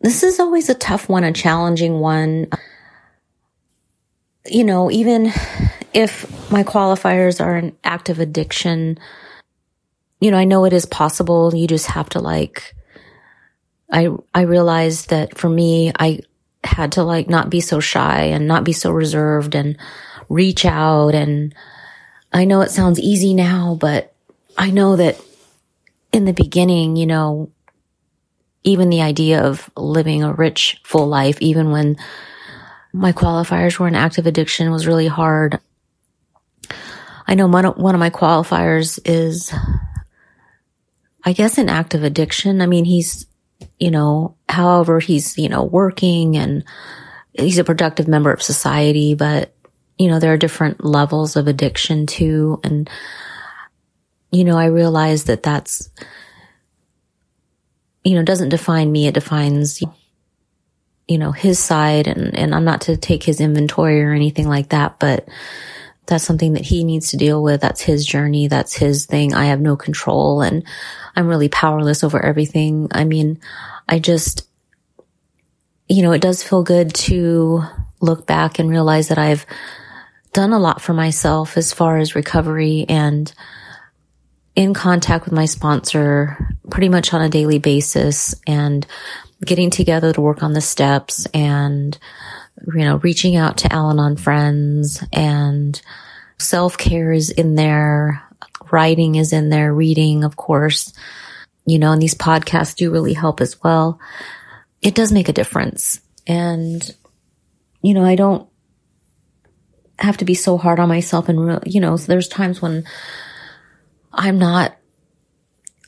This 0.00 0.22
is 0.22 0.38
always 0.38 0.68
a 0.68 0.74
tough 0.74 1.08
one, 1.08 1.24
a 1.24 1.32
challenging 1.32 1.98
one. 1.98 2.46
You 4.46 4.62
know, 4.62 4.90
even 4.90 5.32
if 5.92 6.50
my 6.52 6.62
qualifiers 6.62 7.44
are 7.44 7.56
an 7.56 7.76
active 7.82 8.20
addiction, 8.20 8.98
you 10.20 10.30
know, 10.30 10.36
I 10.36 10.44
know 10.44 10.64
it 10.64 10.72
is 10.72 10.86
possible. 10.86 11.54
You 11.54 11.66
just 11.66 11.86
have 11.86 12.08
to 12.10 12.20
like, 12.20 12.74
I, 13.90 14.08
I 14.34 14.42
realized 14.42 15.10
that 15.10 15.36
for 15.36 15.48
me, 15.48 15.92
I 15.98 16.20
had 16.62 16.92
to 16.92 17.02
like 17.02 17.28
not 17.28 17.50
be 17.50 17.60
so 17.60 17.80
shy 17.80 18.24
and 18.24 18.48
not 18.48 18.64
be 18.64 18.72
so 18.72 18.90
reserved 18.90 19.54
and 19.54 19.76
reach 20.28 20.64
out. 20.64 21.14
And 21.14 21.54
I 22.32 22.44
know 22.44 22.62
it 22.62 22.70
sounds 22.70 22.98
easy 22.98 23.34
now, 23.34 23.76
but 23.80 24.14
I 24.56 24.70
know 24.70 24.96
that 24.96 25.20
in 26.12 26.24
the 26.24 26.32
beginning, 26.32 26.96
you 26.96 27.06
know, 27.06 27.50
even 28.62 28.88
the 28.88 29.02
idea 29.02 29.42
of 29.42 29.70
living 29.76 30.22
a 30.22 30.32
rich, 30.32 30.80
full 30.84 31.06
life, 31.06 31.40
even 31.40 31.70
when 31.70 31.96
my 32.92 33.12
qualifiers 33.12 33.78
were 33.78 33.88
an 33.88 33.94
active 33.94 34.26
addiction 34.26 34.70
was 34.70 34.86
really 34.86 35.08
hard. 35.08 35.60
I 37.26 37.34
know 37.34 37.48
one 37.48 37.94
of 37.94 37.98
my 37.98 38.10
qualifiers 38.10 38.98
is 39.04 39.52
I 41.24 41.32
guess 41.32 41.58
an 41.58 41.68
active 41.68 42.04
addiction. 42.04 42.60
I 42.60 42.66
mean, 42.66 42.84
he's, 42.84 43.26
you 43.84 43.90
know, 43.90 44.34
however, 44.48 44.98
he's, 44.98 45.36
you 45.36 45.50
know, 45.50 45.62
working 45.62 46.38
and 46.38 46.64
he's 47.34 47.58
a 47.58 47.64
productive 47.64 48.08
member 48.08 48.32
of 48.32 48.42
society, 48.42 49.14
but, 49.14 49.54
you 49.98 50.08
know, 50.08 50.18
there 50.18 50.32
are 50.32 50.38
different 50.38 50.82
levels 50.82 51.36
of 51.36 51.48
addiction 51.48 52.06
too. 52.06 52.58
And, 52.64 52.88
you 54.32 54.42
know, 54.42 54.56
I 54.56 54.68
realize 54.68 55.24
that 55.24 55.42
that's, 55.42 55.90
you 58.04 58.14
know, 58.14 58.22
doesn't 58.22 58.48
define 58.48 58.90
me. 58.90 59.06
It 59.06 59.12
defines, 59.12 59.82
you 61.06 61.18
know, 61.18 61.32
his 61.32 61.58
side 61.58 62.06
and, 62.06 62.34
and 62.34 62.54
I'm 62.54 62.64
not 62.64 62.80
to 62.82 62.96
take 62.96 63.22
his 63.22 63.38
inventory 63.38 64.02
or 64.02 64.14
anything 64.14 64.48
like 64.48 64.70
that, 64.70 64.98
but 64.98 65.28
that's 66.06 66.24
something 66.24 66.52
that 66.52 66.64
he 66.64 66.84
needs 66.84 67.10
to 67.10 67.16
deal 67.16 67.42
with. 67.42 67.60
That's 67.60 67.80
his 67.80 68.04
journey. 68.04 68.48
That's 68.48 68.74
his 68.74 69.06
thing. 69.06 69.34
I 69.34 69.46
have 69.46 69.60
no 69.60 69.76
control 69.76 70.42
and 70.42 70.64
I'm 71.16 71.26
really 71.26 71.48
powerless 71.48 72.04
over 72.04 72.22
everything. 72.22 72.88
I 72.90 73.04
mean, 73.04 73.40
I 73.88 73.98
just, 73.98 74.48
you 75.88 76.02
know, 76.02 76.12
it 76.12 76.20
does 76.22 76.42
feel 76.42 76.62
good 76.62 76.94
to 76.94 77.62
look 78.00 78.26
back 78.26 78.58
and 78.58 78.68
realize 78.68 79.08
that 79.08 79.18
I've 79.18 79.46
done 80.32 80.52
a 80.52 80.58
lot 80.58 80.82
for 80.82 80.92
myself 80.92 81.56
as 81.56 81.72
far 81.72 81.96
as 81.96 82.14
recovery 82.14 82.84
and 82.88 83.32
in 84.54 84.74
contact 84.74 85.24
with 85.24 85.32
my 85.32 85.46
sponsor 85.46 86.56
pretty 86.70 86.88
much 86.88 87.12
on 87.12 87.22
a 87.22 87.28
daily 87.28 87.58
basis 87.58 88.34
and 88.46 88.86
getting 89.44 89.70
together 89.70 90.12
to 90.12 90.20
work 90.20 90.42
on 90.42 90.52
the 90.52 90.60
steps 90.60 91.26
and 91.26 91.98
you 92.66 92.84
know, 92.84 92.96
reaching 92.98 93.36
out 93.36 93.58
to 93.58 93.72
Al 93.72 93.90
Anon 93.90 94.16
friends 94.16 95.02
and 95.12 95.80
self 96.38 96.78
care 96.78 97.12
is 97.12 97.30
in 97.30 97.54
there. 97.54 98.22
Writing 98.70 99.16
is 99.16 99.32
in 99.32 99.50
there. 99.50 99.72
Reading, 99.72 100.24
of 100.24 100.36
course, 100.36 100.92
you 101.66 101.78
know, 101.78 101.92
and 101.92 102.02
these 102.02 102.14
podcasts 102.14 102.74
do 102.74 102.90
really 102.90 103.12
help 103.12 103.40
as 103.40 103.62
well. 103.62 104.00
It 104.82 104.94
does 104.94 105.12
make 105.12 105.28
a 105.28 105.34
difference. 105.34 106.00
And, 106.26 106.94
you 107.82 107.94
know, 107.94 108.04
I 108.04 108.16
don't 108.16 108.48
have 109.98 110.16
to 110.18 110.24
be 110.24 110.34
so 110.34 110.56
hard 110.56 110.80
on 110.80 110.88
myself 110.88 111.28
and, 111.28 111.62
you 111.66 111.80
know, 111.80 111.96
so 111.96 112.06
there's 112.06 112.28
times 112.28 112.60
when 112.60 112.84
I'm 114.12 114.38
not 114.38 114.76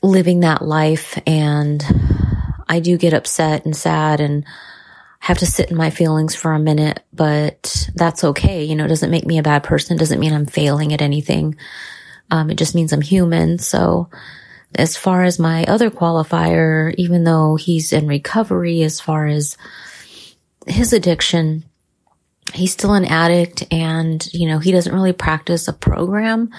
living 0.03 0.41
that 0.41 0.63
life 0.63 1.19
and 1.27 1.83
I 2.69 2.81
do 2.81 2.97
get 2.99 3.15
upset 3.15 3.65
and 3.65 3.75
sad 3.75 4.21
and 4.21 4.45
have 5.21 5.39
to 5.39 5.47
sit 5.47 5.71
in 5.71 5.77
my 5.77 5.91
feelings 5.91 6.35
for 6.35 6.53
a 6.53 6.59
minute, 6.59 7.03
but 7.13 7.89
that's 7.95 8.23
okay. 8.23 8.65
You 8.65 8.77
know, 8.77 8.85
it 8.85 8.89
doesn't 8.89 9.11
make 9.11 9.27
me 9.27 9.39
a 9.39 9.43
bad 9.43 9.65
person. 9.65 9.97
It 9.97 9.99
doesn't 9.99 10.21
mean 10.21 10.33
I'm 10.33 10.47
failing 10.47 10.93
at 10.93 11.03
anything. 11.03 11.57
Um, 12.31 12.51
it 12.51 12.57
just 12.57 12.75
means 12.75 12.93
I'm 12.93 13.01
human. 13.01 13.59
So 13.59 14.09
as 14.75 14.97
far 14.97 15.25
as 15.25 15.39
my 15.39 15.65
other 15.65 15.91
qualifier, 15.91 16.95
even 16.97 17.25
though 17.25 17.57
he's 17.57 17.93
in 17.93 18.07
recovery, 18.07 18.83
as 18.83 19.01
far 19.01 19.27
as 19.27 19.57
his 20.67 20.93
addiction, 20.93 21.65
he's 22.53 22.73
still 22.73 22.95
an 22.95 23.05
addict 23.05 23.65
and, 23.73 24.29
you 24.33 24.47
know, 24.47 24.59
he 24.59 24.73
doesn't 24.73 24.95
really 24.95 25.13
practice 25.13 25.69
a 25.69 25.73
program. 25.73 26.51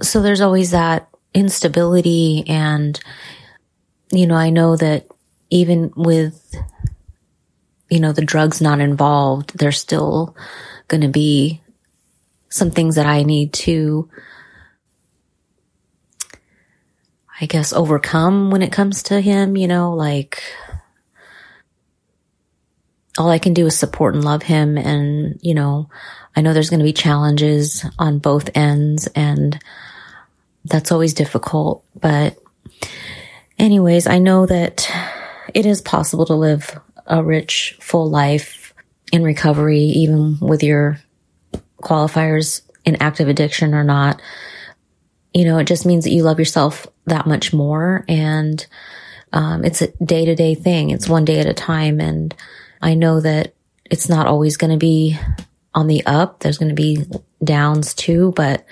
So 0.00 0.22
there's 0.22 0.40
always 0.40 0.70
that 0.70 1.08
instability 1.34 2.44
and, 2.46 2.98
you 4.12 4.26
know, 4.26 4.36
I 4.36 4.50
know 4.50 4.76
that 4.76 5.06
even 5.50 5.92
with 5.96 6.54
you 7.90 8.00
know, 8.00 8.12
the 8.12 8.24
drug's 8.24 8.60
not 8.60 8.80
involved, 8.80 9.58
there's 9.58 9.78
still 9.78 10.36
going 10.88 11.02
to 11.02 11.08
be 11.08 11.60
some 12.48 12.70
things 12.70 12.96
that 12.96 13.06
I 13.06 13.22
need 13.22 13.52
to, 13.52 14.08
I 17.40 17.46
guess, 17.46 17.72
overcome 17.72 18.50
when 18.50 18.62
it 18.62 18.72
comes 18.72 19.04
to 19.04 19.20
him, 19.20 19.56
you 19.56 19.68
know, 19.68 19.94
like 19.94 20.42
all 23.18 23.28
I 23.28 23.38
can 23.38 23.54
do 23.54 23.66
is 23.66 23.78
support 23.78 24.14
and 24.14 24.24
love 24.24 24.42
him. 24.42 24.78
And, 24.78 25.38
you 25.42 25.54
know, 25.54 25.88
I 26.34 26.40
know 26.40 26.52
there's 26.52 26.70
going 26.70 26.80
to 26.80 26.84
be 26.84 26.92
challenges 26.92 27.84
on 27.98 28.18
both 28.18 28.50
ends 28.54 29.08
and 29.14 29.58
that's 30.64 30.92
always 30.92 31.14
difficult. 31.14 31.84
But 32.00 32.38
anyways, 33.58 34.06
I 34.06 34.18
know 34.18 34.46
that 34.46 34.90
it 35.54 35.66
is 35.66 35.80
possible 35.80 36.26
to 36.26 36.34
live 36.34 36.78
a 37.10 37.22
rich, 37.22 37.76
full 37.80 38.08
life 38.08 38.72
in 39.12 39.22
recovery, 39.22 39.80
even 39.80 40.38
with 40.40 40.62
your 40.62 41.00
qualifiers 41.82 42.62
in 42.84 42.96
active 42.96 43.28
addiction 43.28 43.74
or 43.74 43.84
not. 43.84 44.22
You 45.34 45.44
know, 45.44 45.58
it 45.58 45.66
just 45.66 45.84
means 45.84 46.04
that 46.04 46.12
you 46.12 46.22
love 46.22 46.38
yourself 46.38 46.86
that 47.06 47.26
much 47.26 47.52
more. 47.52 48.04
And 48.08 48.64
um, 49.32 49.64
it's 49.64 49.82
a 49.82 49.92
day 50.04 50.24
to 50.24 50.34
day 50.34 50.54
thing. 50.54 50.90
It's 50.90 51.08
one 51.08 51.24
day 51.24 51.40
at 51.40 51.46
a 51.46 51.54
time. 51.54 52.00
And 52.00 52.34
I 52.80 52.94
know 52.94 53.20
that 53.20 53.54
it's 53.84 54.08
not 54.08 54.26
always 54.26 54.56
going 54.56 54.72
to 54.72 54.78
be 54.78 55.18
on 55.74 55.88
the 55.88 56.06
up. 56.06 56.40
There's 56.40 56.58
going 56.58 56.68
to 56.68 56.74
be 56.74 57.04
downs 57.42 57.94
too, 57.94 58.32
but 58.36 58.64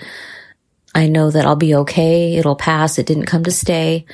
I 0.95 1.07
know 1.07 1.29
that 1.29 1.45
I'll 1.45 1.55
be 1.55 1.75
okay. 1.75 2.37
It'll 2.37 2.55
pass. 2.55 2.97
It 2.97 3.05
didn't 3.05 3.25
come 3.25 3.43
to 3.43 3.51
stay 3.51 4.05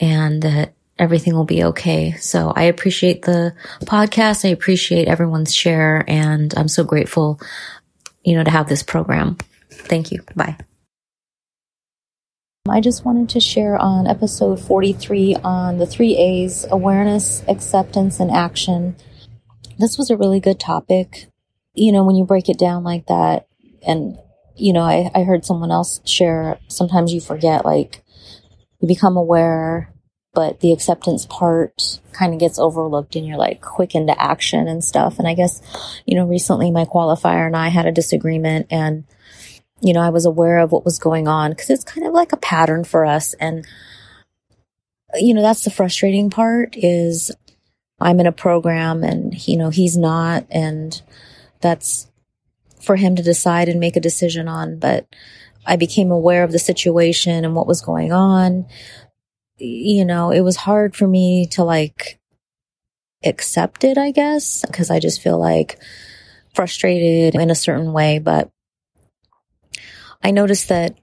and 0.00 0.42
that 0.42 0.74
everything 0.98 1.34
will 1.34 1.44
be 1.44 1.64
okay. 1.64 2.12
So 2.14 2.52
I 2.54 2.64
appreciate 2.64 3.22
the 3.22 3.54
podcast. 3.82 4.44
I 4.44 4.48
appreciate 4.48 5.08
everyone's 5.08 5.54
share 5.54 6.04
and 6.08 6.52
I'm 6.56 6.68
so 6.68 6.84
grateful, 6.84 7.40
you 8.24 8.34
know, 8.34 8.44
to 8.44 8.50
have 8.50 8.68
this 8.68 8.82
program. 8.82 9.36
Thank 9.70 10.10
you. 10.10 10.22
Bye. 10.34 10.56
Um, 12.66 12.74
I 12.74 12.80
just 12.80 13.04
wanted 13.04 13.28
to 13.30 13.40
share 13.40 13.76
on 13.76 14.06
episode 14.06 14.60
43 14.60 15.36
on 15.44 15.78
the 15.78 15.86
three 15.86 16.16
A's 16.16 16.66
awareness, 16.70 17.44
acceptance, 17.46 18.18
and 18.18 18.30
action. 18.30 18.96
This 19.78 19.98
was 19.98 20.10
a 20.10 20.16
really 20.16 20.40
good 20.40 20.58
topic. 20.58 21.28
You 21.74 21.92
know, 21.92 22.04
when 22.04 22.16
you 22.16 22.24
break 22.24 22.48
it 22.48 22.58
down 22.58 22.82
like 22.82 23.06
that, 23.06 23.46
and, 23.86 24.18
you 24.56 24.72
know, 24.72 24.80
I, 24.80 25.10
I 25.14 25.22
heard 25.22 25.44
someone 25.44 25.70
else 25.70 26.00
share, 26.06 26.58
sometimes 26.66 27.12
you 27.12 27.20
forget, 27.20 27.64
like, 27.64 28.02
you 28.80 28.88
become 28.88 29.16
aware 29.16 29.92
but 30.36 30.60
the 30.60 30.70
acceptance 30.70 31.24
part 31.24 31.98
kind 32.12 32.34
of 32.34 32.38
gets 32.38 32.58
overlooked 32.58 33.16
and 33.16 33.26
you're 33.26 33.38
like 33.38 33.62
quick 33.62 33.94
into 33.94 34.22
action 34.22 34.68
and 34.68 34.84
stuff. 34.84 35.18
And 35.18 35.26
I 35.26 35.32
guess, 35.32 35.62
you 36.04 36.14
know, 36.14 36.26
recently 36.26 36.70
my 36.70 36.84
qualifier 36.84 37.46
and 37.46 37.56
I 37.56 37.68
had 37.68 37.86
a 37.86 37.90
disagreement 37.90 38.66
and, 38.70 39.04
you 39.80 39.94
know, 39.94 40.00
I 40.00 40.10
was 40.10 40.26
aware 40.26 40.58
of 40.58 40.72
what 40.72 40.84
was 40.84 40.98
going 40.98 41.26
on 41.26 41.52
because 41.52 41.70
it's 41.70 41.84
kind 41.84 42.06
of 42.06 42.12
like 42.12 42.32
a 42.32 42.36
pattern 42.36 42.84
for 42.84 43.06
us. 43.06 43.32
And, 43.40 43.66
you 45.14 45.32
know, 45.32 45.40
that's 45.40 45.64
the 45.64 45.70
frustrating 45.70 46.28
part 46.28 46.74
is 46.76 47.30
I'm 47.98 48.20
in 48.20 48.26
a 48.26 48.32
program 48.32 49.04
and, 49.04 49.48
you 49.48 49.56
know, 49.56 49.70
he's 49.70 49.96
not. 49.96 50.46
And 50.50 51.00
that's 51.62 52.10
for 52.82 52.96
him 52.96 53.16
to 53.16 53.22
decide 53.22 53.70
and 53.70 53.80
make 53.80 53.96
a 53.96 54.00
decision 54.00 54.48
on. 54.48 54.78
But 54.78 55.06
I 55.64 55.76
became 55.76 56.10
aware 56.10 56.44
of 56.44 56.52
the 56.52 56.58
situation 56.58 57.42
and 57.42 57.54
what 57.54 57.66
was 57.66 57.80
going 57.80 58.12
on. 58.12 58.66
You 59.58 60.04
know, 60.04 60.30
it 60.30 60.40
was 60.40 60.56
hard 60.56 60.94
for 60.94 61.08
me 61.08 61.46
to 61.52 61.64
like 61.64 62.18
accept 63.24 63.84
it, 63.84 63.96
I 63.96 64.10
guess, 64.10 64.62
because 64.66 64.90
I 64.90 65.00
just 65.00 65.22
feel 65.22 65.38
like 65.38 65.78
frustrated 66.54 67.34
in 67.34 67.50
a 67.50 67.54
certain 67.54 67.92
way. 67.92 68.18
But 68.18 68.50
I 70.22 70.30
noticed 70.30 70.68
that 70.68 70.98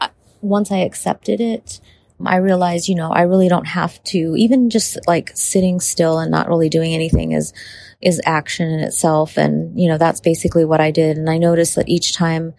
uh, 0.00 0.08
once 0.40 0.70
I 0.70 0.78
accepted 0.78 1.40
it, 1.40 1.80
I 2.24 2.36
realized, 2.36 2.88
you 2.88 2.94
know, 2.94 3.10
I 3.10 3.22
really 3.22 3.48
don't 3.48 3.66
have 3.66 4.02
to, 4.04 4.34
even 4.36 4.68
just 4.68 4.98
like 5.06 5.30
sitting 5.34 5.80
still 5.80 6.18
and 6.18 6.30
not 6.30 6.48
really 6.48 6.68
doing 6.68 6.92
anything 6.92 7.32
is, 7.32 7.54
is 8.02 8.20
action 8.26 8.68
in 8.68 8.80
itself. 8.80 9.38
And, 9.38 9.80
you 9.80 9.88
know, 9.88 9.96
that's 9.96 10.20
basically 10.20 10.66
what 10.66 10.80
I 10.80 10.90
did. 10.90 11.16
And 11.16 11.30
I 11.30 11.38
noticed 11.38 11.76
that 11.76 11.88
each 11.88 12.12
time 12.12 12.52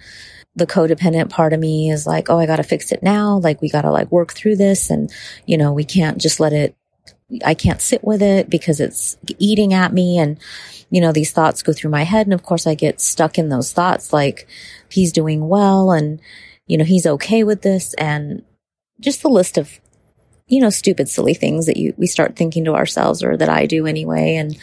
the 0.56 0.68
codependent 0.68 1.30
part 1.30 1.54
of 1.54 1.60
me 1.60 1.90
is 1.90 2.06
like, 2.06 2.30
oh, 2.30 2.38
I 2.38 2.46
got 2.46 2.58
to 2.58 2.64
fix 2.64 2.92
it 2.92 3.02
now. 3.02 3.38
Like 3.38 3.62
we 3.62 3.70
got 3.70 3.84
to 3.84 3.92
like 3.92 4.12
work 4.12 4.34
through 4.34 4.58
this 4.58 4.90
and, 4.90 5.12
you 5.46 5.58
know, 5.58 5.72
we 5.72 5.86
can't 5.86 6.18
just 6.18 6.40
let 6.40 6.52
it, 6.52 6.76
I 7.46 7.54
can't 7.54 7.82
sit 7.82 8.04
with 8.04 8.22
it 8.22 8.50
because 8.50 8.82
it's 8.82 9.18
eating 9.40 9.74
at 9.74 9.94
me. 9.94 10.18
And, 10.18 10.38
you 10.90 11.00
know, 11.00 11.14
these 11.14 11.32
thoughts 11.32 11.64
go 11.64 11.72
through 11.72 11.92
my 11.92 12.04
head. 12.04 12.28
And 12.28 12.34
of 12.34 12.44
course 12.44 12.68
I 12.68 12.76
get 12.76 13.00
stuck 13.00 13.38
in 13.38 13.48
those 13.48 13.72
thoughts 13.72 14.12
like 14.12 14.48
he's 14.90 15.14
doing 15.14 15.48
well 15.48 15.92
and, 15.92 16.20
you 16.68 16.78
know, 16.78 16.84
he's 16.84 17.08
okay 17.08 17.46
with 17.46 17.62
this. 17.62 17.94
And 17.94 18.44
just 19.00 19.22
the 19.22 19.30
list 19.30 19.58
of, 19.58 19.80
you 20.48 20.60
know, 20.60 20.70
stupid, 20.70 21.08
silly 21.08 21.34
things 21.34 21.66
that 21.66 21.78
you, 21.78 21.94
we 21.98 22.08
start 22.08 22.36
thinking 22.36 22.66
to 22.66 22.76
ourselves 22.76 23.24
or 23.24 23.38
that 23.38 23.50
I 23.50 23.66
do 23.66 23.88
anyway. 23.88 24.36
And 24.36 24.58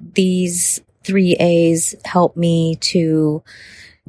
these 0.00 0.80
three 1.04 1.34
A's 1.38 1.94
help 2.06 2.38
me 2.38 2.76
to 2.76 3.44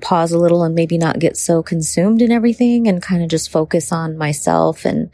pause 0.02 0.32
a 0.32 0.38
little 0.38 0.64
and 0.64 0.76
maybe 0.76 0.98
not 0.98 1.20
get 1.20 1.38
so 1.38 1.64
consumed 1.64 2.22
in 2.22 2.32
everything 2.32 2.88
and 2.88 3.02
kind 3.02 3.24
of 3.24 3.30
just 3.30 3.52
focus 3.52 3.92
on 3.92 4.18
myself. 4.18 4.86
And 4.86 5.10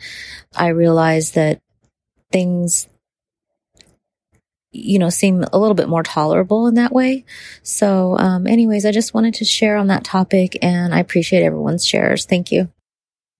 I 0.55 0.67
realize 0.67 1.31
that 1.31 1.61
things, 2.31 2.87
you 4.71 4.99
know, 4.99 5.09
seem 5.09 5.43
a 5.53 5.57
little 5.57 5.75
bit 5.75 5.87
more 5.87 6.03
tolerable 6.03 6.67
in 6.67 6.75
that 6.75 6.91
way. 6.91 7.25
So, 7.61 8.17
um, 8.17 8.47
anyways, 8.47 8.85
I 8.85 8.91
just 8.91 9.13
wanted 9.13 9.35
to 9.35 9.45
share 9.45 9.77
on 9.77 9.87
that 9.87 10.03
topic 10.03 10.57
and 10.61 10.93
I 10.93 10.99
appreciate 10.99 11.43
everyone's 11.43 11.85
shares. 11.85 12.25
Thank 12.25 12.51
you. 12.51 12.69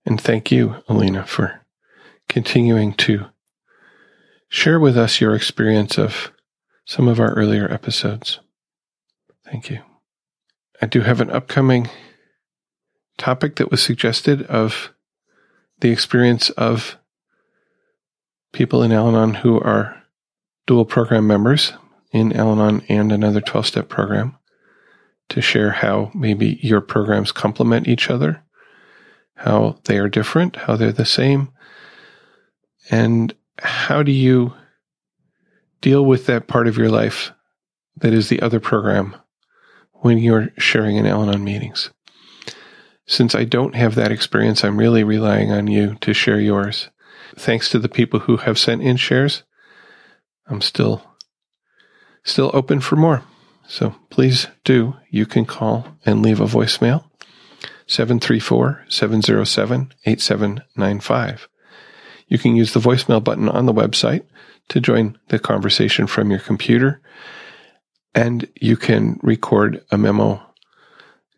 And 0.06 0.20
thank 0.20 0.52
you, 0.52 0.76
Alina, 0.88 1.26
for 1.26 1.62
continuing 2.30 2.94
to 2.94 3.26
share 4.50 4.80
with 4.80 4.98
us 4.98 5.20
your 5.20 5.36
experience 5.36 5.98
of 5.98 6.32
some 6.86 7.08
of 7.08 7.20
our 7.20 7.34
earlier 7.34 7.72
episodes. 7.72 8.40
Thank 9.46 9.70
you. 9.70 9.82
I 10.84 10.86
do 10.86 11.00
have 11.00 11.22
an 11.22 11.32
upcoming 11.32 11.90
topic 13.18 13.56
that 13.56 13.72
was 13.72 13.82
suggested 13.82 14.42
of 14.48 14.94
the 15.80 15.92
experience 15.92 16.50
of 16.50 16.98
people 18.52 18.84
in 18.84 18.92
Al 18.92 19.08
Anon 19.08 19.36
who 19.36 19.62
are 19.62 20.04
dual 20.68 20.84
program 20.84 21.26
members 21.26 21.72
in 22.12 22.34
Al 22.34 22.52
Anon 22.52 22.84
and 22.90 23.14
another 23.14 23.40
12 23.40 23.66
step 23.66 23.88
program 23.88 24.38
to 25.30 25.40
share 25.40 25.72
how 25.72 26.12
maybe 26.14 26.60
your 26.62 26.82
programs 26.82 27.32
complement 27.32 27.88
each 27.88 28.10
other 28.10 28.44
how 29.36 29.80
they 29.86 29.98
are 30.00 30.10
different, 30.10 30.58
how 30.58 30.76
they're 30.76 30.92
the 30.92 31.06
same, 31.06 31.50
and 32.92 33.34
how 33.58 34.04
do 34.04 34.12
you 34.12 34.54
deal 35.80 36.06
with 36.06 36.26
that 36.26 36.48
part 36.48 36.68
of 36.68 36.78
your 36.78 36.90
life 36.90 37.32
that 37.96 38.12
is 38.12 38.28
the 38.28 38.42
other 38.42 38.60
program 38.60 39.16
when 40.04 40.18
you're 40.18 40.50
sharing 40.58 40.98
in 40.98 41.06
Al 41.06 41.24
Anon 41.24 41.46
meetings. 41.46 41.90
Since 43.08 43.36
I 43.36 43.46
don't 43.46 43.74
have 43.74 43.96
that 43.96 44.12
experience, 44.12 44.64
I'm 44.64 44.78
really 44.78 45.04
relying 45.04 45.50
on 45.50 45.68
you 45.68 45.96
to 46.02 46.14
share 46.14 46.40
yours. 46.40 46.90
Thanks 47.38 47.70
to 47.70 47.80
the 47.80 47.90
people 47.90 48.20
who 48.20 48.38
have 48.38 48.60
sent 48.60 48.82
in 48.82 48.98
shares, 48.98 49.44
I'm 50.48 50.60
still 50.60 51.04
still 52.26 52.52
open 52.54 52.82
for 52.82 52.98
more. 52.98 53.24
So 53.66 53.96
please 54.10 54.48
do. 54.66 54.98
You 55.10 55.26
can 55.26 55.46
call 55.46 55.88
and 56.06 56.22
leave 56.22 56.42
a 56.42 56.46
voicemail 56.46 57.06
734 57.88 58.86
707 58.90 59.94
8795. 60.06 61.48
You 62.28 62.38
can 62.38 62.58
use 62.58 62.74
the 62.74 62.82
voicemail 62.82 63.24
button 63.24 63.48
on 63.48 63.68
the 63.68 63.74
website 63.74 64.26
to 64.68 64.82
join 64.82 65.18
the 65.30 65.40
conversation 65.40 66.08
from 66.08 66.30
your 66.30 66.40
computer, 66.40 67.02
and 68.16 68.48
you 68.60 68.78
can 68.78 69.20
record 69.24 69.84
a 69.92 69.98
memo 69.98 70.42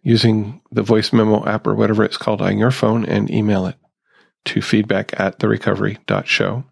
using 0.03 0.61
the 0.71 0.83
voice 0.83 1.11
memo 1.11 1.45
app 1.45 1.65
or 1.65 1.73
whatever 1.73 2.03
it's 2.03 2.17
called 2.17 2.41
on 2.41 2.57
your 2.57 2.71
phone 2.71 3.05
and 3.05 3.31
email 3.31 3.65
it 3.65 3.75
to 4.45 4.61
feedback 4.61 5.19
at 5.19 5.39
therecovery.show. 5.39 6.63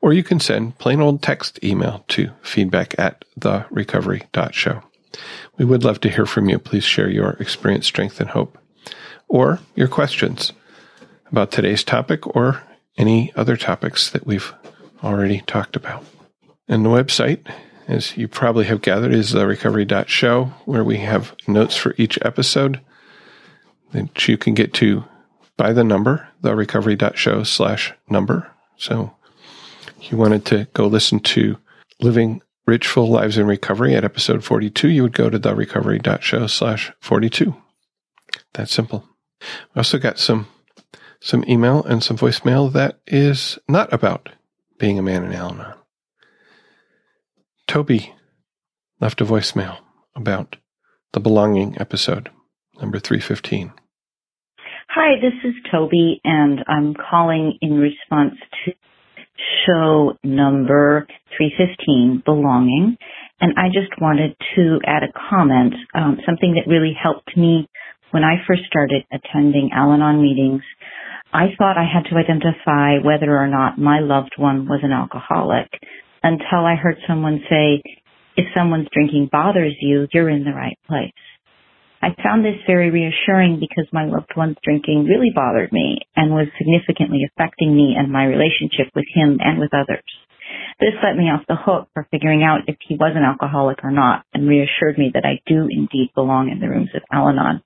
Or 0.00 0.12
you 0.12 0.22
can 0.22 0.38
send 0.38 0.78
plain 0.78 1.00
old 1.00 1.22
text 1.22 1.58
email 1.64 2.04
to 2.08 2.30
feedback 2.42 2.94
at 2.98 3.24
therecovery.show. 3.38 4.82
We 5.56 5.64
would 5.64 5.84
love 5.84 6.00
to 6.00 6.10
hear 6.10 6.26
from 6.26 6.50
you. 6.50 6.58
Please 6.58 6.84
share 6.84 7.08
your 7.08 7.30
experience, 7.40 7.86
strength, 7.86 8.20
and 8.20 8.30
hope 8.30 8.58
or 9.28 9.60
your 9.74 9.88
questions 9.88 10.52
about 11.30 11.50
today's 11.50 11.82
topic 11.82 12.36
or 12.36 12.62
any 12.96 13.32
other 13.34 13.56
topics 13.56 14.10
that 14.10 14.26
we've 14.26 14.54
already 15.02 15.40
talked 15.46 15.76
about. 15.76 16.04
And 16.68 16.84
the 16.84 16.90
website, 16.90 17.50
as 17.88 18.16
you 18.16 18.28
probably 18.28 18.64
have 18.66 18.82
gathered, 18.82 19.12
is 19.12 19.30
the 19.30 19.46
recovery.show, 19.46 20.44
where 20.64 20.84
we 20.84 20.98
have 20.98 21.34
notes 21.46 21.76
for 21.76 21.94
each 21.96 22.18
episode 22.22 22.80
that 23.92 24.28
you 24.28 24.36
can 24.36 24.54
get 24.54 24.72
to 24.74 25.04
by 25.56 25.72
the 25.72 25.84
number, 25.84 26.28
the 26.40 26.54
recovery.show 26.54 27.44
slash 27.44 27.92
number. 28.08 28.50
So 28.76 29.14
if 29.98 30.10
you 30.10 30.18
wanted 30.18 30.44
to 30.46 30.66
go 30.74 30.86
listen 30.86 31.20
to 31.20 31.58
Living 32.00 32.42
Rich 32.66 32.88
Full 32.88 33.08
Lives 33.08 33.38
in 33.38 33.46
Recovery 33.46 33.94
at 33.94 34.04
episode 34.04 34.44
42, 34.44 34.88
you 34.88 35.02
would 35.02 35.12
go 35.12 35.30
to 35.30 35.38
the 35.38 35.54
recovery.show 35.54 36.48
slash 36.48 36.92
42. 37.00 37.54
That 38.54 38.68
simple. 38.68 39.04
I 39.40 39.78
also 39.78 39.98
got 39.98 40.18
some 40.18 40.48
some 41.20 41.44
email 41.48 41.82
and 41.84 42.02
some 42.02 42.16
voicemail 42.16 42.72
that 42.72 43.00
is 43.06 43.58
not 43.68 43.92
about 43.92 44.28
being 44.78 44.98
a 44.98 45.02
man 45.02 45.24
in 45.24 45.32
Al. 45.32 45.75
Toby 47.68 48.14
left 49.00 49.20
a 49.20 49.24
voicemail 49.24 49.78
about 50.14 50.56
the 51.12 51.20
belonging 51.20 51.76
episode, 51.78 52.30
number 52.80 52.98
315. 52.98 53.72
Hi, 54.88 55.20
this 55.20 55.34
is 55.44 55.54
Toby, 55.70 56.20
and 56.24 56.60
I'm 56.68 56.94
calling 56.94 57.58
in 57.60 57.78
response 57.78 58.34
to 58.64 58.72
show 59.66 60.14
number 60.22 61.06
315, 61.36 62.22
Belonging. 62.24 62.96
And 63.40 63.52
I 63.58 63.68
just 63.68 64.00
wanted 64.00 64.34
to 64.54 64.80
add 64.86 65.02
a 65.02 65.12
comment, 65.28 65.74
um, 65.94 66.18
something 66.24 66.54
that 66.54 66.70
really 66.70 66.96
helped 67.00 67.36
me 67.36 67.68
when 68.10 68.24
I 68.24 68.36
first 68.46 68.62
started 68.66 69.04
attending 69.12 69.70
Al 69.74 69.92
Anon 69.92 70.22
meetings, 70.22 70.62
I 71.32 71.48
thought 71.58 71.76
I 71.76 71.84
had 71.84 72.08
to 72.08 72.16
identify 72.16 72.98
whether 73.04 73.36
or 73.36 73.48
not 73.48 73.78
my 73.78 74.00
loved 74.00 74.34
one 74.38 74.66
was 74.66 74.80
an 74.82 74.92
alcoholic 74.92 75.68
until 76.22 76.64
I 76.64 76.74
heard 76.74 76.96
someone 77.06 77.40
say, 77.48 77.82
if 78.36 78.46
someone's 78.54 78.88
drinking 78.92 79.30
bothers 79.32 79.74
you, 79.80 80.06
you're 80.12 80.28
in 80.28 80.44
the 80.44 80.52
right 80.52 80.78
place. 80.86 81.12
I 82.02 82.14
found 82.22 82.44
this 82.44 82.60
very 82.66 82.90
reassuring 82.90 83.58
because 83.58 83.88
my 83.92 84.04
loved 84.04 84.32
one's 84.36 84.56
drinking 84.62 85.06
really 85.06 85.32
bothered 85.34 85.72
me 85.72 85.98
and 86.14 86.30
was 86.30 86.46
significantly 86.58 87.22
affecting 87.24 87.74
me 87.74 87.96
and 87.98 88.12
my 88.12 88.24
relationship 88.24 88.92
with 88.94 89.06
him 89.12 89.38
and 89.40 89.58
with 89.58 89.72
others. 89.72 90.04
This 90.78 90.92
let 91.02 91.16
me 91.16 91.24
off 91.24 91.42
the 91.48 91.56
hook 91.56 91.88
for 91.94 92.06
figuring 92.10 92.42
out 92.42 92.68
if 92.68 92.76
he 92.86 92.96
was 92.96 93.12
an 93.16 93.24
alcoholic 93.24 93.82
or 93.82 93.90
not 93.90 94.24
and 94.34 94.46
reassured 94.46 94.98
me 94.98 95.10
that 95.14 95.24
I 95.24 95.40
do 95.46 95.68
indeed 95.70 96.10
belong 96.14 96.50
in 96.50 96.60
the 96.60 96.68
rooms 96.68 96.90
of 96.94 97.02
Al 97.10 97.28
Anon. 97.28 97.62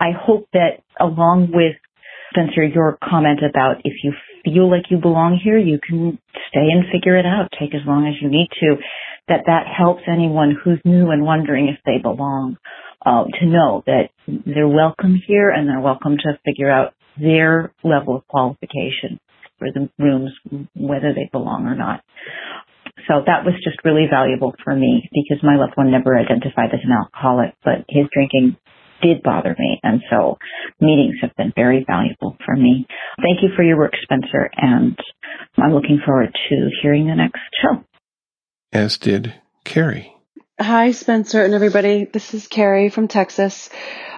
I 0.00 0.12
hope 0.18 0.48
that 0.54 0.80
along 0.98 1.50
with 1.52 1.76
Spencer, 2.32 2.64
your 2.64 2.98
comment 3.02 3.40
about 3.48 3.82
if 3.84 3.94
you 4.02 4.12
feel 4.44 4.70
like 4.70 4.90
you 4.90 4.98
belong 4.98 5.38
here, 5.42 5.58
you 5.58 5.78
can 5.86 6.18
stay 6.50 6.66
and 6.72 6.84
figure 6.92 7.16
it 7.16 7.26
out. 7.26 7.50
Take 7.58 7.74
as 7.74 7.86
long 7.86 8.06
as 8.06 8.14
you 8.20 8.28
need 8.28 8.48
to. 8.60 8.76
That 9.28 9.44
that 9.46 9.66
helps 9.66 10.02
anyone 10.10 10.56
who's 10.56 10.80
new 10.84 11.10
and 11.10 11.22
wondering 11.22 11.68
if 11.68 11.78
they 11.84 11.98
belong 12.02 12.56
uh, 13.04 13.24
to 13.40 13.46
know 13.46 13.82
that 13.86 14.08
they're 14.26 14.68
welcome 14.68 15.20
here 15.26 15.50
and 15.50 15.68
they're 15.68 15.80
welcome 15.80 16.16
to 16.16 16.38
figure 16.44 16.70
out 16.70 16.94
their 17.20 17.72
level 17.84 18.16
of 18.16 18.26
qualification 18.28 19.20
for 19.58 19.68
the 19.72 19.90
rooms, 19.98 20.30
whether 20.74 21.12
they 21.14 21.28
belong 21.30 21.66
or 21.66 21.74
not. 21.74 22.02
So 23.06 23.22
that 23.26 23.44
was 23.44 23.54
just 23.64 23.84
really 23.84 24.06
valuable 24.10 24.54
for 24.64 24.74
me 24.74 25.08
because 25.12 25.42
my 25.42 25.56
loved 25.56 25.72
one 25.76 25.90
never 25.90 26.16
identified 26.16 26.70
as 26.72 26.80
an 26.84 26.92
alcoholic, 26.92 27.54
but 27.64 27.84
his 27.88 28.06
drinking 28.12 28.56
did 29.02 29.22
bother 29.22 29.54
me. 29.58 29.80
And 29.82 30.00
so 30.10 30.38
meetings 30.80 31.16
have 31.20 31.34
been 31.36 31.52
very 31.54 31.84
valuable 31.86 32.36
for 32.44 32.54
me. 32.56 32.86
Thank 33.22 33.42
you 33.42 33.50
for 33.56 33.62
your 33.62 33.78
work, 33.78 33.92
Spencer, 34.02 34.50
and 34.56 34.98
I'm 35.56 35.72
looking 35.72 36.00
forward 36.04 36.32
to 36.48 36.70
hearing 36.82 37.06
the 37.06 37.14
next 37.14 37.40
show. 37.62 37.84
as 38.72 38.98
did 38.98 39.34
Carrie. 39.64 40.17
Hi, 40.60 40.90
Spencer 40.90 41.44
and 41.44 41.54
everybody. 41.54 42.04
This 42.04 42.34
is 42.34 42.48
Carrie 42.48 42.88
from 42.88 43.06
Texas. 43.06 43.70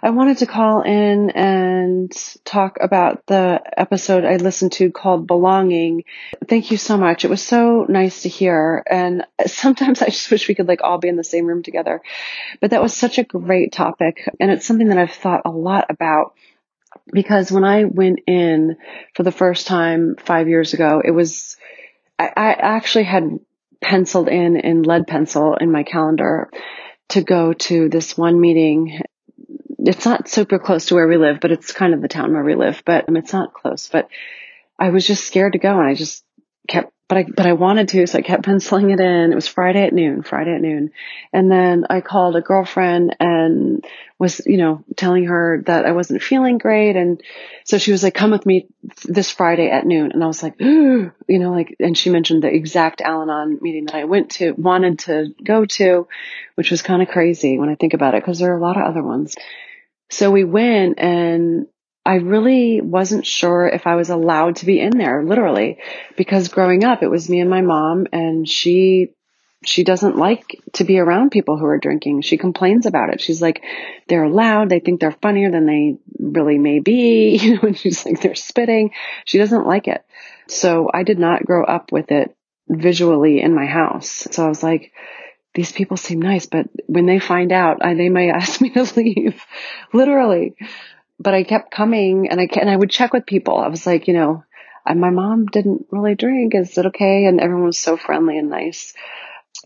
I 0.02 0.08
wanted 0.08 0.38
to 0.38 0.46
call 0.46 0.80
in 0.80 1.28
and 1.28 2.10
talk 2.46 2.78
about 2.80 3.26
the 3.26 3.60
episode 3.76 4.24
I 4.24 4.36
listened 4.36 4.72
to 4.72 4.90
called 4.90 5.26
Belonging. 5.26 6.04
Thank 6.48 6.70
you 6.70 6.78
so 6.78 6.96
much. 6.96 7.26
It 7.26 7.30
was 7.30 7.42
so 7.42 7.84
nice 7.90 8.22
to 8.22 8.30
hear. 8.30 8.82
And 8.90 9.26
sometimes 9.46 10.00
I 10.00 10.06
just 10.06 10.30
wish 10.30 10.48
we 10.48 10.54
could 10.54 10.66
like 10.66 10.82
all 10.82 10.96
be 10.96 11.08
in 11.08 11.16
the 11.16 11.24
same 11.24 11.44
room 11.44 11.62
together. 11.62 12.00
But 12.58 12.70
that 12.70 12.80
was 12.80 12.96
such 12.96 13.18
a 13.18 13.24
great 13.24 13.72
topic. 13.72 14.26
And 14.40 14.50
it's 14.50 14.64
something 14.64 14.88
that 14.88 14.98
I've 14.98 15.12
thought 15.12 15.42
a 15.44 15.50
lot 15.50 15.90
about 15.90 16.32
because 17.12 17.52
when 17.52 17.64
I 17.64 17.84
went 17.84 18.20
in 18.26 18.78
for 19.14 19.24
the 19.24 19.30
first 19.30 19.66
time 19.66 20.16
five 20.18 20.48
years 20.48 20.72
ago, 20.72 21.02
it 21.04 21.10
was, 21.10 21.58
I, 22.18 22.32
I 22.34 22.52
actually 22.52 23.04
had 23.04 23.40
penciled 23.80 24.28
in 24.28 24.56
in 24.56 24.82
lead 24.82 25.06
pencil 25.06 25.56
in 25.56 25.70
my 25.70 25.82
calendar 25.82 26.50
to 27.10 27.22
go 27.22 27.52
to 27.52 27.88
this 27.88 28.16
one 28.16 28.40
meeting. 28.40 29.02
It's 29.78 30.04
not 30.04 30.28
super 30.28 30.58
close 30.58 30.86
to 30.86 30.94
where 30.94 31.08
we 31.08 31.16
live, 31.16 31.38
but 31.40 31.52
it's 31.52 31.72
kind 31.72 31.94
of 31.94 32.02
the 32.02 32.08
town 32.08 32.32
where 32.32 32.44
we 32.44 32.54
live, 32.54 32.82
but 32.84 33.08
um, 33.08 33.16
it's 33.16 33.32
not 33.32 33.54
close, 33.54 33.88
but 33.88 34.08
I 34.78 34.90
was 34.90 35.06
just 35.06 35.26
scared 35.26 35.54
to 35.54 35.58
go 35.58 35.78
and 35.78 35.88
I 35.88 35.94
just 35.94 36.24
kept 36.68 36.92
but 37.10 37.18
I 37.18 37.24
but 37.24 37.44
I 37.44 37.54
wanted 37.54 37.88
to, 37.88 38.06
so 38.06 38.18
I 38.18 38.22
kept 38.22 38.44
penciling 38.46 38.90
it 38.90 39.00
in. 39.00 39.32
It 39.32 39.34
was 39.34 39.48
Friday 39.48 39.82
at 39.82 39.92
noon, 39.92 40.22
Friday 40.22 40.54
at 40.54 40.62
noon. 40.62 40.92
And 41.32 41.50
then 41.50 41.84
I 41.90 42.00
called 42.00 42.36
a 42.36 42.40
girlfriend 42.40 43.16
and 43.18 43.84
was, 44.16 44.40
you 44.46 44.56
know, 44.56 44.84
telling 44.96 45.24
her 45.24 45.62
that 45.66 45.86
I 45.86 45.92
wasn't 45.92 46.22
feeling 46.22 46.58
great 46.58 46.94
and 46.94 47.20
so 47.64 47.78
she 47.78 47.90
was 47.90 48.04
like, 48.04 48.14
"Come 48.14 48.30
with 48.30 48.46
me 48.46 48.68
this 49.04 49.30
Friday 49.30 49.70
at 49.70 49.86
noon." 49.86 50.12
And 50.12 50.22
I 50.22 50.28
was 50.28 50.40
like, 50.42 50.54
you 50.60 51.12
know, 51.28 51.50
like 51.50 51.74
and 51.80 51.98
she 51.98 52.10
mentioned 52.10 52.44
the 52.44 52.54
exact 52.54 53.00
Al-Anon 53.00 53.58
meeting 53.60 53.86
that 53.86 53.96
I 53.96 54.04
went 54.04 54.30
to, 54.32 54.52
wanted 54.52 55.00
to 55.00 55.34
go 55.44 55.64
to, 55.64 56.06
which 56.54 56.70
was 56.70 56.80
kind 56.80 57.02
of 57.02 57.08
crazy 57.08 57.58
when 57.58 57.68
I 57.70 57.74
think 57.74 57.92
about 57.92 58.14
it 58.14 58.22
because 58.22 58.38
there 58.38 58.52
are 58.52 58.58
a 58.58 58.62
lot 58.62 58.76
of 58.76 58.84
other 58.84 59.02
ones. 59.02 59.34
So 60.10 60.30
we 60.30 60.44
went 60.44 61.00
and 61.00 61.66
I 62.04 62.14
really 62.16 62.80
wasn't 62.80 63.26
sure 63.26 63.66
if 63.66 63.86
I 63.86 63.96
was 63.96 64.10
allowed 64.10 64.56
to 64.56 64.66
be 64.66 64.80
in 64.80 64.96
there, 64.96 65.22
literally, 65.22 65.78
because 66.16 66.48
growing 66.48 66.82
up, 66.82 67.02
it 67.02 67.10
was 67.10 67.28
me 67.28 67.40
and 67.40 67.50
my 67.50 67.60
mom 67.60 68.06
and 68.10 68.48
she, 68.48 69.12
she 69.66 69.84
doesn't 69.84 70.16
like 70.16 70.46
to 70.74 70.84
be 70.84 70.98
around 70.98 71.30
people 71.30 71.58
who 71.58 71.66
are 71.66 71.78
drinking. 71.78 72.22
She 72.22 72.38
complains 72.38 72.86
about 72.86 73.12
it. 73.12 73.20
She's 73.20 73.42
like, 73.42 73.62
they're 74.08 74.28
loud. 74.30 74.70
They 74.70 74.80
think 74.80 75.00
they're 75.00 75.12
funnier 75.12 75.50
than 75.50 75.66
they 75.66 75.98
really 76.18 76.58
may 76.58 76.80
be. 76.80 77.38
You 77.40 77.54
know, 77.56 77.62
and 77.62 77.78
she's 77.78 78.06
like, 78.06 78.22
they're 78.22 78.34
spitting. 78.34 78.92
She 79.26 79.36
doesn't 79.36 79.66
like 79.66 79.86
it. 79.86 80.02
So 80.48 80.90
I 80.92 81.02
did 81.02 81.18
not 81.18 81.44
grow 81.44 81.64
up 81.64 81.92
with 81.92 82.10
it 82.10 82.34
visually 82.66 83.42
in 83.42 83.54
my 83.54 83.66
house. 83.66 84.26
So 84.30 84.44
I 84.46 84.48
was 84.48 84.62
like, 84.62 84.92
these 85.52 85.72
people 85.72 85.96
seem 85.96 86.22
nice, 86.22 86.46
but 86.46 86.66
when 86.86 87.06
they 87.06 87.18
find 87.18 87.52
out, 87.52 87.84
I, 87.84 87.94
they 87.94 88.08
may 88.08 88.30
ask 88.32 88.60
me 88.60 88.70
to 88.70 88.90
leave, 88.96 89.44
literally 89.92 90.54
but 91.20 91.34
I 91.34 91.44
kept 91.44 91.70
coming 91.70 92.28
and 92.30 92.40
I 92.40 92.48
and 92.58 92.70
I 92.70 92.76
would 92.76 92.90
check 92.90 93.12
with 93.12 93.26
people. 93.26 93.58
I 93.58 93.68
was 93.68 93.86
like, 93.86 94.08
you 94.08 94.14
know, 94.14 94.42
my 94.86 95.10
mom 95.10 95.46
didn't 95.46 95.86
really 95.90 96.14
drink. 96.14 96.54
Is 96.54 96.76
it 96.78 96.86
okay? 96.86 97.26
And 97.26 97.40
everyone 97.40 97.66
was 97.66 97.78
so 97.78 97.96
friendly 97.98 98.38
and 98.38 98.48
nice. 98.48 98.94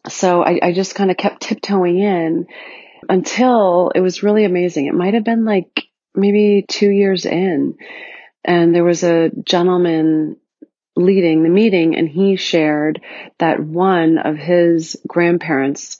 So 0.08 0.42
I, 0.42 0.58
I 0.60 0.72
just 0.72 0.96
kind 0.96 1.10
of 1.10 1.16
kept 1.16 1.42
tiptoeing 1.42 1.98
in 1.98 2.46
until 3.08 3.92
it 3.94 4.00
was 4.00 4.24
really 4.24 4.44
amazing. 4.44 4.86
It 4.86 4.94
might 4.94 5.14
have 5.14 5.24
been 5.24 5.44
like 5.44 5.84
maybe 6.14 6.64
two 6.68 6.90
years 6.90 7.24
in 7.24 7.76
and 8.44 8.74
there 8.74 8.84
was 8.84 9.04
a 9.04 9.30
gentleman 9.44 10.36
leading 10.96 11.42
the 11.42 11.48
meeting 11.48 11.96
and 11.96 12.08
he 12.08 12.36
shared 12.36 13.00
that 13.38 13.60
one 13.60 14.18
of 14.18 14.36
his 14.36 14.96
grandparents 15.06 15.98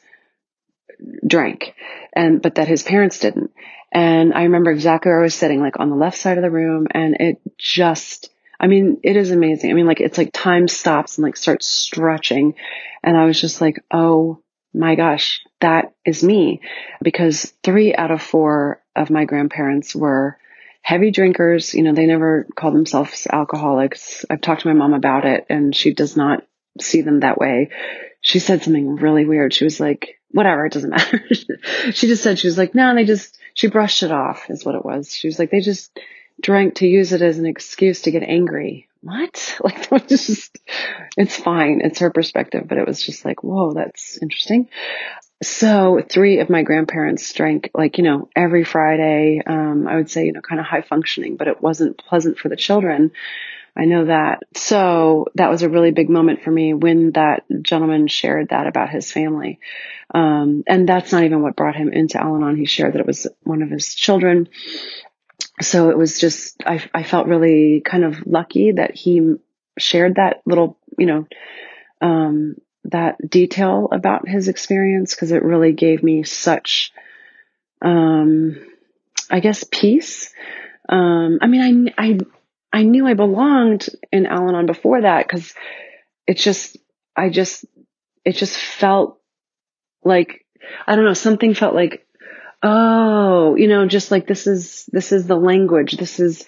drank 1.27 1.75
and 2.13 2.41
but 2.41 2.57
that 2.57 2.69
his 2.69 2.83
parents 2.83 3.19
didn't 3.19 3.51
and 3.95 4.35
I 4.35 4.43
remember 4.43 4.73
exactly 4.73 5.11
where 5.11 5.21
I 5.21 5.23
was 5.23 5.37
sitting, 5.37 5.61
like 5.61 5.79
on 5.79 5.89
the 5.89 5.97
left 5.97 6.19
side 6.19 6.37
of 6.37 6.43
the 6.43 6.51
room. 6.51 6.89
And 6.91 7.17
it 7.21 7.41
just, 7.57 8.29
I 8.59 8.67
mean, 8.67 8.99
it 9.05 9.17
is 9.17 9.31
amazing. 9.31 9.71
I 9.71 9.75
mean, 9.75 9.87
like 9.87 10.01
it's 10.01 10.19
like 10.19 10.31
time 10.33 10.67
stops 10.67 11.17
and 11.17 11.23
like 11.23 11.37
starts 11.37 11.67
stretching. 11.67 12.57
And 13.05 13.17
I 13.17 13.25
was 13.25 13.41
just 13.41 13.61
like, 13.61 13.85
oh 13.93 14.43
my 14.75 14.97
gosh, 14.97 15.41
that 15.61 15.95
is 16.05 16.25
me. 16.25 16.61
Because 17.03 17.55
three 17.63 17.95
out 17.95 18.11
of 18.11 18.21
four 18.21 18.83
of 18.97 19.11
my 19.11 19.27
grandparents 19.27 19.95
were 19.95 20.39
heavy 20.83 21.13
drinkers. 21.13 21.73
You 21.73 21.85
know, 21.85 21.95
they 21.95 22.07
never 22.07 22.49
called 22.57 22.75
themselves 22.75 23.29
alcoholics. 23.33 24.25
I've 24.29 24.41
talked 24.41 24.63
to 24.63 24.69
my 24.69 24.75
mom 24.75 24.93
about 24.93 25.25
it 25.25 25.47
and 25.49 25.75
she 25.75 25.95
does 25.95 26.17
not 26.17 26.45
see 26.81 27.03
them 27.03 27.21
that 27.21 27.39
way. 27.39 27.71
She 28.21 28.41
said 28.41 28.65
something 28.65 28.97
really 28.97 29.25
weird. 29.25 29.55
She 29.55 29.65
was 29.65 29.79
like, 29.79 30.19
whatever, 30.35 30.67
it 30.67 30.73
doesn't 30.73 30.91
matter. 30.91 31.23
she 31.93 32.09
just 32.09 32.23
said, 32.23 32.39
she 32.39 32.49
was 32.49 32.59
like, 32.59 32.75
no, 32.75 32.89
and 32.89 32.99
they 32.99 33.05
just, 33.05 33.39
she 33.55 33.69
brushed 33.69 34.03
it 34.03 34.11
off 34.11 34.51
is 34.51 34.65
what 34.65 34.75
it 34.75 34.85
was. 34.85 35.15
She 35.15 35.29
was 35.29 35.39
like, 35.39 35.51
they 35.51 35.61
just 35.61 35.99
drank 36.41 36.77
to 36.77 36.87
use 36.87 37.13
it 37.13 37.23
as 37.23 37.39
an 37.39 37.47
excuse 37.47 38.03
to 38.03 38.11
get 38.11 38.23
angry. 38.23 38.89
What? 39.01 39.59
Like, 39.65 39.89
that 39.89 40.09
was 40.09 40.27
just, 40.27 40.59
it's 41.17 41.37
fine. 41.37 41.81
It's 41.83 42.01
her 42.01 42.11
perspective, 42.11 42.65
but 42.67 42.79
it 42.79 42.87
was 42.87 43.03
just 43.03 43.25
like, 43.25 43.43
whoa, 43.43 43.73
that's 43.73 44.19
interesting. 44.21 44.69
So 45.43 46.03
three 46.09 46.41
of 46.41 46.51
my 46.51 46.63
grandparents 46.63 47.33
drank 47.33 47.71
like, 47.75 47.99
you 47.99 48.05
know, 48.05 48.29
every 48.35 48.65
Friday. 48.65 49.41
Um, 49.47 49.87
I 49.87 49.97
would 49.97 50.11
say, 50.11 50.25
you 50.27 50.33
know, 50.33 50.41
kind 50.41 50.61
of 50.61 50.67
high 50.67 50.83
functioning, 50.83 51.37
but 51.37 51.49
it 51.49 51.63
wasn't 51.63 51.99
pleasant 51.99 52.39
for 52.39 52.49
the 52.49 52.57
children. 52.57 53.13
I 53.77 53.87
know 53.87 54.05
that. 54.05 54.45
So 54.55 55.27
that 55.35 55.51
was 55.51 55.63
a 55.63 55.69
really 55.69 55.91
big 55.91 56.09
moment 56.09 56.43
for 56.43 56.51
me 56.51 56.75
when 56.75 57.11
that 57.13 57.45
gentleman 57.63 58.07
shared 58.07 58.51
that 58.51 58.67
about 58.67 58.91
his 58.91 59.11
family. 59.11 59.59
Um, 60.15 60.63
and 60.67 60.89
that's 60.89 61.11
not 61.11 61.25
even 61.25 61.43
what 61.43 61.57
brought 61.57 61.75
him 61.75 61.93
into 61.93 62.23
Al 62.23 62.37
Anon. 62.37 62.57
He 62.57 62.67
shared 62.67 62.95
that 62.95 63.01
it 63.01 63.07
was 63.07 63.27
one 63.43 63.63
of 63.63 63.71
his 63.71 63.95
children. 63.95 64.49
So 65.61 65.91
it 65.91 65.99
was 65.99 66.21
just, 66.21 66.63
I, 66.65 66.85
I 66.93 67.03
felt 67.03 67.27
really 67.27 67.81
kind 67.85 68.05
of 68.05 68.27
lucky 68.27 68.73
that 68.73 68.95
he 68.95 69.37
shared 69.77 70.17
that 70.17 70.43
little, 70.47 70.79
you 70.97 71.07
know, 71.07 71.27
um, 72.01 72.57
that 72.85 73.17
detail 73.29 73.89
about 73.91 74.29
his 74.29 74.49
experience 74.49 75.15
because 75.15 75.33
it 75.33 75.43
really 75.43 75.73
gave 75.73 76.03
me 76.03 76.23
such, 76.23 76.93
um, 77.83 78.57
I 79.31 79.41
guess 79.41 79.65
peace. 79.65 80.33
Um, 80.89 81.39
I 81.41 81.47
mean, 81.47 81.93
I, 81.97 82.05
I, 82.07 82.19
I 82.75 82.83
knew 82.83 83.07
I 83.07 83.15
belonged 83.15 83.87
in 84.11 84.27
Al 84.27 84.49
Anon 84.49 84.67
before 84.67 85.03
that 85.03 85.29
because 85.29 85.55
it's 86.27 86.43
just, 86.43 86.77
I 87.15 87.29
just, 87.31 87.65
it 88.25 88.33
just 88.33 88.57
felt 88.59 89.21
like, 90.03 90.45
I 90.85 90.97
don't 90.97 91.05
know, 91.05 91.15
something 91.15 91.55
felt 91.55 91.77
like, 91.77 92.05
oh, 92.65 93.55
you 93.55 93.69
know, 93.69 93.87
just 93.87 94.11
like 94.11 94.27
this 94.27 94.49
is, 94.49 94.87
this 94.91 95.13
is 95.13 95.29
the 95.29 95.37
language. 95.37 95.93
This 95.99 96.19
is 96.19 96.47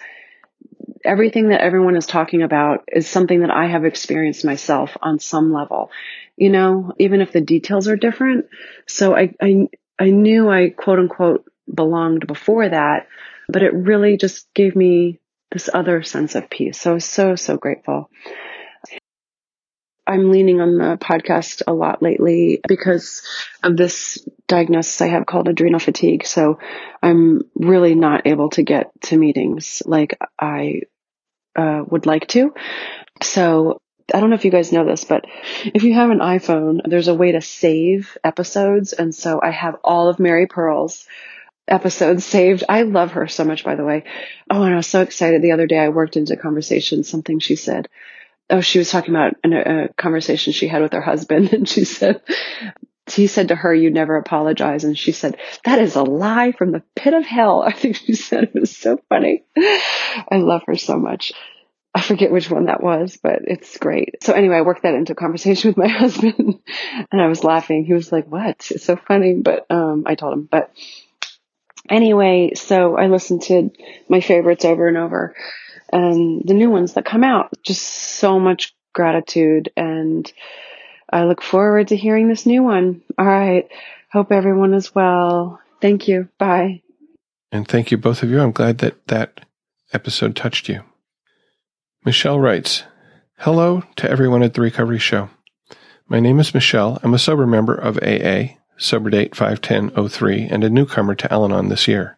everything 1.05 1.47
that 1.49 1.61
everyone 1.61 1.95
is 1.95 2.05
talking 2.05 2.41
about 2.41 2.83
is 2.91 3.07
something 3.07 3.39
that 3.39 3.51
I 3.51 3.67
have 3.67 3.85
experienced 3.85 4.43
myself 4.43 4.97
on 5.01 5.19
some 5.19 5.53
level, 5.53 5.91
you 6.35 6.49
know, 6.49 6.91
even 6.99 7.21
if 7.21 7.31
the 7.31 7.39
details 7.39 7.87
are 7.87 7.95
different. 7.95 8.47
So 8.85 9.15
I, 9.15 9.33
I, 9.41 9.69
I 9.97 10.09
knew 10.09 10.49
I 10.49 10.71
quote 10.71 10.99
unquote 10.99 11.49
belonged 11.73 12.27
before 12.27 12.67
that, 12.67 13.07
but 13.47 13.63
it 13.63 13.73
really 13.73 14.17
just 14.17 14.53
gave 14.53 14.75
me 14.75 15.21
this 15.51 15.69
other 15.73 16.03
sense 16.03 16.35
of 16.35 16.49
peace. 16.49 16.79
So 16.79 16.99
so, 16.99 17.35
so 17.35 17.57
grateful. 17.57 18.09
I'm 20.07 20.31
leaning 20.31 20.61
on 20.61 20.77
the 20.77 20.97
podcast 20.97 21.63
a 21.67 21.73
lot 21.73 22.01
lately 22.01 22.61
because 22.65 23.21
of 23.61 23.75
this 23.75 24.25
diagnosis 24.47 25.01
I 25.01 25.07
have 25.07 25.25
called 25.25 25.49
adrenal 25.49 25.79
fatigue. 25.79 26.25
So 26.25 26.59
I'm 27.03 27.41
really 27.55 27.93
not 27.93 28.25
able 28.25 28.49
to 28.51 28.63
get 28.63 28.89
to 29.03 29.17
meetings 29.17 29.83
like 29.85 30.17
I 30.39 30.83
uh, 31.57 31.83
would 31.89 32.05
like 32.05 32.27
to. 32.29 32.53
So 33.21 33.81
I 34.13 34.21
don't 34.21 34.29
know 34.29 34.37
if 34.37 34.45
you 34.45 34.51
guys 34.51 34.71
know 34.71 34.85
this, 34.85 35.03
but 35.03 35.25
if 35.65 35.83
you 35.83 35.93
have 35.95 36.09
an 36.09 36.19
iPhone, 36.19 36.79
there's 36.85 37.09
a 37.09 37.13
way 37.13 37.33
to 37.33 37.41
save 37.41 38.17
episodes. 38.23 38.93
And 38.93 39.13
so 39.13 39.41
I 39.43 39.51
have 39.51 39.75
all 39.83 40.07
of 40.07 40.19
Mary 40.19 40.47
Pearl's 40.47 41.05
episodes 41.67 42.25
saved. 42.25 42.63
I 42.67 42.83
love 42.83 43.11
her 43.11 43.27
so 43.27 43.43
much, 43.43 43.63
by 43.63 43.75
the 43.75 43.83
way. 43.83 44.03
Oh, 44.49 44.63
and 44.63 44.73
I 44.73 44.77
was 44.77 44.87
so 44.87 45.01
excited 45.01 45.41
the 45.41 45.51
other 45.51 45.67
day. 45.67 45.79
I 45.79 45.89
worked 45.89 46.17
into 46.17 46.37
conversation, 46.37 47.03
something 47.03 47.39
she 47.39 47.55
said. 47.55 47.89
Oh, 48.49 48.61
she 48.61 48.79
was 48.79 48.89
talking 48.89 49.13
about 49.13 49.35
a, 49.43 49.83
a 49.83 49.93
conversation 49.93 50.53
she 50.53 50.67
had 50.67 50.81
with 50.81 50.93
her 50.93 51.01
husband, 51.01 51.49
and 51.53 51.67
she 51.67 51.83
said, 51.83 52.21
he 53.09 53.27
said 53.27 53.49
to 53.49 53.55
her, 53.55 53.73
you 53.73 53.89
never 53.89 54.17
apologize. 54.17 54.83
And 54.83 54.97
she 54.97 55.11
said, 55.11 55.37
that 55.63 55.79
is 55.79 55.95
a 55.95 56.03
lie 56.03 56.51
from 56.51 56.71
the 56.71 56.83
pit 56.95 57.13
of 57.13 57.25
hell. 57.25 57.61
I 57.65 57.71
think 57.71 57.95
she 57.95 58.13
said 58.13 58.45
it 58.45 58.55
was 58.55 58.75
so 58.75 58.99
funny. 59.09 59.43
I 59.57 60.37
love 60.37 60.63
her 60.67 60.75
so 60.75 60.97
much. 60.97 61.33
I 61.95 62.01
forget 62.01 62.31
which 62.31 62.51
one 62.51 62.65
that 62.65 62.83
was, 62.83 63.17
but 63.21 63.39
it's 63.45 63.77
great. 63.77 64.21
So 64.21 64.33
anyway, 64.33 64.57
I 64.57 64.61
worked 64.61 64.83
that 64.83 64.93
into 64.93 65.13
a 65.13 65.15
conversation 65.15 65.69
with 65.69 65.77
my 65.77 65.87
husband 65.87 66.59
and 67.11 67.21
I 67.21 67.27
was 67.27 67.43
laughing. 67.43 67.85
He 67.85 67.93
was 67.93 68.11
like, 68.11 68.27
what? 68.27 68.67
It's 68.69 68.83
so 68.83 68.95
funny. 68.95 69.33
But, 69.33 69.65
um, 69.69 70.03
I 70.05 70.15
told 70.15 70.33
him, 70.33 70.47
but 70.49 70.71
Anyway, 71.89 72.53
so 72.55 72.97
I 72.97 73.07
listen 73.07 73.39
to 73.41 73.71
my 74.09 74.21
favorites 74.21 74.65
over 74.65 74.87
and 74.87 74.97
over 74.97 75.35
and 75.91 76.41
the 76.45 76.53
new 76.53 76.69
ones 76.69 76.93
that 76.93 77.05
come 77.05 77.23
out. 77.23 77.51
Just 77.63 77.83
so 77.83 78.39
much 78.39 78.75
gratitude 78.93 79.71
and 79.77 80.31
I 81.09 81.23
look 81.23 81.41
forward 81.41 81.89
to 81.89 81.95
hearing 81.95 82.27
this 82.27 82.45
new 82.45 82.63
one. 82.63 83.01
All 83.17 83.25
right. 83.25 83.67
Hope 84.11 84.31
everyone 84.31 84.73
is 84.73 84.93
well. 84.93 85.59
Thank 85.81 86.07
you. 86.07 86.29
Bye. 86.37 86.81
And 87.51 87.67
thank 87.67 87.91
you, 87.91 87.97
both 87.97 88.23
of 88.23 88.29
you. 88.29 88.41
I'm 88.41 88.51
glad 88.51 88.79
that 88.79 89.07
that 89.07 89.41
episode 89.93 90.35
touched 90.35 90.67
you. 90.67 90.83
Michelle 92.03 92.39
writes, 92.39 92.83
Hello 93.37 93.83
to 93.97 94.09
everyone 94.09 94.43
at 94.43 94.53
the 94.53 94.61
Recovery 94.61 94.99
Show. 94.99 95.29
My 96.07 96.19
name 96.19 96.39
is 96.39 96.53
Michelle. 96.53 96.99
I'm 97.03 97.13
a 97.13 97.19
sober 97.19 97.45
member 97.45 97.75
of 97.75 97.97
AA, 97.97 98.55
sober 98.77 99.09
date 99.09 99.35
51003, 99.35 100.47
and 100.49 100.63
a 100.63 100.69
newcomer 100.69 101.15
to 101.15 101.31
Al 101.31 101.45
Anon 101.45 101.69
this 101.69 101.87
year. 101.87 102.17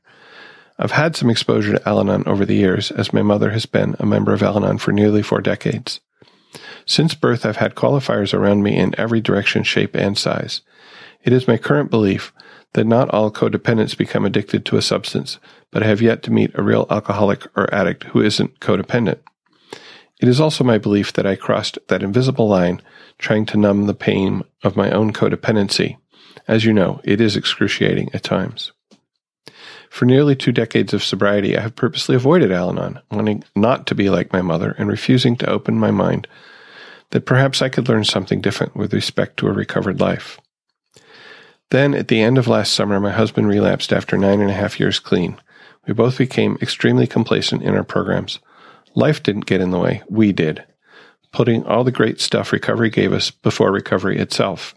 I've 0.77 0.91
had 0.91 1.15
some 1.15 1.29
exposure 1.29 1.73
to 1.73 1.89
Al 1.89 1.99
Anon 1.99 2.23
over 2.25 2.45
the 2.45 2.55
years, 2.55 2.91
as 2.91 3.13
my 3.13 3.21
mother 3.21 3.51
has 3.51 3.65
been 3.65 3.95
a 3.99 4.05
member 4.05 4.33
of 4.33 4.43
Al 4.43 4.57
Anon 4.57 4.77
for 4.77 4.91
nearly 4.91 5.21
four 5.21 5.41
decades. 5.41 5.99
Since 6.85 7.15
birth, 7.15 7.45
I've 7.45 7.57
had 7.57 7.75
qualifiers 7.75 8.33
around 8.33 8.63
me 8.63 8.77
in 8.77 8.97
every 8.97 9.21
direction, 9.21 9.63
shape, 9.63 9.95
and 9.95 10.17
size. 10.17 10.61
It 11.23 11.33
is 11.33 11.47
my 11.47 11.57
current 11.57 11.91
belief 11.91 12.33
that 12.73 12.87
not 12.87 13.09
all 13.09 13.31
codependents 13.31 13.97
become 13.97 14.25
addicted 14.25 14.65
to 14.65 14.77
a 14.77 14.81
substance, 14.81 15.39
but 15.71 15.83
I 15.83 15.87
have 15.87 16.01
yet 16.01 16.23
to 16.23 16.31
meet 16.31 16.51
a 16.55 16.63
real 16.63 16.87
alcoholic 16.89 17.45
or 17.57 17.73
addict 17.73 18.05
who 18.05 18.21
isn't 18.21 18.59
codependent. 18.59 19.19
It 20.19 20.27
is 20.27 20.39
also 20.39 20.63
my 20.63 20.77
belief 20.77 21.13
that 21.13 21.25
I 21.25 21.35
crossed 21.35 21.79
that 21.87 22.03
invisible 22.03 22.47
line 22.47 22.81
trying 23.17 23.45
to 23.47 23.57
numb 23.57 23.85
the 23.85 23.93
pain 23.93 24.43
of 24.63 24.75
my 24.75 24.91
own 24.91 25.13
codependency. 25.13 25.97
As 26.47 26.65
you 26.65 26.73
know, 26.73 27.01
it 27.03 27.21
is 27.21 27.35
excruciating 27.35 28.09
at 28.13 28.23
times. 28.23 28.71
For 29.89 30.05
nearly 30.05 30.35
two 30.35 30.51
decades 30.51 30.93
of 30.93 31.03
sobriety, 31.03 31.57
I 31.57 31.61
have 31.61 31.75
purposely 31.75 32.15
avoided 32.15 32.51
Al 32.51 32.69
Anon, 32.69 32.99
wanting 33.11 33.43
not 33.55 33.87
to 33.87 33.95
be 33.95 34.09
like 34.09 34.31
my 34.31 34.41
mother 34.41 34.75
and 34.77 34.87
refusing 34.87 35.35
to 35.37 35.49
open 35.49 35.79
my 35.79 35.91
mind 35.91 36.27
that 37.11 37.25
perhaps 37.25 37.61
I 37.61 37.69
could 37.69 37.89
learn 37.89 38.03
something 38.03 38.39
different 38.39 38.75
with 38.75 38.93
respect 38.93 39.37
to 39.37 39.47
a 39.47 39.51
recovered 39.51 39.99
life. 39.99 40.39
Then, 41.71 41.93
at 41.93 42.07
the 42.07 42.21
end 42.21 42.37
of 42.37 42.47
last 42.47 42.73
summer, 42.73 42.99
my 42.99 43.11
husband 43.11 43.47
relapsed 43.47 43.93
after 43.93 44.17
nine 44.17 44.41
and 44.41 44.49
a 44.49 44.53
half 44.53 44.79
years 44.79 44.99
clean. 44.99 45.37
We 45.87 45.93
both 45.93 46.17
became 46.17 46.57
extremely 46.61 47.07
complacent 47.07 47.63
in 47.63 47.75
our 47.75 47.83
programs. 47.83 48.39
Life 48.95 49.23
didn't 49.23 49.45
get 49.45 49.61
in 49.61 49.71
the 49.71 49.79
way, 49.79 50.03
we 50.07 50.31
did, 50.31 50.63
putting 51.31 51.63
all 51.65 51.83
the 51.83 51.91
great 51.91 52.19
stuff 52.19 52.51
recovery 52.51 52.89
gave 52.89 53.13
us 53.13 53.31
before 53.31 53.71
recovery 53.71 54.17
itself. 54.17 54.75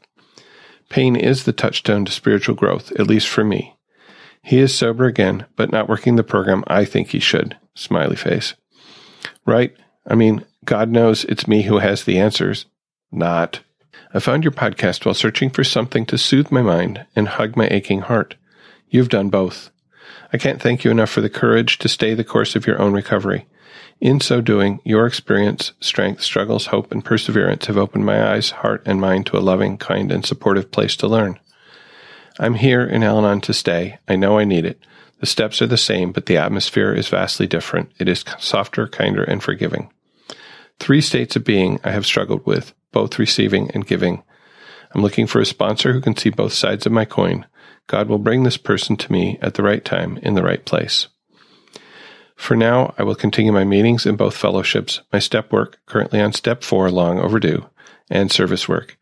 Pain 0.93 1.17
is 1.17 1.45
the 1.45 1.55
touchstone 1.55 2.05
to 2.05 2.13
spiritual 2.13 2.55
growth, 2.55 2.93
at 3.01 3.07
least 3.07 3.27
for 3.27 3.43
me. 3.43 3.79
He 4.43 4.59
is 4.59 4.75
sober 4.75 5.07
again, 5.07 5.47
but 5.57 5.73
not 5.73 5.89
working 5.89 6.17
the 6.17 6.23
program 6.23 6.65
I 6.67 6.85
think 6.85 7.09
he 7.09 7.19
should. 7.19 7.57
Smiley 7.75 8.15
face. 8.15 8.53
Right? 9.47 9.75
I 10.07 10.17
mean, 10.17 10.45
God 10.67 10.91
knows 10.91 11.25
it's 11.25 11.49
me 11.49 11.63
who 11.63 11.79
has 11.79 12.05
the 12.05 12.19
answers. 12.19 12.67
Not. 13.11 13.61
I 14.13 14.19
found 14.19 14.45
your 14.45 14.51
podcast 14.51 15.07
while 15.07 15.15
searching 15.15 15.49
for 15.49 15.65
something 15.65 16.05
to 16.05 16.19
soothe 16.19 16.53
my 16.53 16.61
mind 16.61 17.07
and 17.17 17.27
hug 17.27 17.57
my 17.57 17.69
aching 17.69 18.03
heart. 18.03 18.35
You've 18.91 19.09
done 19.09 19.31
both. 19.31 19.71
I 20.31 20.37
can't 20.37 20.61
thank 20.61 20.85
you 20.85 20.91
enough 20.91 21.09
for 21.09 21.23
the 21.23 21.31
courage 21.31 21.79
to 21.79 21.89
stay 21.89 22.13
the 22.13 22.23
course 22.23 22.55
of 22.55 22.67
your 22.67 22.79
own 22.79 22.93
recovery. 22.93 23.47
In 24.03 24.19
so 24.19 24.41
doing, 24.41 24.81
your 24.83 25.07
experience, 25.07 25.75
strength, 25.79 26.23
struggles, 26.23 26.67
hope, 26.67 26.91
and 26.91 27.05
perseverance 27.05 27.67
have 27.67 27.77
opened 27.77 28.05
my 28.05 28.33
eyes, 28.33 28.51
heart, 28.51 28.83
and 28.85 29.01
mind 29.01 29.27
to 29.27 29.39
a 29.39 29.39
loving, 29.39 29.79
kind, 29.79 30.11
and 30.11 30.27
supportive 30.27 30.73
place 30.73 30.97
to 30.97 31.07
learn. 31.07 31.39
I'm 32.41 32.55
here 32.55 32.83
in 32.83 33.05
Al 33.05 33.19
Anon 33.19 33.41
to 33.43 33.55
stay. 33.55 34.01
I 34.09 34.17
know 34.17 34.41
I 34.41 34.45
need 34.45 34.65
it. 34.65 34.81
The 35.21 35.27
steps 35.27 35.63
are 35.63 35.69
the 35.69 35.77
same, 35.77 36.11
but 36.11 36.27
the 36.27 36.37
atmosphere 36.37 36.93
is 36.93 37.07
vastly 37.07 37.47
different. 37.47 37.93
It 38.01 38.09
is 38.09 38.25
softer, 38.41 38.89
kinder, 38.89 39.23
and 39.23 39.41
forgiving. 39.41 39.89
Three 40.81 41.01
states 41.01 41.37
of 41.37 41.45
being 41.45 41.79
I 41.85 41.93
have 41.93 42.05
struggled 42.05 42.45
with 42.45 42.75
both 42.91 43.21
receiving 43.21 43.71
and 43.71 43.87
giving. 43.87 44.25
I'm 44.93 45.03
looking 45.03 45.29
for 45.29 45.41
a 45.41 45.47
sponsor 45.47 45.93
who 45.93 46.01
can 46.01 46.17
see 46.17 46.31
both 46.31 46.55
sides 46.55 46.87
of 46.87 46.93
my 46.93 47.05
coin. 47.05 47.47
God 47.87 48.09
will 48.09 48.19
bring 48.19 48.43
this 48.43 48.57
person 48.57 48.97
to 48.97 49.13
me 49.13 49.39
at 49.41 49.55
the 49.55 49.63
right 49.63 49.85
time 49.85 50.17
in 50.25 50.35
the 50.35 50.43
right 50.43 50.65
place. 50.65 51.07
For 52.43 52.57
now, 52.57 52.93
I 52.99 53.05
will 53.05 53.15
continue 53.15 53.53
my 53.53 53.63
meetings 53.63 54.05
in 54.05 54.17
both 54.17 54.37
fellowships, 54.37 55.01
my 55.13 55.21
step 55.21 55.53
work, 55.53 55.79
currently 55.87 56.21
on 56.21 56.33
step 56.33 56.65
four, 56.65 56.91
long 56.91 57.21
overdue, 57.21 57.71
and 58.11 58.33
service 58.33 58.69
work. 58.69 58.99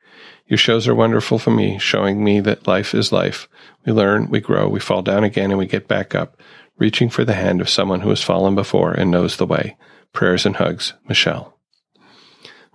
Your 0.47 0.59
shows 0.59 0.87
are 0.87 0.95
wonderful 0.95 1.39
for 1.39 1.51
me, 1.51 1.79
showing 1.79 2.23
me 2.23 2.41
that 2.41 2.67
life 2.67 2.95
is 2.95 3.13
life. 3.13 3.49
We 3.87 3.93
learn, 3.93 4.29
we 4.29 4.41
grow, 4.41 4.69
we 4.69 4.79
fall 4.79 5.01
down 5.01 5.25
again, 5.25 5.51
and 5.51 5.59
we 5.59 5.65
get 5.65 5.89
back 5.89 6.15
up, 6.15 6.39
reaching 6.77 7.09
for 7.09 7.25
the 7.25 7.33
hand 7.33 7.63
of 7.63 7.71
someone 7.71 8.03
who 8.03 8.11
has 8.11 8.23
fallen 8.23 8.55
before 8.55 8.93
and 8.93 9.11
knows 9.11 9.39
the 9.39 9.47
way. 9.47 9.79
Prayers 10.13 10.45
and 10.45 10.57
hugs, 10.57 10.93
Michelle. 11.09 11.59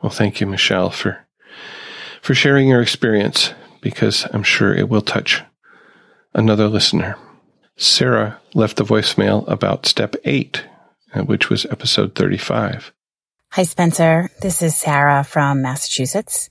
Well, 0.01 0.09
thank 0.09 0.41
you, 0.41 0.47
Michelle, 0.47 0.89
for 0.89 1.27
for 2.23 2.33
sharing 2.33 2.69
your 2.69 2.81
experience 2.81 3.53
because 3.81 4.25
I'm 4.33 4.41
sure 4.41 4.73
it 4.73 4.89
will 4.89 5.03
touch 5.03 5.43
another 6.33 6.67
listener. 6.67 7.19
Sarah 7.77 8.39
left 8.53 8.77
the 8.77 8.85
voicemail 8.85 9.47
about 9.49 9.85
step 9.85 10.15
eight, 10.23 10.63
which 11.13 11.49
was 11.49 11.65
episode 11.65 12.15
35. 12.15 12.93
Hi, 13.51 13.63
Spencer. 13.63 14.29
This 14.41 14.61
is 14.61 14.75
Sarah 14.75 15.23
from 15.23 15.61
Massachusetts. 15.61 16.49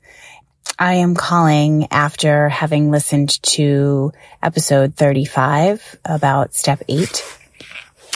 I 0.79 0.95
am 0.95 1.15
calling 1.15 1.89
after 1.91 2.49
having 2.49 2.91
listened 2.91 3.43
to 3.43 4.13
episode 4.43 4.97
35 4.97 5.99
about 6.05 6.55
step 6.55 6.83
eight. 6.89 7.25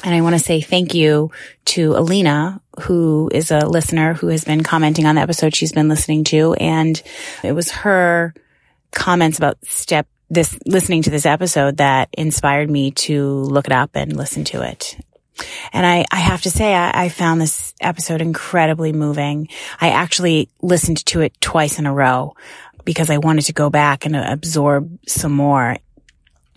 And 0.05 0.15
I 0.15 0.21
want 0.21 0.35
to 0.35 0.39
say 0.39 0.61
thank 0.61 0.95
you 0.95 1.31
to 1.67 1.97
Alina, 1.97 2.61
who 2.83 3.31
is 3.33 3.51
a 3.51 3.67
listener 3.67 4.15
who 4.15 4.29
has 4.29 4.45
been 4.45 4.63
commenting 4.63 5.07
on 5.07 5.17
the 5.17 5.21
episode 5.21 5.55
she's 5.55 5.73
been 5.73 5.89
listening 5.89 6.25
to. 6.25 6.55
And 6.55 7.01
it 7.43 7.53
was 7.53 7.71
her 7.71 8.35
comments 8.93 9.39
about 9.39 9.65
step 9.65 10.07
this, 10.31 10.59
listening 10.67 11.03
to 11.03 11.11
this 11.11 11.27
episode 11.27 11.79
that 11.79 12.09
inspired 12.13 12.71
me 12.71 12.91
to 12.93 13.27
look 13.27 13.67
it 13.67 13.73
up 13.73 13.91
and 13.95 14.17
listen 14.17 14.45
to 14.45 14.63
it. 14.63 14.97
And 15.73 15.87
I, 15.87 16.05
I 16.11 16.17
have 16.17 16.43
to 16.43 16.51
say, 16.51 16.75
I, 16.75 17.05
I 17.05 17.09
found 17.09 17.41
this 17.41 17.75
episode 17.81 18.21
incredibly 18.21 18.93
moving. 18.93 19.49
I 19.81 19.91
actually 19.91 20.49
listened 20.61 21.05
to 21.07 21.21
it 21.21 21.41
twice 21.41 21.79
in 21.79 21.87
a 21.87 21.95
row 21.95 22.35
because 22.85 23.11
I 23.11 23.19
wanted 23.19 23.43
to 23.43 23.53
go 23.53 23.71
back 23.71 24.05
and 24.05 24.17
absorb 24.17 24.99
some 25.07 25.33
more, 25.33 25.77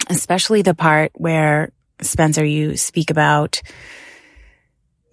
especially 0.09 0.61
the 0.61 0.73
part 0.73 1.11
where 1.13 1.71
Spencer, 2.01 2.43
you 2.43 2.77
speak 2.77 3.11
about 3.11 3.61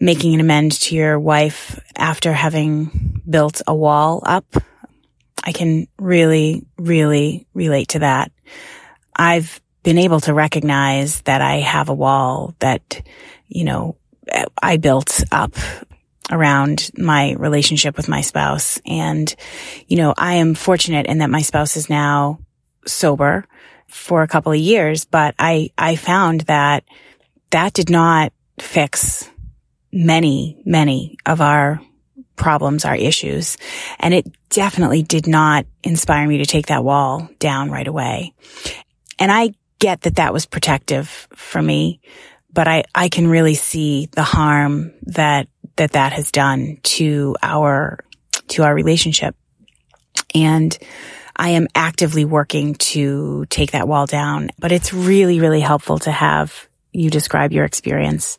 making 0.01 0.35
an 0.35 0.41
amend 0.41 0.73
to 0.73 0.95
your 0.95 1.19
wife 1.19 1.79
after 1.97 2.33
having 2.33 3.21
built 3.29 3.63
a 3.67 3.75
wall 3.75 4.23
up. 4.25 4.47
I 5.43 5.53
can 5.53 5.89
really, 5.99 6.67
really 6.77 7.47
relate 7.55 7.89
to 7.89 8.01
that. 8.01 8.31
I've 9.15 9.61
been 9.83 9.99
able 9.99 10.21
to 10.21 10.35
recognize 10.35 11.21
that 11.23 11.41
I 11.41 11.57
have 11.57 11.89
a 11.89 11.95
wall 11.95 12.55
that, 12.59 13.03
you 13.47 13.65
know, 13.65 13.97
I 14.61 14.77
built 14.77 15.23
up 15.33 15.55
around 16.31 16.91
my 16.97 17.33
relationship 17.33 17.97
with 17.97 18.09
my 18.09 18.21
spouse. 18.21 18.81
And, 18.87 19.35
you 19.87 19.97
know, 19.97 20.13
I 20.17 20.35
am 20.35 20.55
fortunate 20.55 21.07
in 21.07 21.19
that 21.19 21.31
my 21.31 21.43
spouse 21.43 21.77
is 21.77 21.89
now 21.89 22.41
sober 22.87 23.47
for 23.89 24.23
a 24.23 24.29
couple 24.29 24.53
of 24.53 24.59
years, 24.59 25.07
but 25.07 25.35
I, 25.39 25.71
I 25.79 25.97
found 25.97 26.43
that 26.43 26.85
that 27.51 27.73
did 27.73 27.89
not 27.89 28.33
fix 28.59 29.31
many, 29.91 30.61
many 30.67 31.17
of 31.25 31.41
our 31.41 31.81
problems, 32.39 32.85
our 32.85 32.97
issues. 32.97 33.57
And 33.99 34.15
it 34.15 34.27
definitely 34.49 35.03
did 35.03 35.27
not 35.27 35.67
inspire 35.83 36.27
me 36.27 36.39
to 36.39 36.47
take 36.47 36.67
that 36.67 36.85
wall 36.85 37.29
down 37.39 37.71
right 37.71 37.87
away. 37.87 38.33
And 39.19 39.31
I 39.31 39.53
get 39.79 40.03
that 40.03 40.17
that 40.17 40.33
was 40.33 40.47
protective 40.47 41.29
for 41.35 41.61
me, 41.61 42.01
but 42.53 42.67
I, 42.67 42.85
I 42.95 43.09
can 43.09 43.29
really 43.29 43.55
see 43.55 44.09
the 44.13 44.23
harm 44.23 44.93
that, 45.03 45.49
that 45.77 45.93
that 45.93 46.13
has 46.13 46.33
done 46.33 46.79
to 46.83 47.37
our, 47.43 47.99
to 48.49 48.63
our 48.63 48.75
relationship. 48.75 49.37
And 50.35 50.77
I 51.37 51.51
am 51.51 51.69
actively 51.75 52.25
working 52.25 52.75
to 52.75 53.47
take 53.49 53.73
that 53.73 53.87
wall 53.87 54.07
down, 54.07 54.51
but 54.59 54.73
it's 54.73 54.93
really, 54.93 55.39
really 55.39 55.61
helpful 55.61 55.99
to 56.01 56.11
have 56.11 56.69
you 56.93 57.11
describe 57.11 57.53
your 57.53 57.65
experience. 57.65 58.39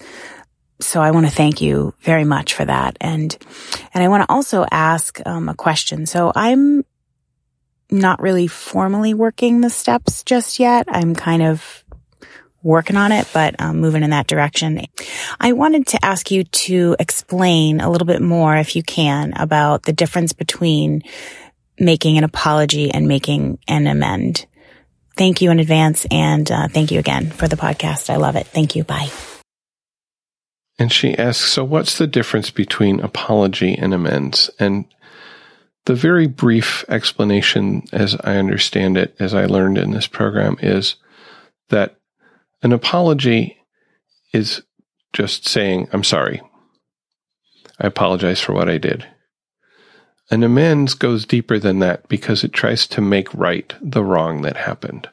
So 0.79 1.01
I 1.01 1.11
want 1.11 1.25
to 1.25 1.31
thank 1.31 1.61
you 1.61 1.93
very 2.01 2.23
much 2.23 2.53
for 2.53 2.63
that. 2.65 2.97
And, 3.01 3.35
and 3.93 4.03
I 4.03 4.07
want 4.07 4.23
to 4.23 4.33
also 4.33 4.65
ask 4.71 5.19
um, 5.25 5.49
a 5.49 5.53
question. 5.53 6.05
So 6.05 6.31
I'm 6.35 6.85
not 7.91 8.21
really 8.21 8.47
formally 8.47 9.13
working 9.13 9.61
the 9.61 9.69
steps 9.69 10.23
just 10.23 10.59
yet. 10.59 10.87
I'm 10.89 11.15
kind 11.15 11.41
of 11.41 11.83
working 12.61 12.97
on 12.97 13.11
it, 13.11 13.27
but 13.33 13.59
um, 13.59 13.79
moving 13.79 14.03
in 14.03 14.09
that 14.11 14.27
direction. 14.27 14.85
I 15.39 15.53
wanted 15.53 15.87
to 15.87 16.05
ask 16.05 16.29
you 16.31 16.43
to 16.43 16.95
explain 16.99 17.79
a 17.79 17.89
little 17.89 18.07
bit 18.07 18.21
more, 18.21 18.55
if 18.55 18.75
you 18.75 18.83
can, 18.83 19.33
about 19.35 19.83
the 19.83 19.93
difference 19.93 20.33
between 20.33 21.03
making 21.79 22.17
an 22.17 22.23
apology 22.23 22.91
and 22.91 23.07
making 23.07 23.59
an 23.67 23.87
amend. 23.87 24.45
Thank 25.15 25.41
you 25.41 25.51
in 25.51 25.59
advance. 25.59 26.05
And 26.11 26.49
uh, 26.51 26.67
thank 26.67 26.91
you 26.91 26.99
again 26.99 27.31
for 27.31 27.47
the 27.47 27.57
podcast. 27.57 28.09
I 28.09 28.17
love 28.17 28.35
it. 28.35 28.47
Thank 28.47 28.75
you. 28.75 28.83
Bye. 28.83 29.09
And 30.79 30.91
she 30.91 31.17
asks, 31.17 31.51
so 31.51 31.65
what's 31.65 31.97
the 31.97 32.07
difference 32.07 32.49
between 32.49 33.01
apology 33.01 33.75
and 33.75 33.93
amends? 33.93 34.49
And 34.59 34.85
the 35.85 35.93
very 35.93 36.25
brief 36.25 36.85
explanation, 36.87 37.83
as 37.91 38.15
I 38.23 38.37
understand 38.37 38.97
it, 38.97 39.13
as 39.19 39.33
I 39.33 39.45
learned 39.45 39.77
in 39.77 39.91
this 39.91 40.07
program, 40.07 40.57
is 40.61 40.95
that 41.67 41.97
an 42.63 42.71
apology 42.71 43.57
is 44.33 44.61
just 45.11 45.47
saying, 45.47 45.89
I'm 45.91 46.03
sorry. 46.03 46.41
I 47.77 47.87
apologize 47.87 48.39
for 48.39 48.53
what 48.53 48.69
I 48.69 48.77
did. 48.77 49.05
An 50.31 50.43
amends 50.43 50.93
goes 50.93 51.25
deeper 51.25 51.59
than 51.59 51.79
that 51.79 52.07
because 52.07 52.43
it 52.43 52.53
tries 52.53 52.87
to 52.87 53.01
make 53.01 53.33
right 53.33 53.73
the 53.81 54.03
wrong 54.03 54.43
that 54.43 54.55
happened. 54.55 55.09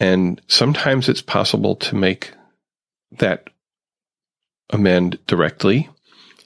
And 0.00 0.40
sometimes 0.48 1.08
it's 1.08 1.22
possible 1.22 1.76
to 1.76 1.94
make 1.94 2.32
that 3.18 3.50
amend 4.70 5.18
directly. 5.26 5.88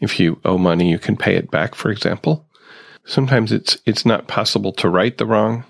If 0.01 0.19
you 0.19 0.41
owe 0.45 0.59
money, 0.59 0.91
you 0.91 0.99
can 0.99 1.17
pay 1.17 1.37
it 1.37 1.51
back, 1.51 1.75
for 1.75 1.91
example. 1.91 2.47
Sometimes 3.05 3.53
it's 3.53 3.79
it's 3.85 4.07
not 4.07 4.29
possible 4.29 4.73
to 4.73 4.89
right 4.89 5.17
the 5.17 5.27
wrong. 5.27 5.65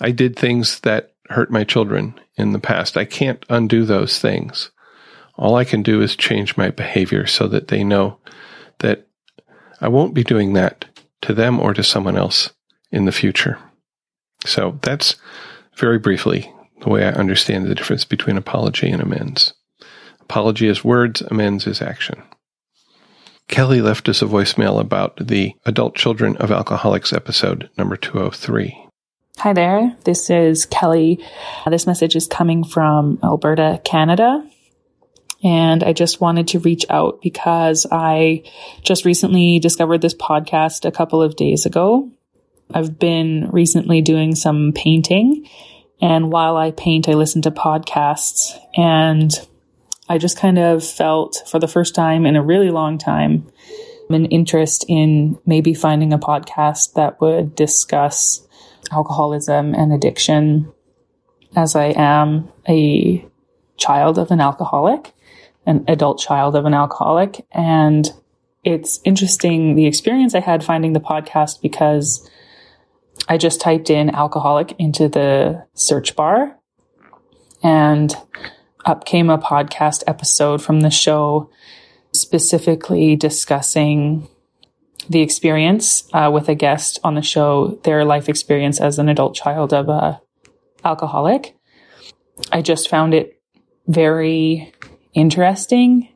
I 0.00 0.10
did 0.10 0.36
things 0.36 0.80
that 0.80 1.12
hurt 1.28 1.50
my 1.50 1.64
children 1.64 2.18
in 2.36 2.52
the 2.52 2.58
past. 2.58 2.96
I 2.96 3.04
can't 3.04 3.44
undo 3.48 3.84
those 3.84 4.18
things. 4.18 4.70
All 5.36 5.56
I 5.56 5.64
can 5.64 5.82
do 5.82 6.00
is 6.00 6.16
change 6.16 6.56
my 6.56 6.70
behavior 6.70 7.26
so 7.26 7.46
that 7.48 7.68
they 7.68 7.84
know 7.84 8.18
that 8.78 9.06
I 9.80 9.88
won't 9.88 10.14
be 10.14 10.24
doing 10.24 10.54
that 10.54 10.86
to 11.22 11.34
them 11.34 11.60
or 11.60 11.74
to 11.74 11.82
someone 11.82 12.16
else 12.16 12.50
in 12.90 13.04
the 13.04 13.12
future. 13.12 13.58
So 14.44 14.78
that's 14.82 15.16
very 15.76 15.98
briefly 15.98 16.52
the 16.80 16.88
way 16.88 17.04
I 17.04 17.10
understand 17.10 17.66
the 17.66 17.74
difference 17.74 18.04
between 18.04 18.36
apology 18.36 18.90
and 18.90 19.02
amends. 19.02 19.54
Apology 20.28 20.66
is 20.66 20.82
words, 20.82 21.22
amends 21.22 21.68
is 21.68 21.80
action. 21.80 22.20
Kelly 23.46 23.80
left 23.80 24.08
us 24.08 24.22
a 24.22 24.24
voicemail 24.24 24.80
about 24.80 25.24
the 25.24 25.54
Adult 25.64 25.94
Children 25.94 26.36
of 26.38 26.50
Alcoholics 26.50 27.12
episode 27.12 27.70
number 27.78 27.96
203. 27.96 28.76
Hi 29.38 29.52
there, 29.52 29.96
this 30.04 30.28
is 30.28 30.66
Kelly. 30.66 31.24
This 31.70 31.86
message 31.86 32.16
is 32.16 32.26
coming 32.26 32.64
from 32.64 33.20
Alberta, 33.22 33.80
Canada. 33.84 34.44
And 35.44 35.84
I 35.84 35.92
just 35.92 36.20
wanted 36.20 36.48
to 36.48 36.58
reach 36.58 36.84
out 36.90 37.22
because 37.22 37.86
I 37.92 38.42
just 38.82 39.04
recently 39.04 39.60
discovered 39.60 40.00
this 40.00 40.14
podcast 40.14 40.84
a 40.84 40.90
couple 40.90 41.22
of 41.22 41.36
days 41.36 41.66
ago. 41.66 42.10
I've 42.74 42.98
been 42.98 43.48
recently 43.52 44.02
doing 44.02 44.34
some 44.34 44.72
painting. 44.72 45.48
And 46.00 46.32
while 46.32 46.56
I 46.56 46.72
paint, 46.72 47.08
I 47.08 47.12
listen 47.12 47.42
to 47.42 47.52
podcasts. 47.52 48.58
And 48.76 49.32
I 50.08 50.18
just 50.18 50.38
kind 50.38 50.58
of 50.58 50.84
felt 50.84 51.42
for 51.46 51.58
the 51.58 51.68
first 51.68 51.94
time 51.94 52.26
in 52.26 52.36
a 52.36 52.42
really 52.42 52.70
long 52.70 52.98
time 52.98 53.50
an 54.08 54.26
interest 54.26 54.84
in 54.88 55.38
maybe 55.46 55.74
finding 55.74 56.12
a 56.12 56.18
podcast 56.18 56.94
that 56.94 57.20
would 57.20 57.54
discuss 57.54 58.46
alcoholism 58.92 59.74
and 59.74 59.92
addiction 59.92 60.72
as 61.56 61.74
I 61.74 61.86
am 61.96 62.52
a 62.68 63.26
child 63.76 64.18
of 64.18 64.30
an 64.30 64.40
alcoholic, 64.40 65.12
an 65.64 65.84
adult 65.88 66.20
child 66.20 66.54
of 66.54 66.66
an 66.66 66.74
alcoholic. 66.74 67.44
And 67.50 68.08
it's 68.62 69.00
interesting 69.04 69.74
the 69.74 69.86
experience 69.86 70.34
I 70.34 70.40
had 70.40 70.62
finding 70.62 70.92
the 70.92 71.00
podcast 71.00 71.60
because 71.60 72.28
I 73.28 73.38
just 73.38 73.60
typed 73.60 73.90
in 73.90 74.10
alcoholic 74.10 74.74
into 74.78 75.08
the 75.08 75.66
search 75.74 76.14
bar 76.14 76.56
and 77.62 78.14
up 78.86 79.04
came 79.04 79.28
a 79.28 79.36
podcast 79.36 80.04
episode 80.06 80.62
from 80.62 80.80
the 80.80 80.90
show 80.90 81.50
specifically 82.12 83.16
discussing 83.16 84.26
the 85.10 85.20
experience 85.20 86.08
uh, 86.12 86.30
with 86.32 86.48
a 86.48 86.54
guest 86.54 86.98
on 87.04 87.14
the 87.14 87.22
show, 87.22 87.78
their 87.84 88.04
life 88.04 88.28
experience 88.28 88.80
as 88.80 88.98
an 88.98 89.08
adult 89.08 89.34
child 89.34 89.72
of 89.72 89.88
a 89.88 90.20
alcoholic. 90.84 91.56
I 92.50 92.62
just 92.62 92.88
found 92.88 93.12
it 93.14 93.40
very 93.86 94.72
interesting 95.14 96.08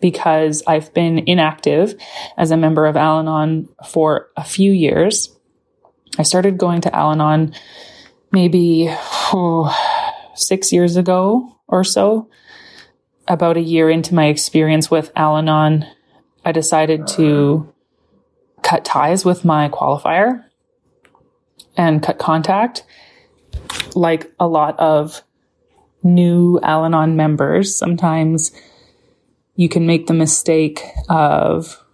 because 0.00 0.62
I've 0.66 0.92
been 0.94 1.18
inactive 1.26 1.94
as 2.36 2.50
a 2.50 2.56
member 2.56 2.86
of 2.86 2.96
Al 2.96 3.20
Anon 3.20 3.68
for 3.88 4.28
a 4.36 4.44
few 4.44 4.72
years. 4.72 5.36
I 6.18 6.22
started 6.22 6.58
going 6.58 6.80
to 6.82 6.94
Al 6.94 7.12
Anon 7.12 7.54
maybe 8.32 8.86
oh, 9.32 9.74
six 10.34 10.72
years 10.72 10.96
ago 10.96 11.59
or 11.70 11.84
so, 11.84 12.28
about 13.28 13.56
a 13.56 13.62
year 13.62 13.88
into 13.88 14.14
my 14.14 14.26
experience 14.26 14.90
with 14.90 15.12
Al 15.16 15.36
Anon, 15.36 15.86
I 16.44 16.52
decided 16.52 17.06
to 17.08 17.72
cut 18.62 18.84
ties 18.84 19.24
with 19.24 19.44
my 19.44 19.68
qualifier 19.68 20.44
and 21.76 22.02
cut 22.02 22.18
contact. 22.18 22.84
Like 23.94 24.32
a 24.38 24.46
lot 24.46 24.78
of 24.78 25.22
new 26.02 26.58
Al 26.62 26.84
Anon 26.84 27.16
members, 27.16 27.76
sometimes 27.76 28.52
you 29.56 29.68
can 29.68 29.86
make 29.86 30.06
the 30.06 30.14
mistake 30.14 30.82
of 31.08 31.84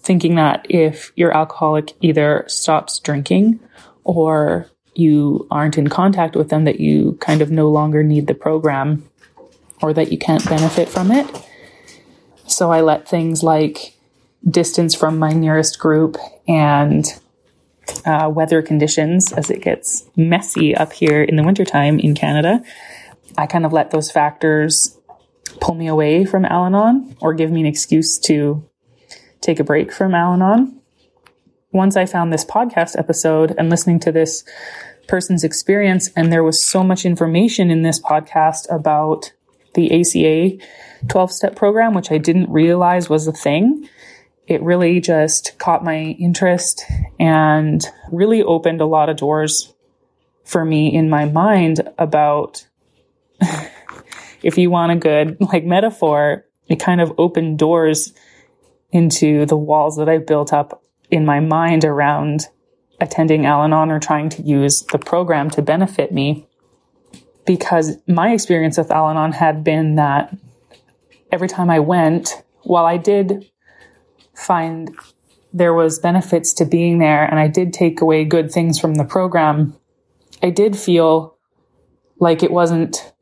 thinking 0.00 0.36
that 0.36 0.66
if 0.70 1.12
your 1.14 1.30
alcoholic 1.36 1.92
either 2.00 2.44
stops 2.48 2.98
drinking 2.98 3.60
or 4.04 4.69
you 4.94 5.46
aren't 5.50 5.78
in 5.78 5.88
contact 5.88 6.36
with 6.36 6.48
them, 6.48 6.64
that 6.64 6.80
you 6.80 7.16
kind 7.20 7.42
of 7.42 7.50
no 7.50 7.70
longer 7.70 8.02
need 8.02 8.26
the 8.26 8.34
program 8.34 9.08
or 9.82 9.92
that 9.92 10.12
you 10.12 10.18
can't 10.18 10.44
benefit 10.48 10.88
from 10.88 11.10
it. 11.10 11.26
So 12.46 12.70
I 12.70 12.80
let 12.80 13.08
things 13.08 13.42
like 13.42 13.94
distance 14.48 14.94
from 14.94 15.18
my 15.18 15.32
nearest 15.32 15.78
group 15.78 16.16
and 16.48 17.06
uh, 18.04 18.30
weather 18.32 18.62
conditions 18.62 19.32
as 19.32 19.50
it 19.50 19.62
gets 19.62 20.08
messy 20.16 20.74
up 20.74 20.92
here 20.92 21.22
in 21.22 21.36
the 21.36 21.42
wintertime 21.42 21.98
in 21.98 22.14
Canada. 22.14 22.62
I 23.38 23.46
kind 23.46 23.64
of 23.64 23.72
let 23.72 23.90
those 23.90 24.10
factors 24.10 24.98
pull 25.60 25.74
me 25.74 25.86
away 25.86 26.24
from 26.24 26.44
Al 26.44 26.64
Anon 26.64 27.16
or 27.20 27.34
give 27.34 27.50
me 27.50 27.60
an 27.60 27.66
excuse 27.66 28.18
to 28.20 28.64
take 29.40 29.60
a 29.60 29.64
break 29.64 29.92
from 29.92 30.14
Al 30.14 30.34
Anon 30.34 30.79
once 31.72 31.96
I 31.96 32.06
found 32.06 32.32
this 32.32 32.44
podcast 32.44 32.98
episode 32.98 33.54
and 33.56 33.70
listening 33.70 34.00
to 34.00 34.12
this 34.12 34.44
person's 35.06 35.44
experience, 35.44 36.10
and 36.16 36.32
there 36.32 36.44
was 36.44 36.64
so 36.64 36.82
much 36.82 37.04
information 37.04 37.70
in 37.70 37.82
this 37.82 38.00
podcast 38.00 38.72
about 38.74 39.32
the 39.74 40.00
ACA 40.00 40.64
12 41.08 41.32
step 41.32 41.56
program, 41.56 41.94
which 41.94 42.10
I 42.10 42.18
didn't 42.18 42.50
realize 42.50 43.08
was 43.08 43.26
a 43.26 43.32
thing. 43.32 43.88
It 44.46 44.62
really 44.62 45.00
just 45.00 45.58
caught 45.58 45.84
my 45.84 46.16
interest 46.18 46.84
and 47.20 47.84
really 48.10 48.42
opened 48.42 48.80
a 48.80 48.86
lot 48.86 49.08
of 49.08 49.16
doors 49.16 49.72
for 50.44 50.64
me 50.64 50.92
in 50.92 51.08
my 51.08 51.26
mind 51.26 51.88
about 51.98 52.66
if 54.42 54.58
you 54.58 54.70
want 54.70 54.90
a 54.90 54.96
good 54.96 55.36
like 55.40 55.64
metaphor, 55.64 56.44
it 56.68 56.80
kind 56.80 57.00
of 57.00 57.12
opened 57.18 57.58
doors 57.58 58.12
into 58.90 59.46
the 59.46 59.56
walls 59.56 59.96
that 59.96 60.08
I 60.08 60.18
built 60.18 60.52
up 60.52 60.79
in 61.10 61.24
my 61.24 61.40
mind 61.40 61.84
around 61.84 62.46
attending 63.00 63.46
Al 63.46 63.62
Anon 63.62 63.90
or 63.90 63.98
trying 63.98 64.28
to 64.30 64.42
use 64.42 64.82
the 64.92 64.98
program 64.98 65.50
to 65.50 65.62
benefit 65.62 66.12
me. 66.12 66.46
Because 67.46 67.96
my 68.06 68.32
experience 68.32 68.78
with 68.78 68.90
Al 68.90 69.08
Anon 69.08 69.32
had 69.32 69.64
been 69.64 69.96
that 69.96 70.36
every 71.32 71.48
time 71.48 71.70
I 71.70 71.80
went, 71.80 72.42
while 72.62 72.84
I 72.84 72.96
did 72.96 73.50
find 74.34 74.94
there 75.52 75.74
was 75.74 75.98
benefits 75.98 76.52
to 76.54 76.64
being 76.64 76.98
there 76.98 77.24
and 77.24 77.38
I 77.40 77.48
did 77.48 77.72
take 77.72 78.00
away 78.00 78.24
good 78.24 78.52
things 78.52 78.78
from 78.78 78.94
the 78.94 79.04
program, 79.04 79.76
I 80.42 80.50
did 80.50 80.76
feel 80.76 81.36
like 82.18 82.42
it 82.42 82.52
wasn't 82.52 83.12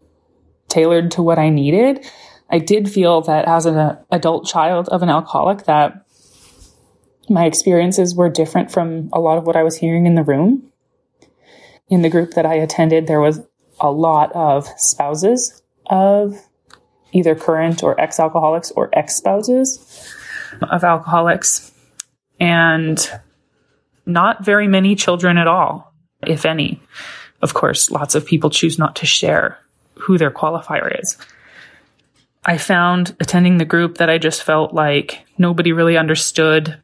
tailored 0.68 1.12
to 1.12 1.22
what 1.22 1.38
I 1.38 1.48
needed. 1.48 2.04
I 2.50 2.58
did 2.58 2.90
feel 2.90 3.22
that 3.22 3.46
as 3.46 3.66
an 3.66 3.96
adult 4.10 4.46
child 4.46 4.88
of 4.88 5.02
an 5.02 5.08
alcoholic 5.08 5.64
that 5.64 6.07
my 7.28 7.44
experiences 7.44 8.14
were 8.14 8.28
different 8.28 8.70
from 8.70 9.08
a 9.12 9.20
lot 9.20 9.38
of 9.38 9.44
what 9.44 9.56
I 9.56 9.62
was 9.62 9.76
hearing 9.76 10.06
in 10.06 10.14
the 10.14 10.22
room. 10.22 10.70
In 11.88 12.02
the 12.02 12.10
group 12.10 12.32
that 12.32 12.46
I 12.46 12.54
attended, 12.54 13.06
there 13.06 13.20
was 13.20 13.40
a 13.80 13.90
lot 13.90 14.32
of 14.32 14.66
spouses 14.76 15.62
of 15.86 16.36
either 17.12 17.34
current 17.34 17.82
or 17.82 17.98
ex 18.00 18.20
alcoholics 18.20 18.70
or 18.72 18.90
ex 18.92 19.16
spouses 19.16 20.14
of 20.62 20.84
alcoholics, 20.84 21.72
and 22.40 23.10
not 24.06 24.44
very 24.44 24.66
many 24.66 24.94
children 24.94 25.38
at 25.38 25.46
all, 25.46 25.94
if 26.26 26.44
any. 26.44 26.80
Of 27.40 27.54
course, 27.54 27.90
lots 27.90 28.14
of 28.14 28.26
people 28.26 28.50
choose 28.50 28.78
not 28.78 28.96
to 28.96 29.06
share 29.06 29.58
who 29.94 30.18
their 30.18 30.30
qualifier 30.30 30.98
is. 31.00 31.16
I 32.44 32.56
found 32.56 33.14
attending 33.20 33.58
the 33.58 33.64
group 33.64 33.98
that 33.98 34.10
I 34.10 34.18
just 34.18 34.42
felt 34.42 34.72
like 34.72 35.24
nobody 35.36 35.72
really 35.72 35.96
understood 35.96 36.82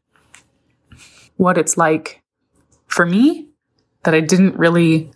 what 1.36 1.58
it's 1.58 1.76
like 1.76 2.22
for 2.86 3.04
me 3.04 3.48
that 4.04 4.14
I 4.14 4.20
didn't 4.20 4.56
really 4.56 5.10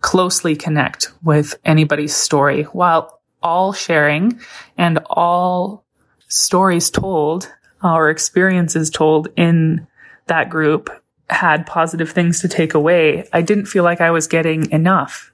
closely 0.00 0.56
connect 0.56 1.12
with 1.22 1.58
anybody's 1.64 2.14
story 2.14 2.64
while 2.64 3.20
all 3.42 3.72
sharing 3.72 4.40
and 4.76 4.98
all 5.10 5.84
stories 6.28 6.90
told 6.90 7.52
or 7.82 8.10
experiences 8.10 8.90
told 8.90 9.28
in 9.36 9.86
that 10.26 10.50
group 10.50 10.90
had 11.30 11.66
positive 11.66 12.10
things 12.10 12.40
to 12.40 12.48
take 12.48 12.74
away, 12.74 13.28
I 13.32 13.42
didn't 13.42 13.66
feel 13.66 13.84
like 13.84 14.00
I 14.00 14.10
was 14.10 14.26
getting 14.26 14.70
enough. 14.70 15.32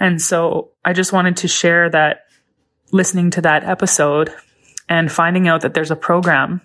And 0.00 0.22
so 0.22 0.70
I 0.84 0.92
just 0.92 1.12
wanted 1.12 1.38
to 1.38 1.48
share 1.48 1.90
that 1.90 2.26
listening 2.92 3.30
to 3.30 3.40
that 3.42 3.64
episode 3.64 4.32
and 4.88 5.10
finding 5.10 5.48
out 5.48 5.62
that 5.62 5.74
there's 5.74 5.90
a 5.90 5.96
program 5.96 6.60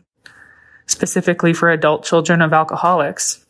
specifically 0.85 1.53
for 1.53 1.69
adult 1.69 2.03
children 2.05 2.41
of 2.41 2.53
alcoholics 2.53 3.45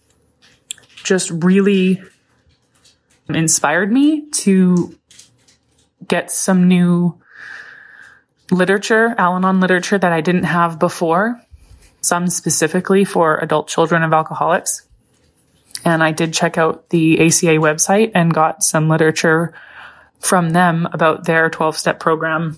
just 1.03 1.29
really 1.31 2.01
inspired 3.29 3.91
me 3.91 4.29
to 4.29 4.97
get 6.07 6.31
some 6.31 6.67
new 6.67 7.19
literature, 8.51 9.13
Al 9.17 9.36
Anon 9.36 9.59
literature 9.59 9.97
that 9.97 10.11
I 10.11 10.21
didn't 10.21 10.43
have 10.43 10.79
before, 10.79 11.41
some 12.01 12.27
specifically 12.27 13.05
for 13.05 13.38
adult 13.38 13.67
children 13.67 14.03
of 14.03 14.13
alcoholics. 14.13 14.88
And 15.86 16.03
I 16.03 16.11
did 16.11 16.34
check 16.34 16.57
out 16.57 16.89
the 16.89 17.19
ACA 17.19 17.57
website 17.57 18.11
and 18.15 18.34
got 18.34 18.63
some 18.63 18.89
literature 18.89 19.53
from 20.19 20.51
them 20.51 20.88
about 20.91 21.25
their 21.25 21.49
12 21.49 21.77
step 21.77 21.99
program. 21.99 22.57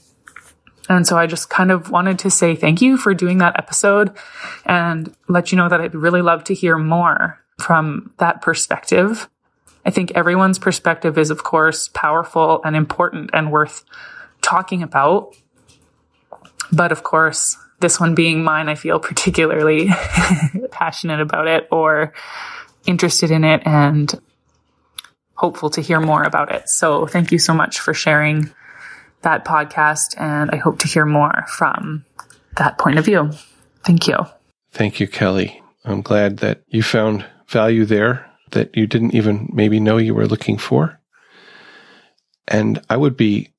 And 0.88 1.08
so 1.08 1.18
I 1.18 1.26
just 1.26 1.50
kind 1.50 1.72
of 1.72 1.90
wanted 1.90 2.20
to 2.20 2.30
say 2.30 2.56
thank 2.56 2.82
you 2.82 2.98
for 2.98 3.14
doing 3.14 3.40
that 3.40 3.58
episode 3.58 4.16
and 4.66 5.14
let 5.28 5.52
you 5.52 5.58
know 5.58 5.70
that 5.70 5.82
I'd 5.82 5.96
really 5.96 6.22
love 6.22 6.44
to 6.46 6.54
hear 6.54 6.78
more 6.78 7.40
from 7.60 8.14
that 8.18 8.42
perspective. 8.42 9.28
I 9.86 9.90
think 9.90 10.12
everyone's 10.12 10.60
perspective 10.60 11.18
is, 11.18 11.30
of 11.30 11.44
course, 11.44 11.90
powerful 11.90 12.62
and 12.64 12.76
important 12.76 13.32
and 13.34 13.52
worth 13.52 13.84
talking 14.42 14.84
about. 14.84 15.36
But 16.72 16.92
of 16.92 17.04
course, 17.04 17.58
this 17.80 18.00
one 18.00 18.16
being 18.16 18.44
mine, 18.44 18.70
I 18.70 18.76
feel 18.76 19.00
particularly 19.00 19.88
passionate 20.72 21.20
about 21.20 21.48
it 21.48 21.68
or 21.72 22.14
interested 22.86 23.32
in 23.32 23.44
it 23.44 23.62
and 23.66 24.14
hopeful 25.36 25.70
to 25.72 25.82
hear 25.82 26.00
more 26.00 26.24
about 26.24 26.52
it. 26.52 26.70
So 26.70 27.06
thank 27.06 27.32
you 27.32 27.40
so 27.40 27.54
much 27.54 27.80
for 27.80 27.94
sharing 27.94 28.52
that 29.26 29.43
podcast. 29.43 30.19
And 30.19 30.49
I 30.51 30.55
hope 30.55 30.80
to 30.80 30.88
hear 30.88 31.05
more 31.05 31.45
from 31.49 32.05
that 32.55 32.78
point 32.78 32.97
of 32.97 33.05
view. 33.05 33.32
Thank 33.84 34.07
you. 34.07 34.17
Thank 34.71 34.99
you, 34.99 35.07
Kelly. 35.07 35.61
I'm 35.84 36.01
glad 36.01 36.38
that 36.38 36.63
you 36.67 36.82
found 36.82 37.26
value 37.47 37.86
there 37.86 38.32
that 38.51 38.76
you 38.76 38.88
didn't 38.88 39.13
even 39.13 39.49
maybe 39.53 39.80
know 39.80 39.97
you 39.97 40.15
were 40.15 40.28
looking 40.28 40.57
for. 40.57 40.99
And 42.47 42.82
I 42.89 42.97
would 42.97 43.17
be 43.17 43.49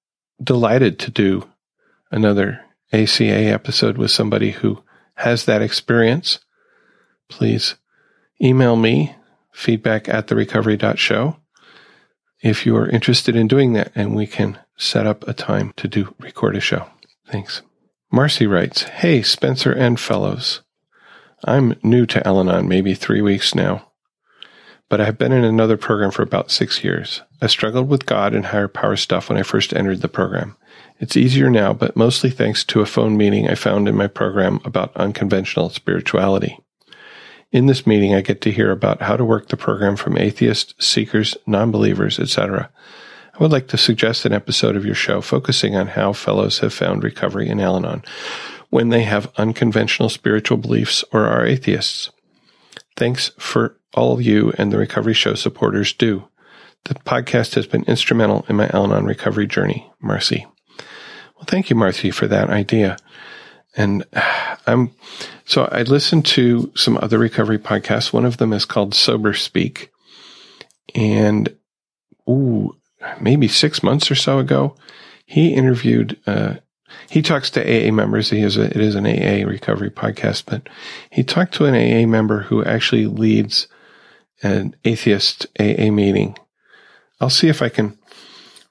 delighted 0.42 0.98
to 1.00 1.10
do 1.10 1.48
another 2.10 2.60
ACA 2.92 3.24
episode 3.24 3.98
with 3.98 4.10
somebody 4.10 4.52
who 4.52 4.82
has 5.14 5.44
that 5.44 5.62
experience. 5.62 6.38
Please 7.28 7.74
email 8.40 8.76
me 8.76 9.14
feedback 9.52 10.08
at 10.08 10.28
the 10.28 10.36
recovery.show 10.36 11.36
if 12.42 12.66
you 12.66 12.76
are 12.76 12.88
interested 12.88 13.34
in 13.34 13.48
doing 13.48 13.72
that 13.72 13.90
and 13.94 14.14
we 14.14 14.26
can 14.26 14.58
set 14.76 15.06
up 15.06 15.26
a 15.26 15.32
time 15.32 15.72
to 15.76 15.88
do 15.88 16.14
record 16.18 16.56
a 16.56 16.60
show. 16.60 16.86
Thanks. 17.26 17.62
Marcy 18.10 18.46
writes, 18.46 18.82
Hey, 18.82 19.22
Spencer 19.22 19.72
and 19.72 19.98
fellows. 19.98 20.62
I'm 21.44 21.78
new 21.82 22.06
to 22.06 22.26
Al 22.26 22.40
Anon, 22.40 22.68
maybe 22.68 22.94
three 22.94 23.20
weeks 23.20 23.54
now, 23.54 23.92
but 24.88 25.00
I 25.00 25.04
have 25.04 25.18
been 25.18 25.32
in 25.32 25.44
another 25.44 25.76
program 25.76 26.10
for 26.10 26.22
about 26.22 26.50
six 26.50 26.82
years. 26.82 27.22
I 27.42 27.46
struggled 27.48 27.88
with 27.88 28.06
God 28.06 28.34
and 28.34 28.46
higher 28.46 28.68
power 28.68 28.96
stuff 28.96 29.28
when 29.28 29.38
I 29.38 29.42
first 29.42 29.74
entered 29.74 30.00
the 30.00 30.08
program. 30.08 30.56
It's 30.98 31.16
easier 31.16 31.50
now, 31.50 31.72
but 31.72 31.96
mostly 31.96 32.30
thanks 32.30 32.64
to 32.64 32.80
a 32.80 32.86
phone 32.86 33.16
meeting 33.16 33.48
I 33.48 33.54
found 33.54 33.88
in 33.88 33.96
my 33.96 34.06
program 34.06 34.60
about 34.64 34.96
unconventional 34.96 35.68
spirituality. 35.68 36.58
In 37.52 37.66
this 37.66 37.86
meeting, 37.86 38.14
I 38.14 38.22
get 38.22 38.40
to 38.42 38.50
hear 38.50 38.70
about 38.70 39.02
how 39.02 39.16
to 39.16 39.24
work 39.24 39.48
the 39.48 39.56
program 39.56 39.96
from 39.96 40.16
atheists, 40.16 40.74
seekers, 40.84 41.36
non-believers, 41.46 42.18
etc. 42.18 42.70
I 43.36 43.42
would 43.42 43.52
like 43.52 43.68
to 43.68 43.76
suggest 43.76 44.24
an 44.24 44.32
episode 44.32 44.76
of 44.76 44.86
your 44.86 44.94
show 44.94 45.20
focusing 45.20 45.76
on 45.76 45.88
how 45.88 46.14
fellows 46.14 46.60
have 46.60 46.72
found 46.72 47.04
recovery 47.04 47.50
in 47.50 47.60
Al-Anon 47.60 48.02
when 48.70 48.88
they 48.88 49.02
have 49.02 49.30
unconventional 49.36 50.08
spiritual 50.08 50.56
beliefs 50.56 51.04
or 51.12 51.26
are 51.26 51.44
atheists. 51.44 52.08
Thanks 52.96 53.32
for 53.38 53.78
all 53.92 54.22
you 54.22 54.54
and 54.56 54.72
the 54.72 54.78
Recovery 54.78 55.12
Show 55.12 55.34
supporters 55.34 55.92
do. 55.92 56.26
The 56.84 56.94
podcast 56.94 57.56
has 57.56 57.66
been 57.66 57.84
instrumental 57.84 58.46
in 58.48 58.56
my 58.56 58.70
Al 58.72 58.84
Anon 58.84 59.04
recovery 59.04 59.46
journey. 59.46 59.90
Marcy. 60.00 60.46
Well, 60.78 61.44
thank 61.46 61.68
you, 61.68 61.76
Marcy, 61.76 62.10
for 62.10 62.26
that 62.28 62.48
idea. 62.48 62.96
And 63.76 64.06
I'm 64.66 64.92
so 65.44 65.66
I 65.66 65.82
listened 65.82 66.24
to 66.26 66.72
some 66.74 66.96
other 67.02 67.18
recovery 67.18 67.58
podcasts. 67.58 68.14
One 68.14 68.24
of 68.24 68.38
them 68.38 68.54
is 68.54 68.64
called 68.64 68.94
Sober 68.94 69.34
Speak. 69.34 69.90
And 70.94 71.54
ooh, 72.26 72.74
maybe 73.20 73.48
six 73.48 73.82
months 73.82 74.10
or 74.10 74.14
so 74.14 74.38
ago, 74.38 74.76
he 75.24 75.54
interviewed 75.54 76.18
uh, 76.26 76.54
he 77.10 77.22
talks 77.22 77.50
to 77.50 77.60
AA 77.60 77.92
members. 77.92 78.30
He 78.30 78.40
is 78.40 78.56
a, 78.56 78.64
it 78.64 78.76
is 78.76 78.94
an 78.94 79.06
AA 79.06 79.46
recovery 79.46 79.90
podcast, 79.90 80.44
but 80.46 80.68
he 81.10 81.22
talked 81.22 81.54
to 81.54 81.64
an 81.64 81.74
AA 81.74 82.06
member 82.06 82.42
who 82.42 82.64
actually 82.64 83.06
leads 83.06 83.68
an 84.42 84.76
atheist 84.84 85.46
AA 85.58 85.90
meeting. 85.90 86.36
I'll 87.20 87.30
see 87.30 87.48
if 87.48 87.62
I 87.62 87.68
can 87.68 87.98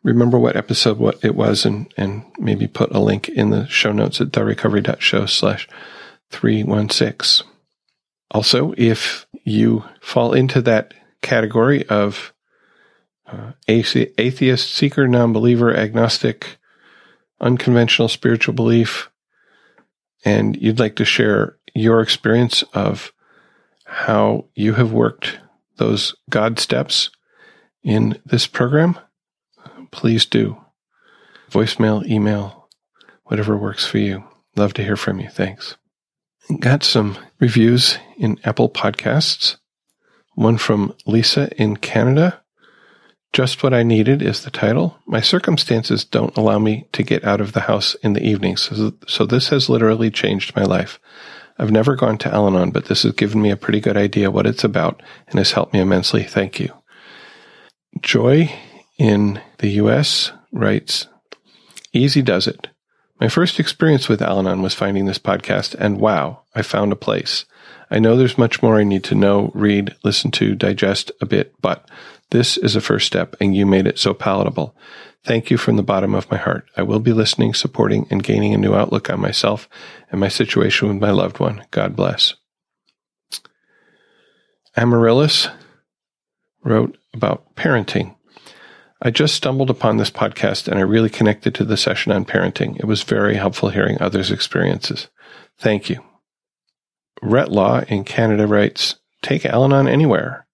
remember 0.04 0.38
what 0.38 0.56
episode 0.56 0.98
what 0.98 1.24
it 1.24 1.36
was 1.36 1.66
and, 1.66 1.92
and 1.98 2.24
maybe 2.38 2.68
put 2.68 2.92
a 2.92 3.00
link 3.00 3.28
in 3.30 3.50
the 3.50 3.68
show 3.68 3.92
notes 3.92 4.22
at 4.22 4.32
therecovery.show 4.32 5.26
slash 5.26 5.68
316. 6.32 7.48
Also, 8.32 8.74
if 8.78 9.26
you 9.44 9.84
fall 10.02 10.34
into 10.34 10.62
that 10.62 10.94
category 11.22 11.88
of 11.88 12.34
uh, 13.28 13.54
atheist, 13.68 14.74
seeker, 14.74 15.08
non-believer, 15.08 15.76
agnostic, 15.76 16.58
unconventional 17.40 18.08
spiritual 18.08 18.54
belief, 18.54 19.10
and 20.24 20.56
you'd 20.62 20.80
like 20.80 20.96
to 20.96 21.06
share 21.06 21.58
your 21.74 22.02
experience 22.02 22.64
of 22.74 23.12
how 23.86 24.46
you 24.56 24.74
have 24.74 24.92
worked 24.92 25.40
those 25.78 26.16
God 26.30 26.60
steps 26.60 27.10
in 27.84 28.20
this 28.26 28.48
program, 28.48 28.98
please 29.92 30.26
do. 30.26 30.58
Voicemail, 31.52 32.06
email, 32.06 32.70
whatever 33.26 33.56
works 33.56 33.86
for 33.86 34.00
you. 34.00 34.24
Love 34.56 34.74
to 34.74 34.84
hear 34.84 34.96
from 34.96 35.20
you. 35.20 35.30
Thanks. 35.30 35.78
Got 36.60 36.84
some 36.84 37.18
reviews 37.40 37.98
in 38.18 38.40
Apple 38.44 38.70
Podcasts. 38.70 39.58
One 40.34 40.58
from 40.58 40.96
Lisa 41.06 41.50
in 41.62 41.78
Canada. 41.78 42.42
Just 43.36 43.64
what 43.64 43.74
I 43.74 43.84
needed 43.84 44.22
is 44.22 44.46
the 44.46 44.50
title. 44.50 44.98
My 45.06 45.20
circumstances 45.20 46.06
don't 46.06 46.38
allow 46.38 46.58
me 46.58 46.88
to 46.94 47.04
get 47.04 47.26
out 47.26 47.42
of 47.42 47.52
the 47.52 47.60
house 47.60 47.94
in 47.96 48.14
the 48.14 48.24
evenings, 48.24 48.62
so, 48.62 48.94
so 49.10 49.26
this 49.26 49.50
has 49.50 49.68
literally 49.68 50.10
changed 50.10 50.56
my 50.56 50.64
life. 50.64 51.02
I've 51.60 51.70
never 51.70 51.98
gone 51.98 52.18
to 52.20 52.34
Al 52.34 52.48
Anon, 52.48 52.72
but 52.72 52.86
this 52.86 53.04
has 53.04 53.12
given 53.12 53.42
me 53.42 53.52
a 53.52 53.58
pretty 53.58 53.82
good 53.82 53.98
idea 53.98 54.32
what 54.32 54.48
it's 54.48 54.64
about 54.64 55.04
and 55.28 55.38
has 55.38 55.52
helped 55.52 55.74
me 55.74 55.82
immensely. 55.82 56.24
Thank 56.24 56.62
you. 56.62 56.72
Joy 58.02 58.54
in 58.98 59.42
the 59.58 59.72
US 59.82 60.32
writes, 60.54 61.08
Easy 61.92 62.22
does 62.22 62.48
it. 62.48 62.70
My 63.20 63.28
first 63.28 63.60
experience 63.60 64.08
with 64.08 64.22
Al 64.22 64.40
Anon 64.40 64.62
was 64.62 64.74
finding 64.74 65.08
this 65.08 65.20
podcast, 65.20 65.76
and 65.76 66.00
wow, 66.00 66.44
I 66.56 66.62
found 66.62 66.94
a 66.94 66.96
place. 66.96 67.44
I 67.92 68.00
know 68.00 68.16
there's 68.16 68.38
much 68.38 68.62
more 68.62 68.80
I 68.80 68.84
need 68.84 69.04
to 69.06 69.16
know, 69.16 69.52
read, 69.54 69.94
listen 70.06 70.32
to, 70.32 70.56
digest 70.56 71.12
a 71.22 71.26
bit, 71.26 71.54
but 71.62 71.90
this 72.32 72.58
is 72.58 72.76
a 72.76 72.82
first 72.82 73.08
step, 73.08 73.36
and 73.40 73.56
you 73.56 73.66
made 73.66 73.88
it 73.88 74.00
so 74.00 74.14
palatable. 74.14 74.76
Thank 75.24 75.50
you 75.50 75.58
from 75.58 75.76
the 75.76 75.84
bottom 75.84 76.14
of 76.14 76.30
my 76.30 76.38
heart. 76.38 76.70
I 76.78 76.84
will 76.84 77.00
be 77.00 77.14
listening, 77.14 77.54
supporting, 77.54 78.08
and 78.10 78.24
gaining 78.24 78.54
a 78.54 78.58
new 78.58 78.76
outlook 78.76 79.10
on 79.10 79.20
myself 79.20 79.68
and 80.12 80.20
my 80.20 80.28
situation 80.28 80.88
with 80.88 80.98
my 80.98 81.12
loved 81.12 81.40
one. 81.40 81.66
God 81.72 81.96
bless. 81.96 82.36
Amaryllis 84.78 85.48
wrote 86.64 86.98
about 87.14 87.56
parenting. 87.56 88.16
I 89.02 89.12
just 89.12 89.36
stumbled 89.36 89.70
upon 89.70 89.98
this 89.98 90.12
podcast 90.12 90.68
and 90.68 90.78
I 90.78 90.82
really 90.82 91.10
connected 91.10 91.56
to 91.56 91.66
the 91.66 91.78
session 91.78 92.12
on 92.12 92.26
parenting. 92.26 92.78
It 92.78 92.86
was 92.86 93.04
very 93.04 93.36
helpful 93.36 93.70
hearing 93.70 93.98
others' 94.00 94.32
experiences. 94.32 95.08
Thank 95.58 95.90
you. 95.90 96.04
Rhett 97.22 97.52
Law 97.52 97.82
in 97.88 98.04
Canada 98.04 98.48
writes, 98.48 98.96
Take 99.22 99.46
Al 99.46 99.64
Anon 99.64 99.88
anywhere. 99.88 100.45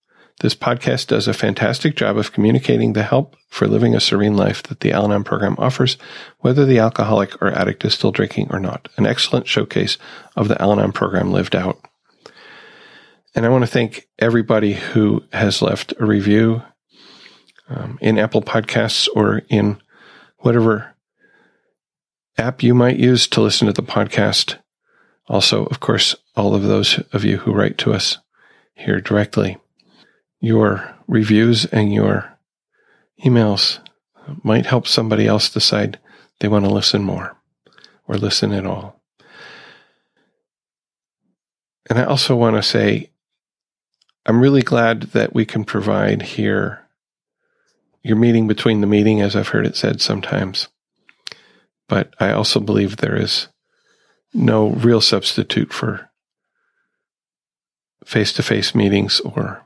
This 0.42 0.56
podcast 0.56 1.06
does 1.06 1.28
a 1.28 1.36
fantastic 1.36 1.96
job 1.96 2.18
of 2.18 2.34
communicating 2.34 2.94
the 2.94 3.04
help 3.04 3.36
for 3.48 3.68
living 3.68 3.94
a 3.94 4.00
serene 4.00 4.36
life 4.36 4.64
that 4.64 4.80
the 4.80 4.92
Al 4.92 5.06
Anon 5.06 5.24
program 5.24 5.56
offers, 5.60 5.98
whether 6.40 6.66
the 6.66 6.80
alcoholic 6.80 7.40
or 7.44 7.52
addict 7.52 7.86
is 7.86 7.94
still 7.94 8.12
drinking 8.12 8.48
or 8.50 8.60
not. 8.60 8.90
An 8.98 9.06
excellent 9.06 9.48
showcase 9.48 10.00
of 10.36 10.48
the 10.48 10.60
Al 10.60 10.72
Anon 10.72 10.94
program 10.94 11.32
lived 11.32 11.56
out. 11.56 11.80
And 13.36 13.46
I 13.46 13.50
want 13.50 13.62
to 13.62 13.68
thank 13.68 14.08
everybody 14.18 14.74
who 14.74 15.24
has 15.32 15.62
left 15.62 15.94
a 16.00 16.08
review 16.08 16.64
um, 17.70 18.00
in 18.02 18.18
Apple 18.18 18.42
Podcasts 18.42 19.08
or 19.16 19.44
in 19.48 19.80
whatever 20.40 20.96
app 22.40 22.64
you 22.64 22.74
might 22.74 22.98
use 22.98 23.28
to 23.28 23.42
listen 23.42 23.68
to 23.68 23.74
the 23.74 23.84
podcast. 23.84 24.58
Also, 25.28 25.66
of 25.66 25.80
course, 25.80 26.16
all 26.36 26.56
of 26.56 26.64
those 26.64 26.98
of 27.14 27.24
you 27.24 27.38
who 27.38 27.54
write 27.54 27.78
to 27.78 27.94
us 27.94 28.18
here 28.74 29.00
directly. 29.00 29.58
Your 30.42 30.96
reviews 31.08 31.66
and 31.66 31.94
your 31.94 32.38
emails 33.24 33.80
might 34.44 34.66
help 34.66 34.88
somebody 34.88 35.28
else 35.28 35.50
decide 35.50 36.00
they 36.40 36.48
want 36.48 36.66
to 36.66 36.72
listen 36.72 37.04
more 37.04 37.38
or 38.08 38.16
listen 38.16 38.52
at 38.52 38.66
all. 38.66 39.00
And 41.90 42.00
I 42.00 42.04
also 42.06 42.36
want 42.36 42.56
to 42.56 42.64
say, 42.64 43.12
I'm 44.26 44.42
really 44.42 44.62
glad 44.62 45.04
that 45.14 45.34
we 45.34 45.46
can 45.46 45.64
provide 45.64 46.22
here 46.22 46.88
your 48.04 48.18
meeting 48.18 48.48
between 48.48 48.82
the 48.82 48.88
meeting, 48.88 49.22
as 49.22 49.36
I've 49.36 49.50
heard 49.50 49.68
it 49.68 49.76
said 49.76 50.02
sometimes. 50.02 50.68
But 51.88 52.14
I 52.20 52.32
also 52.32 52.60
believe 52.60 52.98
there 52.98 53.16
is 53.16 53.48
no 54.34 54.70
real 54.70 55.02
substitute 55.02 55.72
for 55.72 56.10
face 58.06 58.34
to 58.34 58.44
face 58.44 58.74
meetings, 58.74 59.20
or 59.20 59.64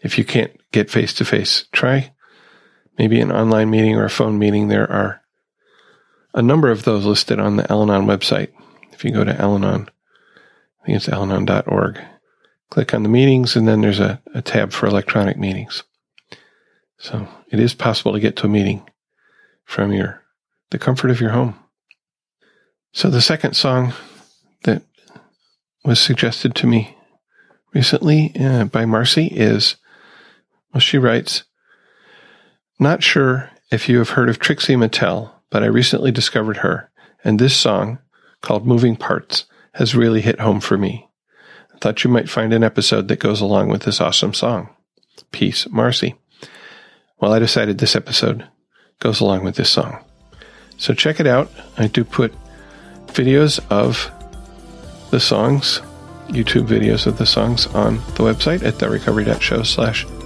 if 0.00 0.18
you 0.18 0.24
can't 0.24 0.52
get 0.72 0.90
face 0.90 1.12
to 1.14 1.24
face, 1.24 1.66
try 1.72 2.12
maybe 2.98 3.20
an 3.20 3.32
online 3.32 3.70
meeting 3.70 3.96
or 3.96 4.04
a 4.04 4.10
phone 4.10 4.38
meeting. 4.38 4.68
There 4.68 4.90
are 4.90 5.22
a 6.34 6.42
number 6.42 6.70
of 6.70 6.82
those 6.82 7.06
listed 7.06 7.38
on 7.38 7.56
the 7.56 7.70
Al 7.70 7.82
Anon 7.82 8.06
website. 8.06 8.52
If 8.92 9.04
you 9.04 9.12
go 9.12 9.24
to 9.24 9.40
Al 9.40 9.54
Anon, 9.54 9.88
I 10.82 10.86
think 10.86 10.96
it's 10.96 11.06
alanon.org, 11.06 12.00
click 12.70 12.92
on 12.92 13.04
the 13.04 13.08
meetings, 13.08 13.56
and 13.56 13.66
then 13.66 13.80
there's 13.80 14.00
a, 14.00 14.20
a 14.34 14.42
tab 14.42 14.72
for 14.72 14.86
electronic 14.86 15.38
meetings. 15.38 15.84
So 16.98 17.28
it 17.50 17.60
is 17.60 17.74
possible 17.74 18.12
to 18.12 18.20
get 18.20 18.36
to 18.36 18.46
a 18.46 18.50
meeting 18.50 18.88
from 19.64 19.92
your 19.92 20.22
the 20.70 20.78
comfort 20.78 21.10
of 21.10 21.20
your 21.20 21.30
home. 21.30 21.58
So 22.92 23.08
the 23.08 23.22
second 23.22 23.54
song 23.54 23.94
that 24.64 24.82
was 25.84 26.00
suggested 26.00 26.54
to 26.56 26.66
me 26.66 26.96
recently 27.72 28.32
uh, 28.38 28.64
by 28.64 28.84
Marcy 28.84 29.26
is 29.26 29.76
well 30.72 30.80
she 30.80 30.98
writes 30.98 31.44
not 32.78 33.02
sure 33.02 33.50
if 33.70 33.88
you 33.88 33.98
have 33.98 34.10
heard 34.10 34.28
of 34.28 34.38
Trixie 34.38 34.76
Mattel, 34.76 35.32
but 35.50 35.62
I 35.62 35.66
recently 35.66 36.12
discovered 36.12 36.58
her, 36.58 36.90
and 37.24 37.38
this 37.38 37.56
song, 37.56 37.98
called 38.40 38.66
Moving 38.66 38.96
Parts, 38.96 39.46
has 39.74 39.96
really 39.96 40.20
hit 40.20 40.40
home 40.40 40.60
for 40.60 40.78
me. 40.78 41.08
I 41.74 41.78
thought 41.78 42.04
you 42.04 42.10
might 42.10 42.30
find 42.30 42.52
an 42.52 42.62
episode 42.62 43.08
that 43.08 43.18
goes 43.18 43.40
along 43.40 43.68
with 43.68 43.82
this 43.82 44.00
awesome 44.00 44.32
song. 44.32 44.68
Peace, 45.32 45.68
Marcy. 45.68 46.14
Well, 47.20 47.32
I 47.32 47.40
decided 47.40 47.78
this 47.78 47.96
episode 47.96 48.46
goes 49.00 49.20
along 49.20 49.44
with 49.44 49.56
this 49.56 49.70
song. 49.70 50.04
So 50.76 50.94
check 50.94 51.18
it 51.18 51.26
out. 51.26 51.50
I 51.76 51.88
do 51.88 52.04
put 52.04 52.32
videos 53.08 53.58
of 53.70 54.10
the 55.10 55.20
songs, 55.20 55.80
YouTube 56.28 56.68
videos 56.68 57.06
of 57.06 57.18
the 57.18 57.26
songs 57.26 57.66
on 57.68 57.96
the 57.96 58.22
website 58.22 58.62
at 58.62 58.74
therecovery.show 58.74 59.64
slash 59.64 60.06